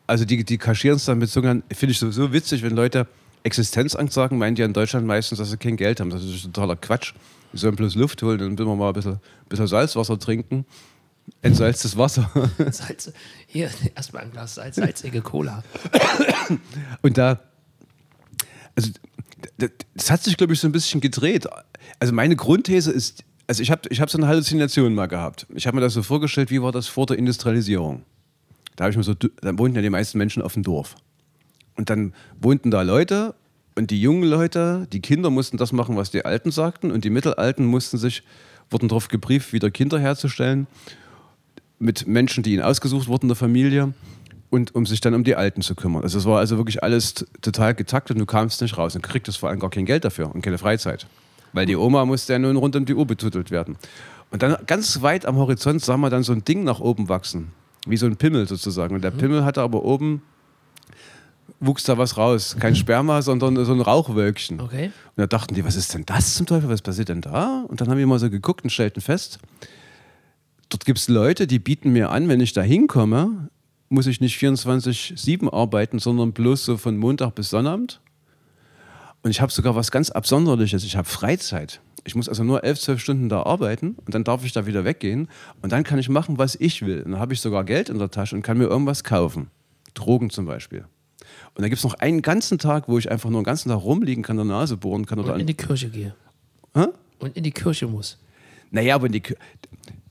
Also 0.07 0.25
die, 0.25 0.43
die 0.43 0.57
kaschieren 0.57 0.97
es 0.97 1.05
dann 1.05 1.17
mit 1.17 1.29
Zungen. 1.29 1.63
Finde 1.71 1.91
ich 1.91 1.99
sowieso 1.99 2.31
witzig, 2.31 2.61
wenn 2.63 2.75
Leute 2.75 3.07
Existenzangst 3.43 4.13
sagen, 4.13 4.37
meinen 4.37 4.55
die 4.55 4.63
in 4.63 4.73
Deutschland 4.73 5.05
meistens, 5.05 5.37
dass 5.37 5.51
sie 5.51 5.57
kein 5.57 5.77
Geld 5.77 5.99
haben. 5.99 6.09
Das 6.09 6.23
ist 6.23 6.43
totaler 6.43 6.75
Quatsch. 6.75 7.13
Die 7.53 7.57
sollen 7.57 7.75
bloß 7.75 7.95
Luft 7.95 8.21
holen, 8.23 8.39
dann 8.39 8.57
will 8.57 8.65
man 8.65 8.77
mal 8.77 8.87
ein 8.87 8.93
bisschen, 8.93 9.19
bisschen 9.47 9.67
Salzwasser 9.67 10.19
trinken. 10.19 10.65
Entsalztes 11.41 11.97
Wasser. 11.97 12.29
Salz, 12.71 13.11
hier, 13.47 13.69
erstmal 13.95 14.23
ein 14.23 14.31
Glas 14.31 14.55
Salz, 14.55 14.75
salzige 14.75 15.21
Cola. 15.21 15.63
Und 17.01 17.17
da, 17.17 17.39
also 18.75 18.89
das 19.95 20.11
hat 20.11 20.23
sich, 20.23 20.37
glaube 20.37 20.53
ich, 20.53 20.59
so 20.59 20.67
ein 20.67 20.71
bisschen 20.71 21.01
gedreht. 21.01 21.47
Also 21.99 22.13
meine 22.13 22.35
Grundthese 22.35 22.91
ist, 22.91 23.23
also 23.47 23.61
ich 23.61 23.71
habe 23.71 23.81
ich 23.89 24.01
hab 24.01 24.09
so 24.09 24.17
eine 24.17 24.27
Halluzination 24.27 24.93
mal 24.93 25.07
gehabt. 25.07 25.45
Ich 25.53 25.67
habe 25.67 25.75
mir 25.75 25.81
das 25.81 25.93
so 25.93 26.03
vorgestellt, 26.03 26.51
wie 26.51 26.61
war 26.61 26.71
das 26.71 26.87
vor 26.87 27.05
der 27.05 27.17
Industrialisierung? 27.17 28.03
Da 28.75 28.85
habe 28.85 28.91
ich 28.91 28.97
mir 28.97 29.03
so, 29.03 29.13
dann 29.13 29.57
wohnten 29.59 29.75
ja 29.75 29.81
die 29.81 29.89
meisten 29.89 30.17
Menschen 30.17 30.41
auf 30.41 30.53
dem 30.53 30.63
Dorf. 30.63 30.95
Und 31.75 31.89
dann 31.89 32.13
wohnten 32.39 32.71
da 32.71 32.81
Leute 32.81 33.35
und 33.75 33.91
die 33.91 34.01
jungen 34.01 34.23
Leute, 34.23 34.87
die 34.91 35.01
Kinder 35.01 35.29
mussten 35.29 35.57
das 35.57 35.71
machen, 35.71 35.97
was 35.97 36.11
die 36.11 36.25
Alten 36.25 36.51
sagten 36.51 36.91
und 36.91 37.03
die 37.03 37.09
Mittelalten 37.09 37.65
mussten 37.65 37.97
sich, 37.97 38.23
wurden 38.69 38.87
darauf 38.87 39.09
gebrieft, 39.09 39.53
wieder 39.53 39.69
Kinder 39.69 39.99
herzustellen 39.99 40.67
mit 41.77 42.07
Menschen, 42.07 42.43
die 42.43 42.53
ihnen 42.53 42.63
ausgesucht 42.63 43.07
wurden 43.07 43.27
der 43.27 43.35
Familie 43.35 43.93
und 44.49 44.73
um 44.73 44.85
sich 44.85 45.01
dann 45.01 45.13
um 45.13 45.25
die 45.25 45.35
Alten 45.35 45.61
zu 45.61 45.75
kümmern. 45.75 46.03
Also 46.03 46.17
es 46.17 46.25
war 46.25 46.39
also 46.39 46.57
wirklich 46.57 46.81
alles 46.83 47.25
total 47.41 47.75
getaktet 47.75 48.15
und 48.15 48.19
du 48.19 48.25
kamst 48.25 48.61
nicht 48.61 48.77
raus 48.77 48.95
und 48.95 49.01
kriegtest 49.01 49.37
vor 49.37 49.49
allem 49.49 49.59
gar 49.59 49.69
kein 49.69 49.85
Geld 49.85 50.05
dafür 50.05 50.33
und 50.33 50.41
keine 50.41 50.57
Freizeit. 50.57 51.05
Weil 51.55 51.65
die 51.65 51.77
Oma 51.77 52.03
musste 52.05 52.33
ja 52.33 52.39
nun 52.39 52.57
rund 52.57 52.75
um 52.75 52.85
die 52.85 52.93
Uhr 52.93 53.07
betüttelt 53.07 53.49
werden. 53.49 53.77
Und 54.29 54.43
dann 54.43 54.57
ganz 54.67 55.01
weit 55.01 55.25
am 55.25 55.37
Horizont 55.37 55.81
sah 55.81 55.95
man 55.95 56.11
dann 56.11 56.21
so 56.21 56.33
ein 56.33 56.43
Ding 56.43 56.65
nach 56.65 56.81
oben 56.81 57.07
wachsen. 57.07 57.53
Wie 57.87 57.95
so 57.95 58.05
ein 58.05 58.17
Pimmel 58.17 58.45
sozusagen. 58.45 58.93
Und 58.93 59.03
der 59.03 59.11
Pimmel 59.11 59.45
hatte 59.45 59.61
aber 59.61 59.85
oben, 59.85 60.21
wuchs 61.61 61.85
da 61.85 61.97
was 61.97 62.17
raus. 62.17 62.57
Kein 62.59 62.75
Sperma, 62.75 63.21
sondern 63.21 63.63
so 63.63 63.71
ein 63.71 63.79
Rauchwölkchen. 63.79 64.59
Okay. 64.59 64.87
Und 64.87 64.93
da 65.15 65.27
dachten 65.27 65.55
die, 65.55 65.63
was 65.63 65.77
ist 65.77 65.93
denn 65.93 66.05
das 66.05 66.33
zum 66.33 66.45
Teufel? 66.45 66.67
Was 66.67 66.81
passiert 66.81 67.07
denn 67.07 67.21
da? 67.21 67.63
Und 67.69 67.79
dann 67.79 67.89
haben 67.89 67.99
wir 67.99 68.07
mal 68.07 68.19
so 68.19 68.29
geguckt 68.29 68.65
und 68.65 68.69
stellten 68.69 69.01
fest, 69.01 69.39
dort 70.67 70.83
gibt 70.83 70.99
es 70.99 71.07
Leute, 71.07 71.47
die 71.47 71.59
bieten 71.59 71.93
mir 71.93 72.11
an, 72.11 72.27
wenn 72.27 72.41
ich 72.41 72.51
da 72.51 72.63
hinkomme, 72.63 73.49
muss 73.87 74.07
ich 74.07 74.19
nicht 74.19 74.37
24-7 74.37 75.53
arbeiten, 75.53 75.99
sondern 75.99 76.33
bloß 76.33 76.65
so 76.65 76.75
von 76.75 76.97
Montag 76.97 77.33
bis 77.35 77.49
Sonnabend. 77.49 78.01
Und 79.25 79.31
ich 79.31 79.41
habe 79.41 79.51
sogar 79.51 79.75
was 79.75 79.89
ganz 79.89 80.11
Absonderliches. 80.11 80.83
Ich 80.83 80.95
habe 80.97 81.07
Freizeit. 81.09 81.81
Ich 82.03 82.13
muss 82.13 82.29
also 82.29 82.43
nur 82.43 82.63
11, 82.63 82.79
12 82.79 83.01
Stunden 83.01 83.27
da 83.27 83.41
arbeiten 83.41 83.95
und 84.05 84.13
dann 84.13 84.23
darf 84.23 84.45
ich 84.45 84.51
da 84.51 84.67
wieder 84.67 84.85
weggehen. 84.85 85.29
Und 85.63 85.71
dann 85.71 85.83
kann 85.83 85.97
ich 85.97 86.09
machen, 86.09 86.37
was 86.37 86.53
ich 86.53 86.83
will. 86.85 87.01
Und 87.01 87.13
dann 87.13 87.19
habe 87.19 87.33
ich 87.33 87.41
sogar 87.41 87.63
Geld 87.63 87.89
in 87.89 87.97
der 87.97 88.11
Tasche 88.11 88.35
und 88.35 88.43
kann 88.43 88.59
mir 88.59 88.65
irgendwas 88.65 89.03
kaufen. 89.03 89.47
Drogen 89.95 90.29
zum 90.29 90.45
Beispiel. 90.45 90.81
Und 91.55 91.61
dann 91.63 91.69
gibt 91.71 91.79
es 91.79 91.83
noch 91.83 91.95
einen 91.95 92.21
ganzen 92.21 92.59
Tag, 92.59 92.87
wo 92.87 92.99
ich 92.99 93.09
einfach 93.09 93.31
nur 93.31 93.39
einen 93.39 93.45
ganzen 93.45 93.69
Tag 93.69 93.81
rumliegen 93.81 94.23
kann, 94.23 94.35
der 94.35 94.45
Nase 94.45 94.77
bohren 94.77 95.07
kann. 95.07 95.17
Oder 95.17 95.33
Und 95.33 95.39
in 95.39 95.47
die 95.47 95.55
Kirche 95.55 95.89
gehe. 95.89 96.13
Hä? 96.75 96.85
Und 97.17 97.35
in 97.35 97.41
die 97.41 97.51
Kirche 97.51 97.87
muss. 97.87 98.19
naja, 98.69 98.93
aber 98.93 99.07
in 99.07 99.13
die, 99.13 99.21
Kü- 99.21 99.37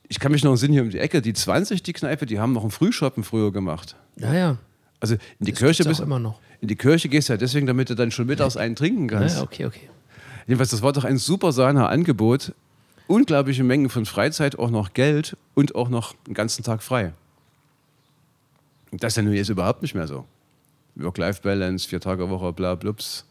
ich 0.09 0.19
kann 0.19 0.33
mich 0.33 0.43
noch 0.43 0.51
entsinnen, 0.51 0.73
hier 0.73 0.83
um 0.83 0.91
die 0.91 0.99
Ecke, 0.99 1.23
die 1.23 1.35
20, 1.35 1.85
die 1.85 1.93
Kneipe, 1.93 2.27
die 2.27 2.41
haben 2.41 2.53
noch 2.53 2.63
einen 2.63 2.73
Frühschoppen 2.73 3.23
früher 3.23 3.53
gemacht. 3.53 3.95
Naja. 4.17 4.57
Also 4.99 5.15
in 5.15 5.21
die 5.47 5.53
Das 5.53 5.61
Kirche 5.61 5.89
auch 5.89 6.01
immer 6.01 6.19
noch. 6.19 6.41
In 6.65 6.69
die 6.69 6.77
Kirche 6.77 7.11
gehst 7.11 7.29
du 7.29 7.35
ja 7.35 7.37
deswegen, 7.37 7.67
damit 7.67 7.91
du 7.91 7.95
dann 7.95 8.11
schon 8.11 8.27
mittags 8.27 8.57
einen 8.57 8.75
trinken 8.75 9.07
kannst. 9.07 9.35
Naja, 9.35 9.45
okay, 9.47 9.67
okay. 9.67 9.91
Jedenfalls, 10.47 10.71
das 10.71 10.81
war 10.81 10.95
doch 10.95 11.05
ein 11.05 11.19
super 11.19 11.53
Sahne-Angebot. 11.53 12.55
Unglaubliche 13.07 13.63
Mengen 13.63 13.91
von 13.91 14.07
Freizeit, 14.07 14.59
auch 14.59 14.71
noch 14.71 14.95
Geld 14.95 15.37
und 15.53 15.75
auch 15.75 15.91
noch 15.91 16.15
einen 16.25 16.33
ganzen 16.33 16.63
Tag 16.65 16.83
frei. 16.83 17.13
Und 18.91 19.03
das 19.05 19.13
ist 19.13 19.17
ja 19.19 19.23
nun 19.25 19.35
jetzt 19.35 19.51
überhaupt 19.51 19.83
nicht 19.83 19.95
mehr 19.95 20.07
so. 20.07 20.25
Work-Life-Balance, 20.95 21.87
vier 21.87 22.01
Tage 22.01 22.31
Woche, 22.31 22.51
bla 22.55 22.77
blups, 22.77 23.27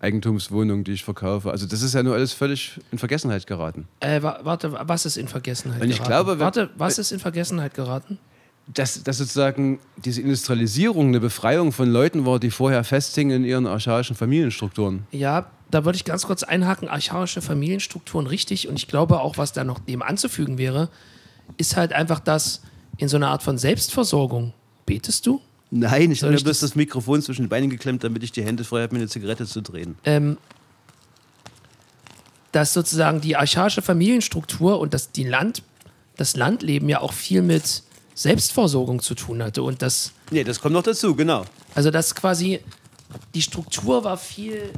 Eigentumswohnung, 0.00 0.84
die 0.84 0.92
ich 0.92 1.04
verkaufe. 1.04 1.50
Also 1.50 1.64
das 1.66 1.80
ist 1.80 1.94
ja 1.94 2.02
nur 2.02 2.16
alles 2.16 2.34
völlig 2.34 2.78
in 2.92 2.98
Vergessenheit 2.98 3.46
geraten. 3.46 3.88
Äh, 4.00 4.22
wa 4.22 4.40
warte, 4.42 4.78
was 4.82 5.06
ist 5.06 5.16
in 5.16 5.26
Vergessenheit 5.28 5.80
Und 5.80 5.88
ich 5.88 5.96
geraten? 6.02 6.10
glaube, 6.12 6.32
wenn- 6.32 6.40
warte, 6.44 6.68
was 6.76 6.98
ist 6.98 7.12
in 7.12 7.18
Vergessenheit 7.18 7.72
geraten? 7.72 8.18
Dass, 8.74 9.02
dass 9.02 9.16
sozusagen 9.18 9.78
diese 9.96 10.20
Industrialisierung 10.20 11.08
eine 11.08 11.20
Befreiung 11.20 11.72
von 11.72 11.88
Leuten 11.88 12.26
war, 12.26 12.38
die 12.38 12.50
vorher 12.50 12.84
festhingen 12.84 13.42
in 13.42 13.44
ihren 13.48 13.66
archaischen 13.66 14.14
Familienstrukturen. 14.14 15.04
Ja, 15.10 15.50
da 15.70 15.84
würde 15.86 15.96
ich 15.96 16.04
ganz 16.04 16.26
kurz 16.26 16.42
einhaken. 16.42 16.86
Archaische 16.88 17.40
Familienstrukturen 17.40 18.26
richtig. 18.26 18.68
Und 18.68 18.76
ich 18.78 18.86
glaube 18.86 19.20
auch, 19.20 19.38
was 19.38 19.52
da 19.54 19.64
noch 19.64 19.78
dem 19.78 20.02
anzufügen 20.02 20.58
wäre, 20.58 20.90
ist 21.56 21.76
halt 21.76 21.94
einfach, 21.94 22.20
dass 22.20 22.60
in 22.98 23.08
so 23.08 23.16
einer 23.16 23.28
Art 23.28 23.42
von 23.42 23.56
Selbstversorgung 23.56 24.52
Betest 24.84 25.26
du? 25.26 25.40
Nein, 25.70 26.10
ich 26.10 26.22
habe 26.22 26.32
bloß 26.32 26.44
das- 26.44 26.60
das 26.60 26.74
Mikrofon 26.74 27.20
zwischen 27.22 27.42
die 27.42 27.48
Beine 27.48 27.68
geklemmt, 27.68 28.02
damit 28.04 28.22
ich 28.22 28.32
die 28.32 28.42
Hände 28.42 28.64
frei 28.64 28.82
habe, 28.82 28.94
mir 28.94 29.00
eine 29.00 29.08
Zigarette 29.08 29.46
zu 29.46 29.60
drehen. 29.62 29.96
ähm, 30.04 30.36
dass 32.52 32.72
sozusagen 32.72 33.20
die 33.20 33.36
archaische 33.36 33.82
Familienstruktur 33.82 34.80
und 34.80 34.94
das, 34.94 35.12
die 35.12 35.24
Land, 35.24 35.62
das 36.16 36.36
Landleben 36.36 36.88
ja 36.88 37.00
auch 37.00 37.12
viel 37.12 37.42
mit 37.42 37.82
Selbstversorgung 38.18 39.00
zu 39.00 39.14
tun 39.14 39.42
hatte. 39.42 39.62
Und 39.62 39.80
das, 39.80 40.12
Nee, 40.32 40.42
das 40.42 40.60
kommt 40.60 40.74
noch 40.74 40.82
dazu, 40.82 41.14
genau. 41.14 41.44
also 41.74 41.92
das 41.92 42.16
quasi, 42.16 42.58
die 43.34 43.42
Struktur 43.42 44.02
war 44.02 44.18
viel 44.18 44.72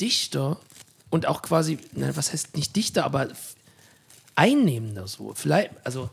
dichter 0.00 0.58
und 1.08 1.26
auch 1.26 1.40
quasi, 1.40 1.78
na, 1.92 2.14
was 2.14 2.32
heißt 2.32 2.54
nicht 2.56 2.76
dichter, 2.76 3.04
aber 3.04 3.28
einnehmender 4.36 5.08
so. 5.08 5.32
Vielleicht, 5.34 5.70
also 5.82 6.10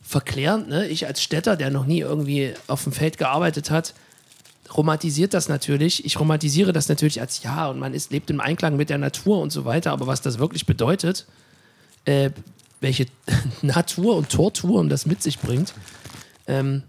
verklärend, 0.00 0.68
ne? 0.68 0.88
Ich 0.88 1.06
als 1.06 1.22
Städter, 1.22 1.56
der 1.56 1.70
noch 1.70 1.84
nie 1.84 2.00
irgendwie 2.00 2.54
auf 2.68 2.84
dem 2.84 2.92
Feld 2.92 3.18
gearbeitet 3.18 3.70
hat, 3.70 3.92
romantisiert 4.74 5.34
das 5.34 5.50
natürlich. 5.50 6.06
Ich 6.06 6.18
romantisiere 6.18 6.72
das 6.72 6.88
natürlich 6.88 7.20
als 7.20 7.42
ja 7.42 7.68
und 7.68 7.78
man 7.78 7.92
ist, 7.92 8.12
lebt 8.12 8.30
im 8.30 8.40
Einklang 8.40 8.76
mit 8.76 8.88
der 8.88 8.98
Natur 8.98 9.40
und 9.40 9.50
so 9.50 9.66
weiter, 9.66 9.92
aber 9.92 10.06
was 10.06 10.22
das 10.22 10.38
wirklich 10.38 10.64
bedeutet, 10.64 11.26
äh, 12.06 12.30
welche 12.80 13.06
Natur 13.62 14.16
und 14.16 14.30
Tortur 14.30 14.86
das 14.88 15.04
mit 15.04 15.22
sich 15.22 15.38
bringt, 15.38 15.74
ähm, 16.46 16.82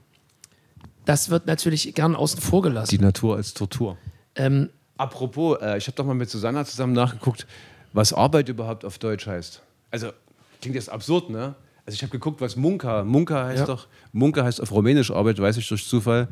das 1.05 1.29
wird 1.29 1.45
natürlich 1.45 1.93
gern 1.93 2.15
außen 2.15 2.41
vor 2.41 2.61
gelassen. 2.61 2.89
Die 2.89 2.99
Natur 3.03 3.35
als 3.35 3.53
Tortur. 3.53 3.97
Ähm, 4.35 4.69
Apropos, 4.97 5.57
äh, 5.61 5.77
ich 5.77 5.87
habe 5.87 5.95
doch 5.97 6.05
mal 6.05 6.13
mit 6.15 6.29
Susanna 6.29 6.63
zusammen 6.65 6.93
nachgeguckt, 6.93 7.45
was 7.93 8.13
Arbeit 8.13 8.47
überhaupt 8.49 8.85
auf 8.85 8.97
Deutsch 8.97 9.27
heißt. 9.27 9.61
Also, 9.91 10.11
klingt 10.61 10.75
jetzt 10.75 10.89
absurd, 10.89 11.29
ne? 11.29 11.55
Also, 11.85 11.95
ich 11.95 12.01
habe 12.01 12.11
geguckt, 12.11 12.39
was 12.41 12.55
Munka, 12.55 13.03
Munka 13.03 13.45
heißt 13.45 13.59
Ja. 13.59 13.65
doch, 13.65 13.87
Munka 14.13 14.43
heißt 14.43 14.61
auf 14.61 14.71
Rumänisch 14.71 15.11
Arbeit, 15.11 15.39
weiß 15.39 15.57
ich 15.57 15.67
durch 15.67 15.85
Zufall. 15.87 16.29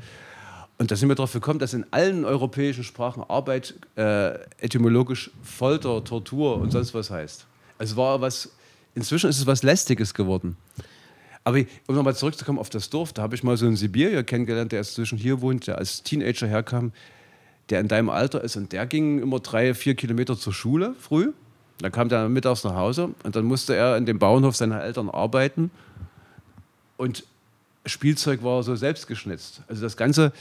Und 0.78 0.90
da 0.92 0.96
sind 0.96 1.08
wir 1.08 1.16
darauf 1.16 1.32
gekommen, 1.34 1.60
dass 1.60 1.74
in 1.74 1.86
allen 1.92 2.26
europäischen 2.26 2.84
Sprachen 2.84 3.24
Arbeit 3.24 3.76
äh, 3.96 4.34
etymologisch 4.60 5.30
Folter, 5.44 6.04
Tortur 6.04 6.58
und 6.58 6.72
sonst 6.72 6.94
was 6.94 7.12
heißt. 7.12 7.46
Also 7.78 7.96
war 7.96 8.22
was, 8.22 8.50
inzwischen 8.96 9.30
ist 9.30 9.38
es 9.40 9.46
was 9.46 9.62
Lästiges 9.62 10.14
geworden. 10.14 10.58
Aber 11.44 11.60
um 11.88 11.96
nochmal 11.96 12.16
zurückzukommen 12.16 12.60
auf 12.60 12.70
das 12.70 12.90
Dorf, 12.90 13.14
da 13.14 13.22
habe 13.22 13.36
ich 13.36 13.44
mal 13.44 13.58
so 13.58 13.66
einen 13.66 13.76
Sibirier 13.76 14.24
kennengelernt, 14.24 14.72
der 14.72 14.80
jetzt 14.80 14.96
zwischen 14.96 15.18
hier 15.18 15.42
wohnt, 15.42 15.68
der 15.68 15.78
als 15.78 16.04
Teenager 16.04 16.48
herkam, 16.48 16.94
der 17.70 17.80
in 17.80 17.88
deinem 17.88 18.10
Alter 18.10 18.44
ist 18.44 18.56
und 18.56 18.72
der 18.72 18.86
ging 18.86 19.20
immer 19.20 19.40
drei, 19.40 19.74
vier 19.74 19.96
Kilometer 19.96 20.38
zur 20.38 20.54
Schule 20.54 20.96
früh. 21.00 21.34
Dann 21.80 21.92
kam 21.92 22.08
der 22.08 22.30
mittags 22.30 22.64
nach 22.64 22.76
Hause 22.76 23.10
und 23.24 23.36
dann 23.36 23.46
musste 23.46 23.76
er 23.76 23.98
in 23.98 24.06
dem 24.06 24.20
Bauernhof 24.20 24.56
seiner 24.56 24.82
Eltern 24.82 25.10
arbeiten 25.10 25.72
und 26.98 27.26
Spielzeug 27.86 28.44
war 28.44 28.64
so 28.64 28.76
selbst 28.76 29.08
geschnitzt. 29.08 29.62
Also 29.68 29.82
das 29.82 29.98
Ganze, 29.98 30.32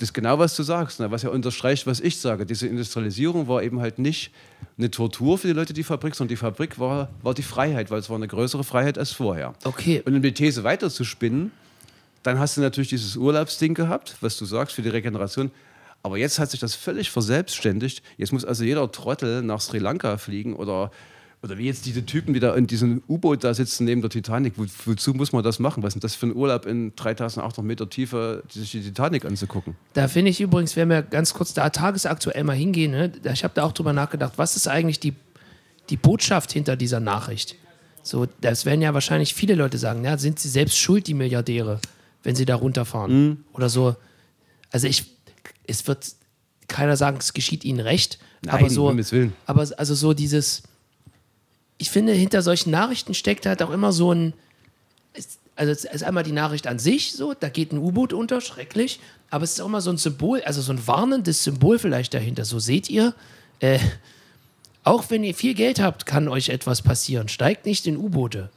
das 0.00 0.08
ist 0.08 0.14
genau, 0.14 0.38
was 0.38 0.56
du 0.56 0.62
sagst, 0.62 0.98
ne? 0.98 1.10
was 1.10 1.22
ja 1.22 1.28
unterstreicht, 1.28 1.86
was 1.86 2.00
ich 2.00 2.18
sage. 2.18 2.46
Diese 2.46 2.66
Industrialisierung 2.66 3.48
war 3.48 3.62
eben 3.62 3.80
halt 3.80 3.98
nicht 3.98 4.32
eine 4.78 4.90
Tortur 4.90 5.36
für 5.36 5.48
die 5.48 5.52
Leute, 5.52 5.74
die 5.74 5.82
Fabrik, 5.82 6.14
sondern 6.14 6.30
die 6.30 6.36
Fabrik 6.36 6.78
war, 6.78 7.10
war 7.22 7.34
die 7.34 7.42
Freiheit, 7.42 7.90
weil 7.90 7.98
es 7.98 8.08
war 8.08 8.16
eine 8.16 8.26
größere 8.26 8.64
Freiheit 8.64 8.96
als 8.96 9.12
vorher. 9.12 9.52
okay, 9.64 10.02
Und 10.06 10.14
um 10.14 10.22
die 10.22 10.32
These 10.32 10.64
weiterzuspinnen, 10.64 11.52
dann 12.22 12.38
hast 12.38 12.56
du 12.56 12.62
natürlich 12.62 12.88
dieses 12.88 13.14
Urlaubsding 13.14 13.74
gehabt, 13.74 14.16
was 14.22 14.38
du 14.38 14.46
sagst, 14.46 14.74
für 14.74 14.80
die 14.80 14.88
Regeneration. 14.88 15.50
Aber 16.02 16.16
jetzt 16.16 16.38
hat 16.38 16.50
sich 16.50 16.60
das 16.60 16.74
völlig 16.74 17.10
verselbstständigt. 17.10 18.02
Jetzt 18.16 18.32
muss 18.32 18.46
also 18.46 18.64
jeder 18.64 18.90
Trottel 18.90 19.42
nach 19.42 19.60
Sri 19.60 19.78
Lanka 19.78 20.16
fliegen 20.16 20.56
oder, 20.56 20.90
oder 21.42 21.56
wie 21.56 21.64
jetzt 21.64 21.86
diese 21.86 22.04
Typen, 22.04 22.34
die 22.34 22.40
da 22.40 22.54
in 22.54 22.66
diesem 22.66 23.02
U-Boot 23.08 23.44
da 23.44 23.54
sitzen 23.54 23.84
neben 23.86 24.02
der 24.02 24.10
Titanic. 24.10 24.54
Wo, 24.56 24.66
wozu 24.84 25.14
muss 25.14 25.32
man 25.32 25.42
das 25.42 25.58
machen? 25.58 25.82
Was 25.82 25.88
ist 25.88 25.94
denn 25.94 26.00
das 26.00 26.14
für 26.14 26.26
ein 26.26 26.34
Urlaub 26.34 26.66
in 26.66 26.94
3800 26.96 27.64
Meter 27.64 27.88
Tiefe, 27.88 28.42
sich 28.50 28.72
die 28.72 28.82
Titanic 28.82 29.24
anzugucken? 29.24 29.74
Da 29.94 30.08
finde 30.08 30.30
ich 30.30 30.40
übrigens, 30.40 30.76
wenn 30.76 30.90
wir 30.90 31.02
ganz 31.02 31.32
kurz 31.32 31.54
da 31.54 31.70
tagesaktuell 31.70 32.44
mal 32.44 32.56
hingehen, 32.56 32.90
ne, 32.90 33.12
ich 33.32 33.42
habe 33.42 33.54
da 33.54 33.62
auch 33.64 33.72
drüber 33.72 33.94
nachgedacht, 33.94 34.34
was 34.36 34.54
ist 34.56 34.68
eigentlich 34.68 35.00
die, 35.00 35.14
die 35.88 35.96
Botschaft 35.96 36.52
hinter 36.52 36.76
dieser 36.76 37.00
Nachricht? 37.00 37.56
So, 38.02 38.26
das 38.42 38.66
werden 38.66 38.82
ja 38.82 38.92
wahrscheinlich 38.92 39.34
viele 39.34 39.54
Leute 39.54 39.78
sagen, 39.78 40.04
ja, 40.04 40.18
sind 40.18 40.38
sie 40.38 40.48
selbst 40.48 40.76
schuld, 40.76 41.06
die 41.06 41.14
Milliardäre, 41.14 41.80
wenn 42.22 42.36
sie 42.36 42.44
da 42.44 42.56
runterfahren? 42.56 43.44
Oder 43.54 43.70
so. 43.70 43.96
Also 44.70 44.86
ich, 44.86 45.16
es 45.66 45.86
wird 45.86 46.06
keiner 46.68 46.96
sagen, 46.96 47.16
es 47.18 47.32
geschieht 47.32 47.64
ihnen 47.64 47.80
recht, 47.80 48.18
Nein, 48.42 48.54
aber 48.54 48.70
so, 48.70 48.94
aber 49.46 49.68
also 49.76 49.94
so 49.94 50.14
dieses, 50.14 50.62
ich 51.80 51.90
finde, 51.90 52.12
hinter 52.12 52.42
solchen 52.42 52.70
Nachrichten 52.70 53.14
steckt 53.14 53.46
halt 53.46 53.62
auch 53.62 53.70
immer 53.70 53.90
so 53.90 54.12
ein, 54.12 54.34
also 55.56 55.72
es 55.72 55.84
ist 55.84 56.04
einmal 56.04 56.24
die 56.24 56.32
Nachricht 56.32 56.66
an 56.66 56.78
sich, 56.78 57.14
so, 57.14 57.32
da 57.32 57.48
geht 57.48 57.72
ein 57.72 57.78
U-Boot 57.78 58.12
unter, 58.12 58.42
schrecklich, 58.42 59.00
aber 59.30 59.44
es 59.44 59.52
ist 59.52 59.60
auch 59.62 59.66
immer 59.66 59.80
so 59.80 59.90
ein 59.90 59.96
Symbol, 59.96 60.42
also 60.42 60.60
so 60.60 60.72
ein 60.72 60.86
warnendes 60.86 61.42
Symbol 61.42 61.78
vielleicht 61.78 62.12
dahinter. 62.12 62.44
So 62.44 62.58
seht 62.58 62.90
ihr, 62.90 63.14
äh, 63.60 63.78
auch 64.84 65.04
wenn 65.08 65.24
ihr 65.24 65.34
viel 65.34 65.54
Geld 65.54 65.80
habt, 65.80 66.04
kann 66.04 66.28
euch 66.28 66.50
etwas 66.50 66.82
passieren. 66.82 67.28
Steigt 67.28 67.64
nicht 67.64 67.86
in 67.86 67.96
U-Boote. 67.96 68.50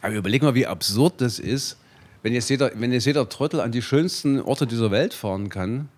Aber 0.00 0.14
überleg 0.14 0.40
mal, 0.42 0.54
wie 0.54 0.66
absurd 0.66 1.20
das 1.20 1.38
ist, 1.38 1.76
wenn 2.22 2.32
jetzt 2.32 2.48
jeder, 2.48 2.72
wenn 2.74 2.92
jetzt 2.92 3.04
jeder 3.04 3.28
Trottel 3.28 3.60
an 3.60 3.72
die 3.72 3.82
schönsten 3.82 4.40
Orte 4.40 4.66
dieser 4.66 4.90
Welt 4.90 5.12
fahren 5.12 5.50
kann. 5.50 5.90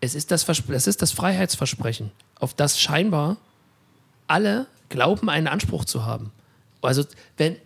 Es 0.00 0.14
ist 0.14 0.30
das, 0.30 0.48
es 0.48 0.86
ist 0.86 1.02
das 1.02 1.12
Freiheitsversprechen, 1.12 2.10
auf 2.40 2.54
das 2.54 2.80
scheinbar 2.80 3.36
alle 4.26 4.66
glauben, 4.92 5.28
einen 5.28 5.48
Anspruch 5.48 5.84
zu 5.84 6.06
haben. 6.06 6.30
Also, 6.80 7.04
wenn 7.36 7.56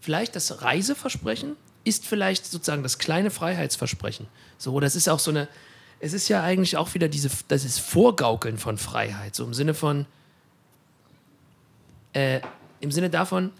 vielleicht 0.00 0.34
das 0.34 0.62
Reiseversprechen 0.62 1.56
ist 1.84 2.06
vielleicht 2.06 2.46
sozusagen 2.46 2.82
das 2.82 2.98
kleine 2.98 3.30
Freiheitsversprechen. 3.30 4.26
So, 4.58 4.80
das 4.80 4.96
ist 4.96 5.08
auch 5.08 5.20
so 5.20 5.30
eine, 5.30 5.46
es 6.00 6.12
ist 6.14 6.28
ja 6.28 6.42
eigentlich 6.42 6.76
auch 6.76 6.94
wieder 6.94 7.08
diese, 7.08 7.30
das 7.48 7.64
ist 7.64 7.78
Vorgaukeln 7.78 8.58
von 8.58 8.76
Freiheit, 8.76 9.36
so 9.36 9.44
im 9.44 9.54
Sinne 9.54 9.72
von, 9.72 10.06
äh, 12.12 12.40
im 12.80 12.90
Sinne 12.90 13.08
davon, 13.08 13.52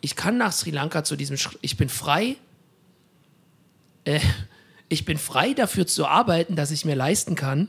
ich 0.00 0.14
kann 0.14 0.38
nach 0.38 0.52
Sri 0.52 0.70
Lanka 0.70 1.02
zu 1.02 1.16
diesem, 1.16 1.36
Sch 1.36 1.56
ich 1.60 1.76
bin 1.76 1.88
frei, 1.88 2.36
äh, 4.04 4.20
ich 4.88 5.04
bin 5.04 5.18
frei 5.18 5.54
dafür 5.54 5.86
zu 5.86 6.06
arbeiten, 6.06 6.56
dass 6.56 6.70
ich 6.70 6.84
mir 6.84 6.94
leisten 6.94 7.34
kann, 7.34 7.68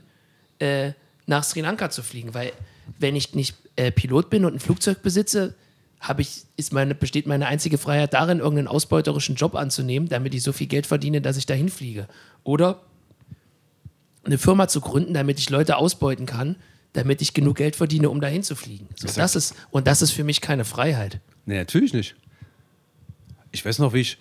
äh, 0.59 0.91
nach 1.25 1.43
Sri 1.43 1.61
Lanka 1.61 1.89
zu 1.89 2.03
fliegen. 2.03 2.33
Weil 2.33 2.51
wenn 2.99 3.15
ich 3.15 3.33
nicht 3.33 3.55
äh, 3.75 3.91
Pilot 3.91 4.29
bin 4.29 4.45
und 4.45 4.53
ein 4.55 4.59
Flugzeug 4.59 5.01
besitze, 5.01 5.55
habe 5.99 6.21
ich, 6.21 6.43
ist 6.57 6.73
meine, 6.73 6.95
besteht 6.95 7.25
meine 7.27 7.47
einzige 7.47 7.77
Freiheit 7.77 8.13
darin, 8.13 8.39
irgendeinen 8.39 8.67
ausbeuterischen 8.67 9.35
Job 9.35 9.55
anzunehmen, 9.55 10.09
damit 10.09 10.33
ich 10.33 10.43
so 10.43 10.51
viel 10.51 10.67
Geld 10.67 10.85
verdiene, 10.85 11.21
dass 11.21 11.37
ich 11.37 11.45
dahin 11.45 11.69
fliege. 11.69 12.07
Oder 12.43 12.81
eine 14.23 14.37
Firma 14.37 14.67
zu 14.67 14.81
gründen, 14.81 15.13
damit 15.13 15.39
ich 15.39 15.49
Leute 15.49 15.77
ausbeuten 15.77 16.25
kann, 16.25 16.57
damit 16.93 17.21
ich 17.21 17.33
genug 17.33 17.57
Geld 17.57 17.75
verdiene, 17.75 18.09
um 18.09 18.21
dahin 18.21 18.43
zu 18.43 18.55
fliegen. 18.55 18.87
So, 18.95 19.07
das 19.07 19.35
ist, 19.35 19.55
und 19.71 19.87
das 19.87 20.01
ist 20.01 20.11
für 20.11 20.23
mich 20.23 20.41
keine 20.41 20.65
Freiheit. 20.65 21.19
Nee, 21.45 21.57
natürlich 21.57 21.93
nicht. 21.93 22.15
Ich 23.51 23.65
weiß 23.65 23.79
noch, 23.79 23.93
wie 23.93 24.01
ich, 24.01 24.17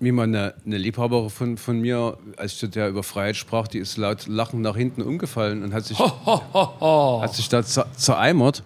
wie 0.00 0.12
mal 0.12 0.22
eine, 0.22 0.54
eine 0.64 0.78
Liebhaberin 0.78 1.28
von, 1.28 1.56
von 1.58 1.78
mir, 1.78 2.18
als 2.38 2.54
ich 2.54 2.58
zu 2.58 2.68
der 2.68 2.88
über 2.88 3.02
Freiheit 3.02 3.36
sprach, 3.36 3.68
die 3.68 3.78
ist 3.78 3.98
laut 3.98 4.26
lachend 4.26 4.62
nach 4.62 4.74
hinten 4.74 5.02
umgefallen 5.02 5.62
und 5.62 5.74
hat 5.74 5.84
sich, 5.84 5.98
hat 5.98 7.34
sich 7.34 7.48
da 7.50 7.62
zer, 7.62 7.86
zereimert. 7.94 8.62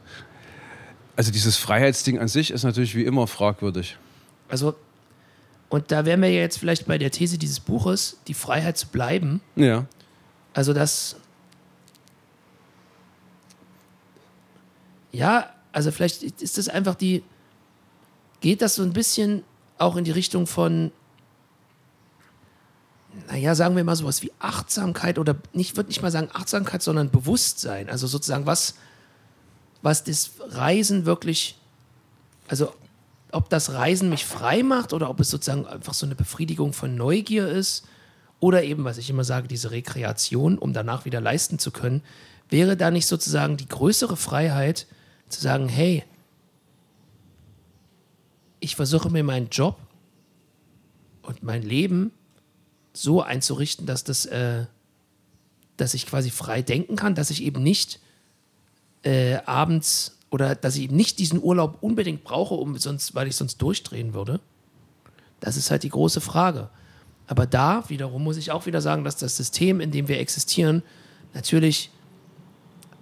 Also 1.16 1.32
dieses 1.32 1.56
Freiheitsding 1.56 2.20
an 2.20 2.28
sich 2.28 2.52
ist 2.52 2.62
natürlich 2.62 2.94
wie 2.94 3.04
immer 3.04 3.26
fragwürdig. 3.26 3.96
Also, 4.48 4.76
und 5.68 5.90
da 5.90 6.04
wären 6.04 6.22
wir 6.22 6.30
ja 6.30 6.40
jetzt 6.40 6.58
vielleicht 6.58 6.86
bei 6.86 6.98
der 6.98 7.10
These 7.10 7.36
dieses 7.36 7.58
Buches, 7.58 8.18
die 8.28 8.34
Freiheit 8.34 8.78
zu 8.78 8.86
bleiben. 8.86 9.40
Ja. 9.56 9.86
Also 10.52 10.72
das. 10.72 11.16
Ja, 15.10 15.50
also 15.72 15.90
vielleicht 15.90 16.22
ist 16.22 16.58
das 16.58 16.68
einfach 16.68 16.94
die. 16.94 17.24
Geht 18.40 18.62
das 18.62 18.76
so 18.76 18.82
ein 18.82 18.92
bisschen 18.92 19.42
auch 19.78 19.96
in 19.96 20.04
die 20.04 20.12
Richtung 20.12 20.46
von. 20.46 20.92
Naja, 23.28 23.54
sagen 23.54 23.76
wir 23.76 23.84
mal 23.84 23.96
sowas 23.96 24.22
wie 24.22 24.32
Achtsamkeit 24.38 25.18
oder 25.18 25.36
nicht, 25.52 25.76
würde 25.76 25.88
nicht 25.88 26.02
mal 26.02 26.10
sagen 26.10 26.28
Achtsamkeit, 26.32 26.82
sondern 26.82 27.10
Bewusstsein. 27.10 27.88
Also 27.88 28.06
sozusagen, 28.06 28.46
was, 28.46 28.74
was 29.82 30.04
das 30.04 30.32
Reisen 30.50 31.06
wirklich. 31.06 31.58
Also, 32.48 32.74
ob 33.32 33.48
das 33.50 33.72
Reisen 33.72 34.10
mich 34.10 34.24
frei 34.24 34.62
macht 34.62 34.92
oder 34.92 35.10
ob 35.10 35.18
es 35.20 35.30
sozusagen 35.30 35.66
einfach 35.66 35.94
so 35.94 36.06
eine 36.06 36.14
Befriedigung 36.14 36.72
von 36.72 36.94
Neugier 36.94 37.48
ist 37.48 37.84
oder 38.38 38.62
eben, 38.62 38.84
was 38.84 38.98
ich 38.98 39.10
immer 39.10 39.24
sage, 39.24 39.48
diese 39.48 39.70
Rekreation, 39.70 40.58
um 40.58 40.72
danach 40.72 41.04
wieder 41.04 41.20
leisten 41.20 41.58
zu 41.58 41.70
können, 41.70 42.02
wäre 42.48 42.76
da 42.76 42.90
nicht 42.90 43.06
sozusagen 43.06 43.56
die 43.56 43.68
größere 43.68 44.16
Freiheit 44.16 44.86
zu 45.28 45.40
sagen, 45.40 45.68
hey, 45.68 46.04
ich 48.60 48.76
versuche 48.76 49.10
mir 49.10 49.24
meinen 49.24 49.48
Job 49.48 49.78
und 51.22 51.42
mein 51.42 51.62
Leben 51.62 52.12
so 52.94 53.20
einzurichten, 53.20 53.86
dass 53.86 54.04
das, 54.04 54.24
äh, 54.24 54.64
dass 55.76 55.92
ich 55.92 56.06
quasi 56.06 56.30
frei 56.30 56.62
denken 56.62 56.96
kann, 56.96 57.14
dass 57.14 57.30
ich 57.30 57.42
eben 57.42 57.62
nicht 57.62 58.00
äh, 59.02 59.36
abends 59.44 60.16
oder 60.30 60.54
dass 60.54 60.76
ich 60.76 60.84
eben 60.84 60.96
nicht 60.96 61.18
diesen 61.18 61.42
Urlaub 61.42 61.78
unbedingt 61.80 62.24
brauche, 62.24 62.54
um 62.54 62.78
sonst, 62.78 63.14
weil 63.14 63.28
ich 63.28 63.36
sonst 63.36 63.60
durchdrehen 63.60 64.14
würde. 64.14 64.40
Das 65.40 65.56
ist 65.56 65.70
halt 65.70 65.82
die 65.82 65.90
große 65.90 66.20
Frage. 66.20 66.70
Aber 67.26 67.46
da 67.46 67.84
wiederum 67.88 68.22
muss 68.22 68.36
ich 68.36 68.50
auch 68.50 68.66
wieder 68.66 68.80
sagen, 68.80 69.04
dass 69.04 69.16
das 69.16 69.36
System, 69.36 69.80
in 69.80 69.90
dem 69.90 70.08
wir 70.08 70.18
existieren, 70.18 70.82
natürlich 71.34 71.90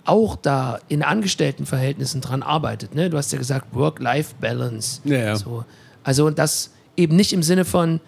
auch 0.04 0.36
da 0.36 0.80
in 0.88 1.02
Angestelltenverhältnissen 1.02 2.20
dran 2.20 2.42
arbeitet. 2.42 2.94
Ne? 2.94 3.10
Du 3.10 3.16
hast 3.16 3.32
ja 3.32 3.38
gesagt, 3.38 3.74
Work-Life-Balance. 3.74 5.00
Ja, 5.04 5.18
ja. 5.18 5.36
So. 5.36 5.64
Also 6.02 6.26
und 6.26 6.38
das 6.38 6.70
eben 6.96 7.14
nicht 7.16 7.32
im 7.32 7.42
Sinne 7.42 7.64
von, 7.64 8.00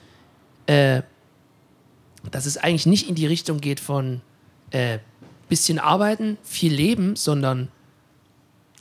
äh, 0.67 1.03
dass 2.31 2.47
es 2.47 2.57
eigentlich 2.57 2.87
nicht 2.87 3.09
in 3.09 3.15
die 3.15 3.27
Richtung 3.27 3.61
geht 3.61 3.81
von 3.81 4.21
äh, 4.71 4.99
bisschen 5.49 5.79
arbeiten, 5.79 6.39
viel 6.43 6.73
leben, 6.73 7.17
sondern 7.17 7.69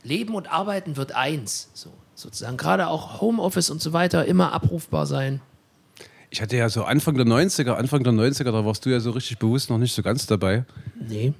Leben 0.02 0.34
und 0.34 0.50
Arbeiten 0.52 0.96
wird 0.96 1.12
eins. 1.12 1.70
So, 1.74 1.90
sozusagen 2.14 2.56
gerade 2.56 2.88
auch 2.88 3.20
Homeoffice 3.20 3.70
und 3.70 3.80
so 3.80 3.92
weiter 3.92 4.24
immer 4.26 4.52
abrufbar 4.52 5.06
sein. 5.06 5.40
Ich 6.30 6.42
hatte 6.42 6.56
ja 6.56 6.68
so 6.68 6.84
Anfang 6.84 7.14
der 7.14 7.26
90er, 7.26 7.72
Anfang 7.72 8.02
der 8.02 8.12
90er, 8.12 8.50
da 8.50 8.64
warst 8.64 8.84
du 8.84 8.90
ja 8.90 9.00
so 9.00 9.12
richtig 9.12 9.38
bewusst 9.38 9.70
noch 9.70 9.78
nicht 9.78 9.94
so 9.94 10.02
ganz 10.02 10.26
dabei. 10.26 10.64
Nee. 11.08 11.32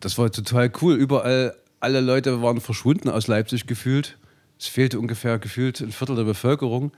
Das 0.00 0.18
war 0.18 0.30
total 0.30 0.70
cool. 0.82 0.94
Überall, 0.96 1.56
alle 1.80 2.00
Leute 2.00 2.42
waren 2.42 2.60
verschwunden 2.60 3.08
aus 3.08 3.26
Leipzig 3.26 3.66
gefühlt. 3.66 4.18
Es 4.58 4.66
fehlte 4.66 5.00
ungefähr 5.00 5.38
gefühlt 5.38 5.80
ein 5.80 5.92
Viertel 5.92 6.16
der 6.16 6.24
Bevölkerung. 6.24 6.92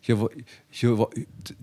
Hier 0.00 0.20
war, 0.20 0.30
hier 0.70 0.98
war 0.98 1.10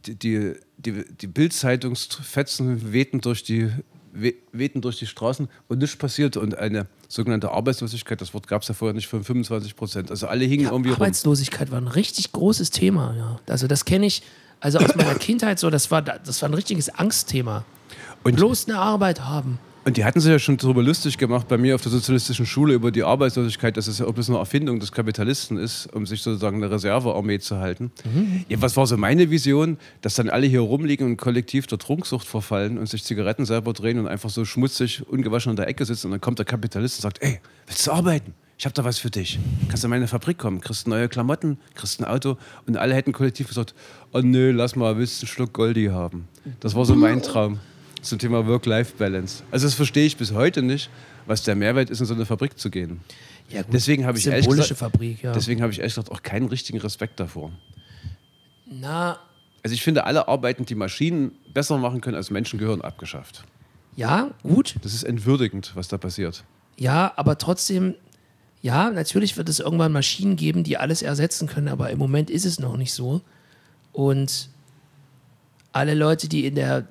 die, 0.05 0.15
die, 0.15 0.53
die, 0.85 1.03
die 1.21 1.27
Bildzeitungsfetzen 1.27 2.91
wehten 2.93 3.21
durch 3.21 3.43
die, 3.43 3.69
we- 4.13 4.35
wehten 4.51 4.81
durch 4.81 4.99
die 4.99 5.07
Straßen 5.07 5.47
und 5.67 5.79
nichts 5.79 5.95
passierte. 5.95 6.39
Und 6.39 6.57
eine 6.57 6.87
sogenannte 7.07 7.51
Arbeitslosigkeit, 7.51 8.21
das 8.21 8.33
Wort 8.33 8.47
gab 8.47 8.61
es 8.61 8.67
ja 8.67 8.73
vorher 8.73 8.93
nicht, 8.93 9.07
von 9.07 9.23
25 9.23 9.75
Prozent. 9.75 10.11
Also 10.11 10.27
alle 10.27 10.45
hingen 10.45 10.65
Ja, 10.65 10.71
irgendwie 10.71 10.89
rum. 10.91 10.95
Arbeitslosigkeit 11.01 11.71
war 11.71 11.79
ein 11.79 11.87
richtig 11.87 12.31
großes 12.31 12.71
Thema. 12.71 13.15
Ja. 13.17 13.39
Also 13.47 13.67
das 13.67 13.85
kenne 13.85 14.05
ich 14.05 14.23
also 14.59 14.79
aus 14.79 14.95
meiner 14.95 15.15
Kindheit 15.19 15.59
so. 15.59 15.69
Das 15.69 15.91
war, 15.91 16.01
das 16.01 16.41
war 16.41 16.49
ein 16.49 16.53
richtiges 16.53 16.89
Angstthema. 16.89 17.65
Und- 18.23 18.35
Bloß 18.35 18.67
eine 18.67 18.77
Arbeit 18.79 19.21
haben. 19.21 19.59
Und 19.85 19.97
die 19.97 20.05
hatten 20.05 20.21
sich 20.21 20.31
ja 20.31 20.39
schon 20.39 20.55
darüber 20.55 20.81
lustig 20.81 21.17
gemacht 21.17 21.47
bei 21.49 21.57
mir 21.57 21.75
auf 21.75 21.81
der 21.81 21.91
sozialistischen 21.91 22.45
Schule 22.45 22.73
über 22.73 22.89
die 22.89 23.03
Arbeitslosigkeit, 23.03 23.75
dass 23.75 23.87
es 23.87 23.99
ja 23.99 24.07
ob 24.07 24.17
es 24.17 24.29
eine 24.29 24.37
Erfindung 24.37 24.79
des 24.79 24.93
Kapitalisten 24.93 25.57
ist, 25.57 25.87
um 25.87 26.05
sich 26.05 26.21
sozusagen 26.21 26.63
eine 26.63 26.71
Reservearmee 26.71 27.39
zu 27.39 27.57
halten. 27.57 27.91
Ja, 28.47 28.61
was 28.61 28.77
war 28.77 28.87
so 28.87 28.95
meine 28.95 29.29
Vision, 29.29 29.77
dass 30.01 30.15
dann 30.15 30.29
alle 30.29 30.47
hier 30.47 30.61
rumliegen 30.61 31.05
und 31.05 31.17
kollektiv 31.17 31.67
der 31.67 31.79
Trunksucht 31.79 32.25
verfallen 32.25 32.77
und 32.77 32.87
sich 32.87 33.03
Zigaretten 33.03 33.45
selber 33.45 33.73
drehen 33.73 33.99
und 33.99 34.07
einfach 34.07 34.29
so 34.29 34.45
schmutzig, 34.45 35.05
ungewaschen 35.07 35.49
in 35.49 35.57
der 35.57 35.67
Ecke 35.67 35.83
sitzen 35.83 36.07
und 36.07 36.11
dann 36.11 36.21
kommt 36.21 36.39
der 36.39 36.45
Kapitalist 36.45 36.99
und 36.99 37.01
sagt, 37.01 37.21
ey, 37.21 37.41
willst 37.67 37.85
du 37.85 37.91
arbeiten? 37.91 38.33
Ich 38.57 38.65
habe 38.65 38.73
da 38.73 38.85
was 38.85 38.99
für 38.99 39.09
dich. 39.09 39.39
Kannst 39.67 39.83
du 39.83 39.87
in 39.87 39.89
meine 39.89 40.07
Fabrik 40.07 40.37
kommen, 40.37 40.61
kriegst 40.61 40.87
neue 40.87 41.09
Klamotten, 41.09 41.57
kriegst 41.75 41.99
ein 41.99 42.05
Auto 42.05 42.37
und 42.65 42.77
alle 42.77 42.93
hätten 42.93 43.11
kollektiv 43.11 43.49
gesagt, 43.49 43.75
oh 44.13 44.21
nö, 44.21 44.51
lass 44.51 44.77
mal, 44.77 44.97
willst 44.97 45.21
du 45.21 45.25
einen 45.25 45.29
Schluck 45.29 45.51
Goldi 45.51 45.87
haben? 45.87 46.29
Das 46.61 46.73
war 46.73 46.85
so 46.85 46.95
mein 46.95 47.21
Traum 47.21 47.59
zum 48.03 48.19
Thema 48.19 48.45
Work-Life-Balance. 48.47 49.43
Also 49.51 49.67
das 49.67 49.73
verstehe 49.73 50.05
ich 50.05 50.17
bis 50.17 50.33
heute 50.33 50.61
nicht, 50.61 50.89
was 51.25 51.43
der 51.43 51.55
Mehrwert 51.55 51.89
ist, 51.89 51.99
in 51.99 52.05
so 52.05 52.13
eine 52.13 52.25
Fabrik 52.25 52.57
zu 52.59 52.69
gehen. 52.69 53.01
Ja, 53.49 53.61
gut. 53.61 53.73
Deswegen 53.73 54.05
habe 54.05 54.17
ich 54.17 54.27
ehrlich 54.27 54.47
gesagt, 54.47 54.77
Fabrik, 54.77 55.23
ja. 55.23 55.31
deswegen 55.33 55.61
habe 55.61 55.71
ich 55.71 55.79
ehrlich 55.79 55.93
gesagt 55.93 56.11
auch 56.11 56.23
keinen 56.23 56.47
richtigen 56.47 56.79
Respekt 56.79 57.19
davor. 57.19 57.51
Na, 58.65 59.17
Also 59.63 59.73
ich 59.73 59.83
finde, 59.83 60.05
alle 60.05 60.27
Arbeiten, 60.27 60.65
die 60.65 60.75
Maschinen 60.75 61.31
besser 61.53 61.77
machen 61.77 62.01
können 62.01 62.15
als 62.15 62.31
Menschen, 62.31 62.59
gehören 62.59 62.81
abgeschafft. 62.81 63.43
ja, 63.95 64.31
gut. 64.43 64.75
Das 64.81 64.93
ist 64.93 65.03
entwürdigend, 65.03 65.71
was 65.75 65.87
da 65.87 65.97
passiert. 65.97 66.43
Ja, 66.77 67.13
aber 67.15 67.37
trotzdem, 67.37 67.95
ja, 68.61 68.89
natürlich 68.89 69.37
wird 69.37 69.49
es 69.49 69.59
irgendwann 69.59 69.91
Maschinen 69.91 70.35
geben, 70.35 70.63
die 70.63 70.77
alles 70.77 71.01
ersetzen 71.01 71.47
können, 71.47 71.67
aber 71.67 71.89
im 71.91 71.99
Moment 71.99 72.29
ist 72.29 72.45
es 72.45 72.59
noch 72.59 72.77
nicht 72.77 72.93
so. 72.93 73.21
Und 73.91 74.49
alle 75.71 75.93
Leute, 75.93 76.27
die 76.27 76.45
in 76.47 76.55
der 76.55 76.87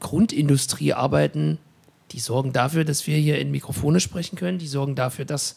Grundindustrie 0.00 0.92
arbeiten, 0.92 1.58
die 2.12 2.20
sorgen 2.20 2.52
dafür, 2.52 2.84
dass 2.84 3.06
wir 3.06 3.16
hier 3.16 3.38
in 3.38 3.50
Mikrofone 3.50 4.00
sprechen 4.00 4.36
können. 4.36 4.58
Die 4.58 4.66
sorgen 4.66 4.94
dafür, 4.94 5.24
dass 5.24 5.56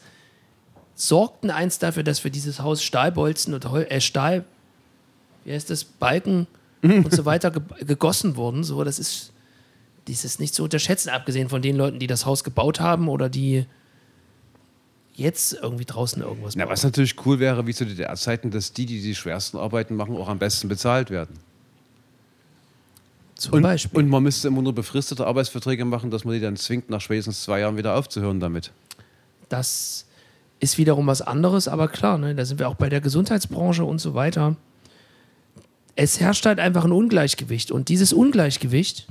sorgten 0.96 1.50
eins 1.50 1.80
dafür, 1.80 2.04
dass 2.04 2.20
für 2.20 2.30
dieses 2.30 2.60
Haus 2.60 2.84
Stahlbolzen 2.84 3.54
und 3.54 3.70
Hol 3.70 3.88
äh, 3.90 4.00
Stahl, 4.00 4.46
wie 5.46 5.54
heißt 5.54 5.70
das, 5.70 5.84
Balken 5.84 6.48
und 6.82 7.12
so 7.12 7.26
weiter 7.26 7.52
ge 7.52 7.62
gegossen 7.86 8.36
wurden. 8.36 8.64
So, 8.64 8.84
das 8.84 9.00
ist, 9.00 9.32
dies 10.08 10.24
ist 10.24 10.40
nicht 10.40 10.54
zu 10.54 10.64
unterschätzen, 10.64 11.10
abgesehen 11.10 11.50
von 11.50 11.62
den 11.62 11.76
Leuten, 11.76 12.00
die 12.00 12.08
das 12.08 12.26
Haus 12.26 12.44
gebaut 12.44 12.80
haben 12.80 13.10
oder 13.10 13.30
die 13.30 13.66
jetzt 15.16 15.54
irgendwie 15.54 15.86
draußen 15.86 16.22
irgendwas 16.22 16.56
Na, 16.56 16.66
bauen. 16.66 16.72
was 16.72 16.84
natürlich 16.84 17.16
cool 17.26 17.40
wäre, 17.40 17.66
wie 17.68 17.74
zu 17.74 17.86
DDR-Zeiten, 17.86 18.52
dass 18.52 18.74
die, 18.74 18.86
die 18.86 19.02
die 19.02 19.16
schwersten 19.16 19.58
Arbeiten 19.58 19.96
machen, 19.96 20.18
auch 20.18 20.28
am 20.28 20.40
besten 20.40 20.68
bezahlt 20.68 21.10
werden. 21.10 21.40
Zum 23.36 23.54
Und, 23.54 23.62
Beispiel. 23.64 24.00
und 24.00 24.10
man 24.10 24.24
müsste 24.24 24.48
immer 24.48 24.62
nur 24.62 24.74
befristete 24.74 25.26
Arbeitsverträge 25.26 25.86
machen, 25.86 26.12
dass 26.12 26.24
man 26.24 26.34
die 26.36 26.40
dann 26.40 26.56
zwingt, 26.56 26.90
nach 26.90 27.02
spätestens 27.02 27.44
zwei 27.44 27.60
Jahren 27.62 27.78
wieder 27.78 27.96
aufzuhören 27.96 28.40
damit. 28.40 28.72
das 29.50 30.06
ist 30.60 30.78
wiederum 30.78 31.08
was 31.08 31.22
anderes, 31.22 31.68
aber 31.68 31.90
klar, 31.90 32.18
ne, 32.18 32.36
da 32.36 32.46
sind 32.46 32.58
wir 32.58 32.70
auch 32.70 32.76
bei 32.76 32.88
der 32.88 33.02
Gesundheitsbranche 33.02 33.84
und 33.84 34.00
so 34.00 34.14
weiter. 34.14 34.56
Es 35.98 36.22
herrscht 36.22 36.46
halt 36.46 36.60
einfach 36.60 36.86
ein 36.86 36.94
Ungleichgewicht 36.94 37.70
und 37.70 37.90
dieses 37.90 38.14
Ungleichgewicht 38.14 39.08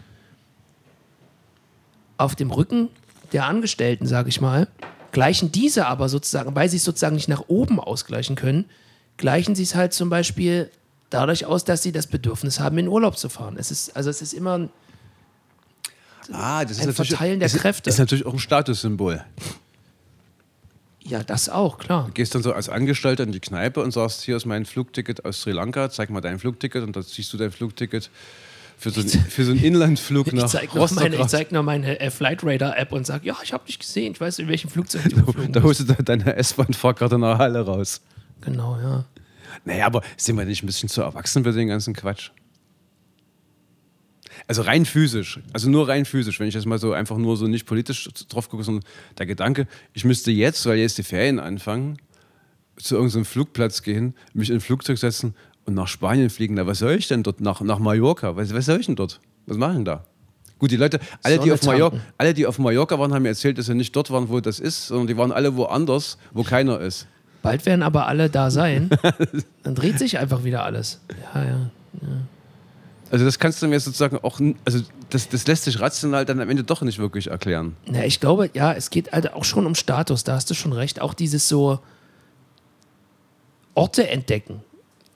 auf 2.16 2.34
dem 2.34 2.50
Rücken 2.50 2.88
der 3.32 3.44
Angestellten, 3.46 4.06
sage 4.06 4.30
ich 4.30 4.40
mal, 4.40 4.66
gleichen 5.12 5.52
diese 5.52 5.86
aber 5.86 6.08
sozusagen, 6.08 6.54
weil 6.54 6.70
sie 6.70 6.78
es 6.78 6.84
sozusagen 6.84 7.16
nicht 7.16 7.28
nach 7.28 7.44
oben 7.48 7.78
ausgleichen 7.78 8.34
können, 8.34 8.64
gleichen 9.18 9.54
sie 9.54 9.62
es 9.64 9.74
halt 9.74 9.92
zum 9.92 10.08
Beispiel 10.08 10.70
dadurch 11.14 11.46
aus, 11.46 11.64
dass 11.64 11.82
sie 11.82 11.92
das 11.92 12.06
Bedürfnis 12.06 12.60
haben, 12.60 12.78
in 12.78 12.88
Urlaub 12.88 13.16
zu 13.18 13.28
fahren. 13.28 13.56
Es 13.58 13.70
ist, 13.70 13.96
also 13.96 14.10
es 14.10 14.22
ist 14.22 14.32
immer 14.32 14.58
ein 14.58 14.70
Ah, 16.30 16.64
das 16.64 16.78
Ein 16.80 16.92
Verteilen 16.92 17.40
der 17.40 17.46
ist, 17.46 17.56
Kräfte. 17.58 17.90
ist 17.90 17.98
natürlich 17.98 18.24
auch 18.26 18.32
ein 18.32 18.38
Statussymbol. 18.38 19.24
Ja, 21.04 21.24
das 21.24 21.48
auch, 21.48 21.78
klar. 21.78 22.06
Du 22.06 22.12
gehst 22.12 22.34
dann 22.34 22.42
so 22.44 22.52
als 22.52 22.68
Angestellter 22.68 23.24
in 23.24 23.32
die 23.32 23.40
Kneipe 23.40 23.82
und 23.82 23.90
sagst, 23.90 24.22
hier 24.22 24.36
ist 24.36 24.46
mein 24.46 24.64
Flugticket 24.64 25.24
aus 25.24 25.40
Sri 25.42 25.50
Lanka, 25.50 25.90
zeig 25.90 26.10
mal 26.10 26.20
dein 26.20 26.38
Flugticket 26.38 26.84
und 26.84 26.94
dann 26.94 27.02
ziehst 27.02 27.32
du 27.32 27.36
dein 27.38 27.50
Flugticket 27.50 28.08
für 28.78 28.90
so, 28.90 29.00
ein, 29.00 29.08
für 29.08 29.44
so 29.44 29.50
einen 29.50 29.62
Inlandflug 29.62 30.28
Ich 30.28 30.32
nach 30.34 30.46
zeig 30.46 30.74
noch 30.74 30.82
Rostock 30.82 31.00
meine, 31.02 31.16
ich 31.16 31.26
zeig 31.26 31.50
noch 31.50 31.64
meine 31.64 31.98
äh, 32.00 32.10
Flight 32.10 32.44
Radar 32.44 32.78
App 32.78 32.92
und 32.92 33.04
sag, 33.04 33.24
ja, 33.24 33.36
ich 33.42 33.52
habe 33.52 33.66
dich 33.66 33.80
gesehen, 33.80 34.12
ich 34.12 34.20
weiß, 34.20 34.38
in 34.38 34.46
welchem 34.48 34.70
Flugzeug 34.70 35.02
du 35.10 35.16
Da 35.48 35.60
bist. 35.60 35.62
holst 35.64 35.80
du 35.88 36.02
deine 36.02 36.36
S-Bahn-Fahrkarte 36.36 37.18
nach 37.18 37.38
Halle 37.38 37.60
raus. 37.62 38.00
Genau, 38.40 38.78
ja. 38.80 39.04
Naja, 39.64 39.86
aber 39.86 40.03
sind 40.16 40.36
wir 40.36 40.44
nicht 40.44 40.62
ein 40.62 40.66
bisschen 40.66 40.88
zu 40.88 41.03
erwachsen 41.03 41.44
für 41.44 41.53
den 41.53 41.68
ganzen 41.68 41.94
Quatsch? 41.94 42.30
Also 44.46 44.62
rein 44.62 44.84
physisch, 44.84 45.40
also 45.53 45.70
nur 45.70 45.88
rein 45.88 46.05
physisch, 46.05 46.40
wenn 46.40 46.48
ich 46.48 46.55
jetzt 46.55 46.66
mal 46.66 46.78
so 46.78 46.92
einfach 46.92 47.16
nur 47.16 47.36
so 47.36 47.46
nicht 47.46 47.66
politisch 47.66 48.09
drauf 48.28 48.48
gucke, 48.48 48.64
sondern 48.64 48.84
der 49.18 49.26
Gedanke, 49.26 49.66
ich 49.92 50.05
müsste 50.05 50.30
jetzt, 50.30 50.66
weil 50.66 50.78
jetzt 50.78 50.98
die 50.98 51.03
Ferien 51.03 51.38
anfangen, 51.38 51.98
zu 52.76 52.96
irgendeinem 52.96 53.24
Flugplatz 53.24 53.82
gehen, 53.82 54.14
mich 54.32 54.50
in 54.50 54.57
ein 54.57 54.61
Flugzeug 54.61 54.98
setzen 54.98 55.34
und 55.64 55.74
nach 55.74 55.88
Spanien 55.88 56.30
fliegen. 56.30 56.55
Na, 56.55 56.66
was 56.66 56.78
soll 56.78 56.92
ich 56.92 57.09
denn 57.09 57.22
dort? 57.22 57.40
Nach, 57.40 57.61
nach 57.61 57.78
Mallorca? 57.78 58.36
Was, 58.36 58.53
was 58.53 58.66
soll 58.66 58.80
ich 58.80 58.86
denn 58.86 58.96
dort? 58.96 59.20
Was 59.46 59.57
mache 59.57 59.72
ich 59.72 59.76
denn 59.76 59.84
da? 59.84 60.05
Gut, 60.59 60.70
die 60.70 60.76
Leute, 60.76 61.00
alle 61.22 61.38
die, 61.38 61.53
auf 61.53 61.62
Mallorca, 61.64 61.98
alle, 62.18 62.34
die 62.34 62.46
auf 62.46 62.59
Mallorca 62.59 62.98
waren, 62.98 63.12
haben 63.12 63.22
mir 63.22 63.30
erzählt, 63.30 63.59
dass 63.59 63.66
sie 63.66 63.74
nicht 63.74 63.94
dort 63.94 64.11
waren, 64.11 64.28
wo 64.28 64.40
das 64.40 64.61
ist, 64.61 64.86
sondern 64.86 65.09
die 65.09 65.16
waren 65.16 65.32
alle 65.32 65.57
woanders, 65.57 66.18
wo 66.32 66.44
keiner 66.44 66.80
ist. 66.80 67.09
Bald 67.43 67.66
werden 67.66 67.82
aber 67.82 68.07
alle 68.07 68.30
da 68.30 68.51
sein. 68.51 68.90
Dann 69.62 69.74
dreht 69.74 69.99
sich 69.99 70.18
einfach 70.18 70.45
wieder 70.45 70.64
alles. 70.64 71.01
Ja, 71.34 71.45
ja. 71.45 71.70
Also 73.11 73.26
das 73.26 73.38
kannst 73.38 73.61
du 73.61 73.68
mir 73.68 73.78
sozusagen 73.78 74.16
auch, 74.18 74.40
also 74.64 74.80
das, 75.11 75.28
das 75.28 75.47
lässt 75.47 75.64
sich 75.64 75.80
rational 75.80 76.24
dann 76.24 76.40
am 76.40 76.49
Ende 76.49 76.64
doch 76.64 76.80
nicht 76.80 76.99
wirklich 76.99 77.26
erklären. 77.26 77.76
Na, 77.86 78.07
ich 78.07 78.20
glaube, 78.20 78.49
ja, 78.55 78.72
es 78.72 78.88
geht 78.88 79.12
halt 79.12 79.34
auch 79.34 79.45
schon 79.45 79.66
um 79.66 79.74
Status, 79.74 80.24
da 80.24 80.34
hast 80.34 80.49
du 80.49 80.55
schon 80.55 80.72
recht. 80.72 81.01
Auch 81.03 81.12
dieses 81.12 81.47
so 81.47 81.80
Orte 83.74 84.09
entdecken. 84.09 84.62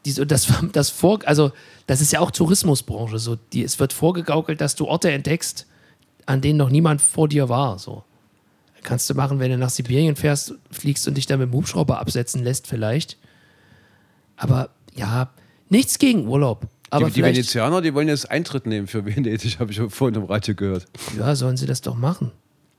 Diese, 0.05 0.27
das, 0.27 0.49
das 0.73 0.91
vor, 0.91 1.21
also 1.25 1.53
das 1.87 2.01
ist 2.01 2.13
ja 2.13 2.21
auch 2.21 2.31
Tourismusbranche. 2.31 3.19
So, 3.19 3.37
die, 3.53 3.65
es 3.65 3.79
wird 3.81 3.95
vorgegaukelt, 3.95 4.61
dass 4.61 4.75
du 4.75 4.87
Orte 4.87 5.11
entdeckst, 5.11 5.67
an 6.27 6.43
denen 6.43 6.59
noch 6.59 6.69
niemand 6.71 7.01
vor 7.01 7.29
dir 7.29 7.49
war. 7.49 7.79
So. 7.79 8.05
Kannst 8.87 9.11
du 9.11 9.15
machen, 9.15 9.41
wenn 9.41 9.51
du 9.51 9.59
nach 9.59 9.71
Sibirien 9.71 10.15
fährst, 10.15 10.55
fliegst 10.71 11.09
und 11.09 11.17
dich 11.17 11.27
da 11.27 11.37
mit 11.37 11.49
dem 11.49 11.55
Hubschrauber 11.55 11.99
absetzen 11.99 12.45
lässt, 12.45 12.69
vielleicht. 12.69 13.19
Aber 14.37 14.71
ja, 14.95 15.31
nichts 15.69 15.99
gegen 15.99 16.29
Urlaub. 16.29 16.69
Aber 16.91 17.07
die, 17.07 17.15
die 17.15 17.23
Venezianer, 17.25 17.83
die 17.83 17.95
wollen 17.95 18.07
jetzt 18.07 18.31
Eintritt 18.31 18.65
nehmen 18.65 18.87
für 18.87 19.05
Venedig, 19.05 19.59
habe 19.59 19.73
ich 19.73 19.81
vorhin 19.89 20.15
im 20.15 20.23
Radio 20.23 20.55
gehört. 20.55 20.87
ja, 21.19 21.35
sollen 21.35 21.57
sie 21.57 21.67
das 21.67 21.81
doch 21.81 21.97
machen. 21.97 22.31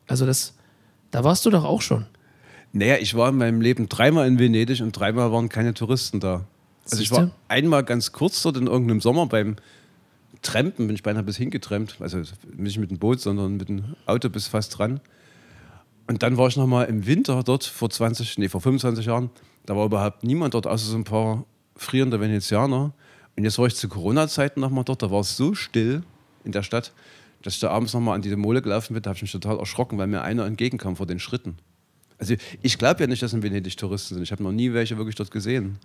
Also 0.08 0.26
das, 0.26 0.54
da 1.12 1.26
warst 1.26 1.46
du 1.46 1.50
doch 1.50 1.66
auch 1.66 1.82
schon. 1.82 2.06
Naja, 2.72 2.96
ich 3.02 3.14
war 3.14 3.28
in 3.28 3.36
meinem 3.36 3.60
Leben 3.60 3.90
dreimal 3.90 4.30
in 4.30 4.40
Venedig 4.40 4.82
und 4.82 4.94
dreimal 4.94 5.34
waren 5.34 5.50
keine 5.50 5.74
Touristen 5.74 6.22
da. 6.22 6.46
Also 6.90 7.04
ich 7.04 7.12
war 7.12 7.32
einmal 7.50 7.84
ganz 7.84 8.14
kurz 8.14 8.42
dort 8.42 8.56
in 8.56 8.68
irgendeinem 8.68 9.02
Sommer 9.02 9.28
beim 9.28 9.58
Trampen, 10.42 10.88
bin 10.88 10.96
ich 10.96 11.04
beinahe 11.04 11.24
bis 11.24 11.36
hingetrampt. 11.36 11.98
Also 12.00 12.22
nicht 12.56 12.78
mit 12.78 12.92
dem 12.92 12.98
Boot, 12.98 13.20
sondern 13.20 13.58
mit 13.58 13.68
dem 13.68 13.98
Auto 14.06 14.30
bis 14.30 14.48
fast 14.48 14.78
dran. 14.78 15.02
Und 16.08 16.24
dann 16.24 16.38
war 16.38 16.48
ich 16.48 16.56
noch 16.56 16.68
mal 16.68 16.86
im 16.86 17.06
Winter 17.06 17.44
dort 17.44 17.66
vor 17.66 17.90
20, 17.90 18.38
nee, 18.38 18.50
vor 18.50 18.62
25 18.62 19.06
Jahren. 19.06 19.30
Da 19.66 19.76
war 19.76 19.86
überhaupt 19.86 20.24
niemand 20.24 20.54
dort, 20.54 20.66
außer 20.66 20.86
so 20.86 20.98
ein 20.98 21.04
paar 21.04 21.46
frierende 21.76 22.20
Venezianer. 22.20 22.94
Und 23.36 23.44
jetzt 23.44 23.60
war 23.60 23.68
ich 23.68 23.76
zu 23.76 23.90
Corona-Zeiten 23.90 24.62
nochmal 24.62 24.86
dort, 24.86 25.04
da 25.04 25.12
war 25.12 25.20
es 25.20 25.36
so 25.38 25.54
still 25.54 26.02
in 26.44 26.54
der 26.54 26.64
Stadt, 26.64 26.94
dass 27.44 27.56
ich 27.56 27.60
da 27.60 27.70
abends 27.70 27.94
nochmal 27.94 28.16
an 28.16 28.22
diese 28.22 28.38
Mole 28.38 28.62
gelaufen 28.62 28.94
bin, 28.94 29.04
da 29.04 29.10
habe 29.10 29.18
ich 29.18 29.22
mich 29.22 29.32
total 29.32 29.60
erschrocken, 29.60 29.98
weil 29.98 30.08
mir 30.08 30.22
einer 30.22 30.46
entgegenkam 30.46 30.96
vor 30.96 31.06
den 31.06 31.20
Schritten. 31.20 31.58
Also 32.18 32.36
ich 32.62 32.78
glaube 32.78 33.02
ja 33.02 33.08
nicht, 33.08 33.22
dass 33.22 33.34
in 33.34 33.44
Venedig 33.44 33.78
Touristen 33.78 34.16
sind. 34.16 34.24
Ich 34.24 34.32
habe 34.32 34.42
noch 34.42 34.52
nie 34.52 34.74
welche 34.74 34.98
wirklich 34.98 35.16
dort 35.16 35.30
gesehen. 35.30 35.78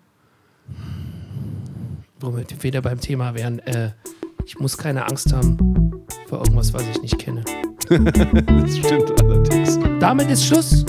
Womit 2.21 2.53
wir 2.53 2.63
wieder 2.63 2.81
beim 2.81 3.01
Thema 3.01 3.35
wären, 3.35 3.59
äh, 3.61 3.91
ich 4.47 4.59
muss 4.59 4.79
keine 4.79 5.07
Angst 5.07 5.33
haben 5.33 5.93
vor 6.29 6.39
irgendwas, 6.39 6.73
was 6.73 6.85
ich 6.89 7.03
nicht 7.03 7.19
kenne. 7.19 7.45
Das 7.91 8.79
stimmt 8.79 9.21
allerdings. 9.21 9.79
Damit 10.03 10.29
ist 10.31 10.45
Schluss. 10.45 10.85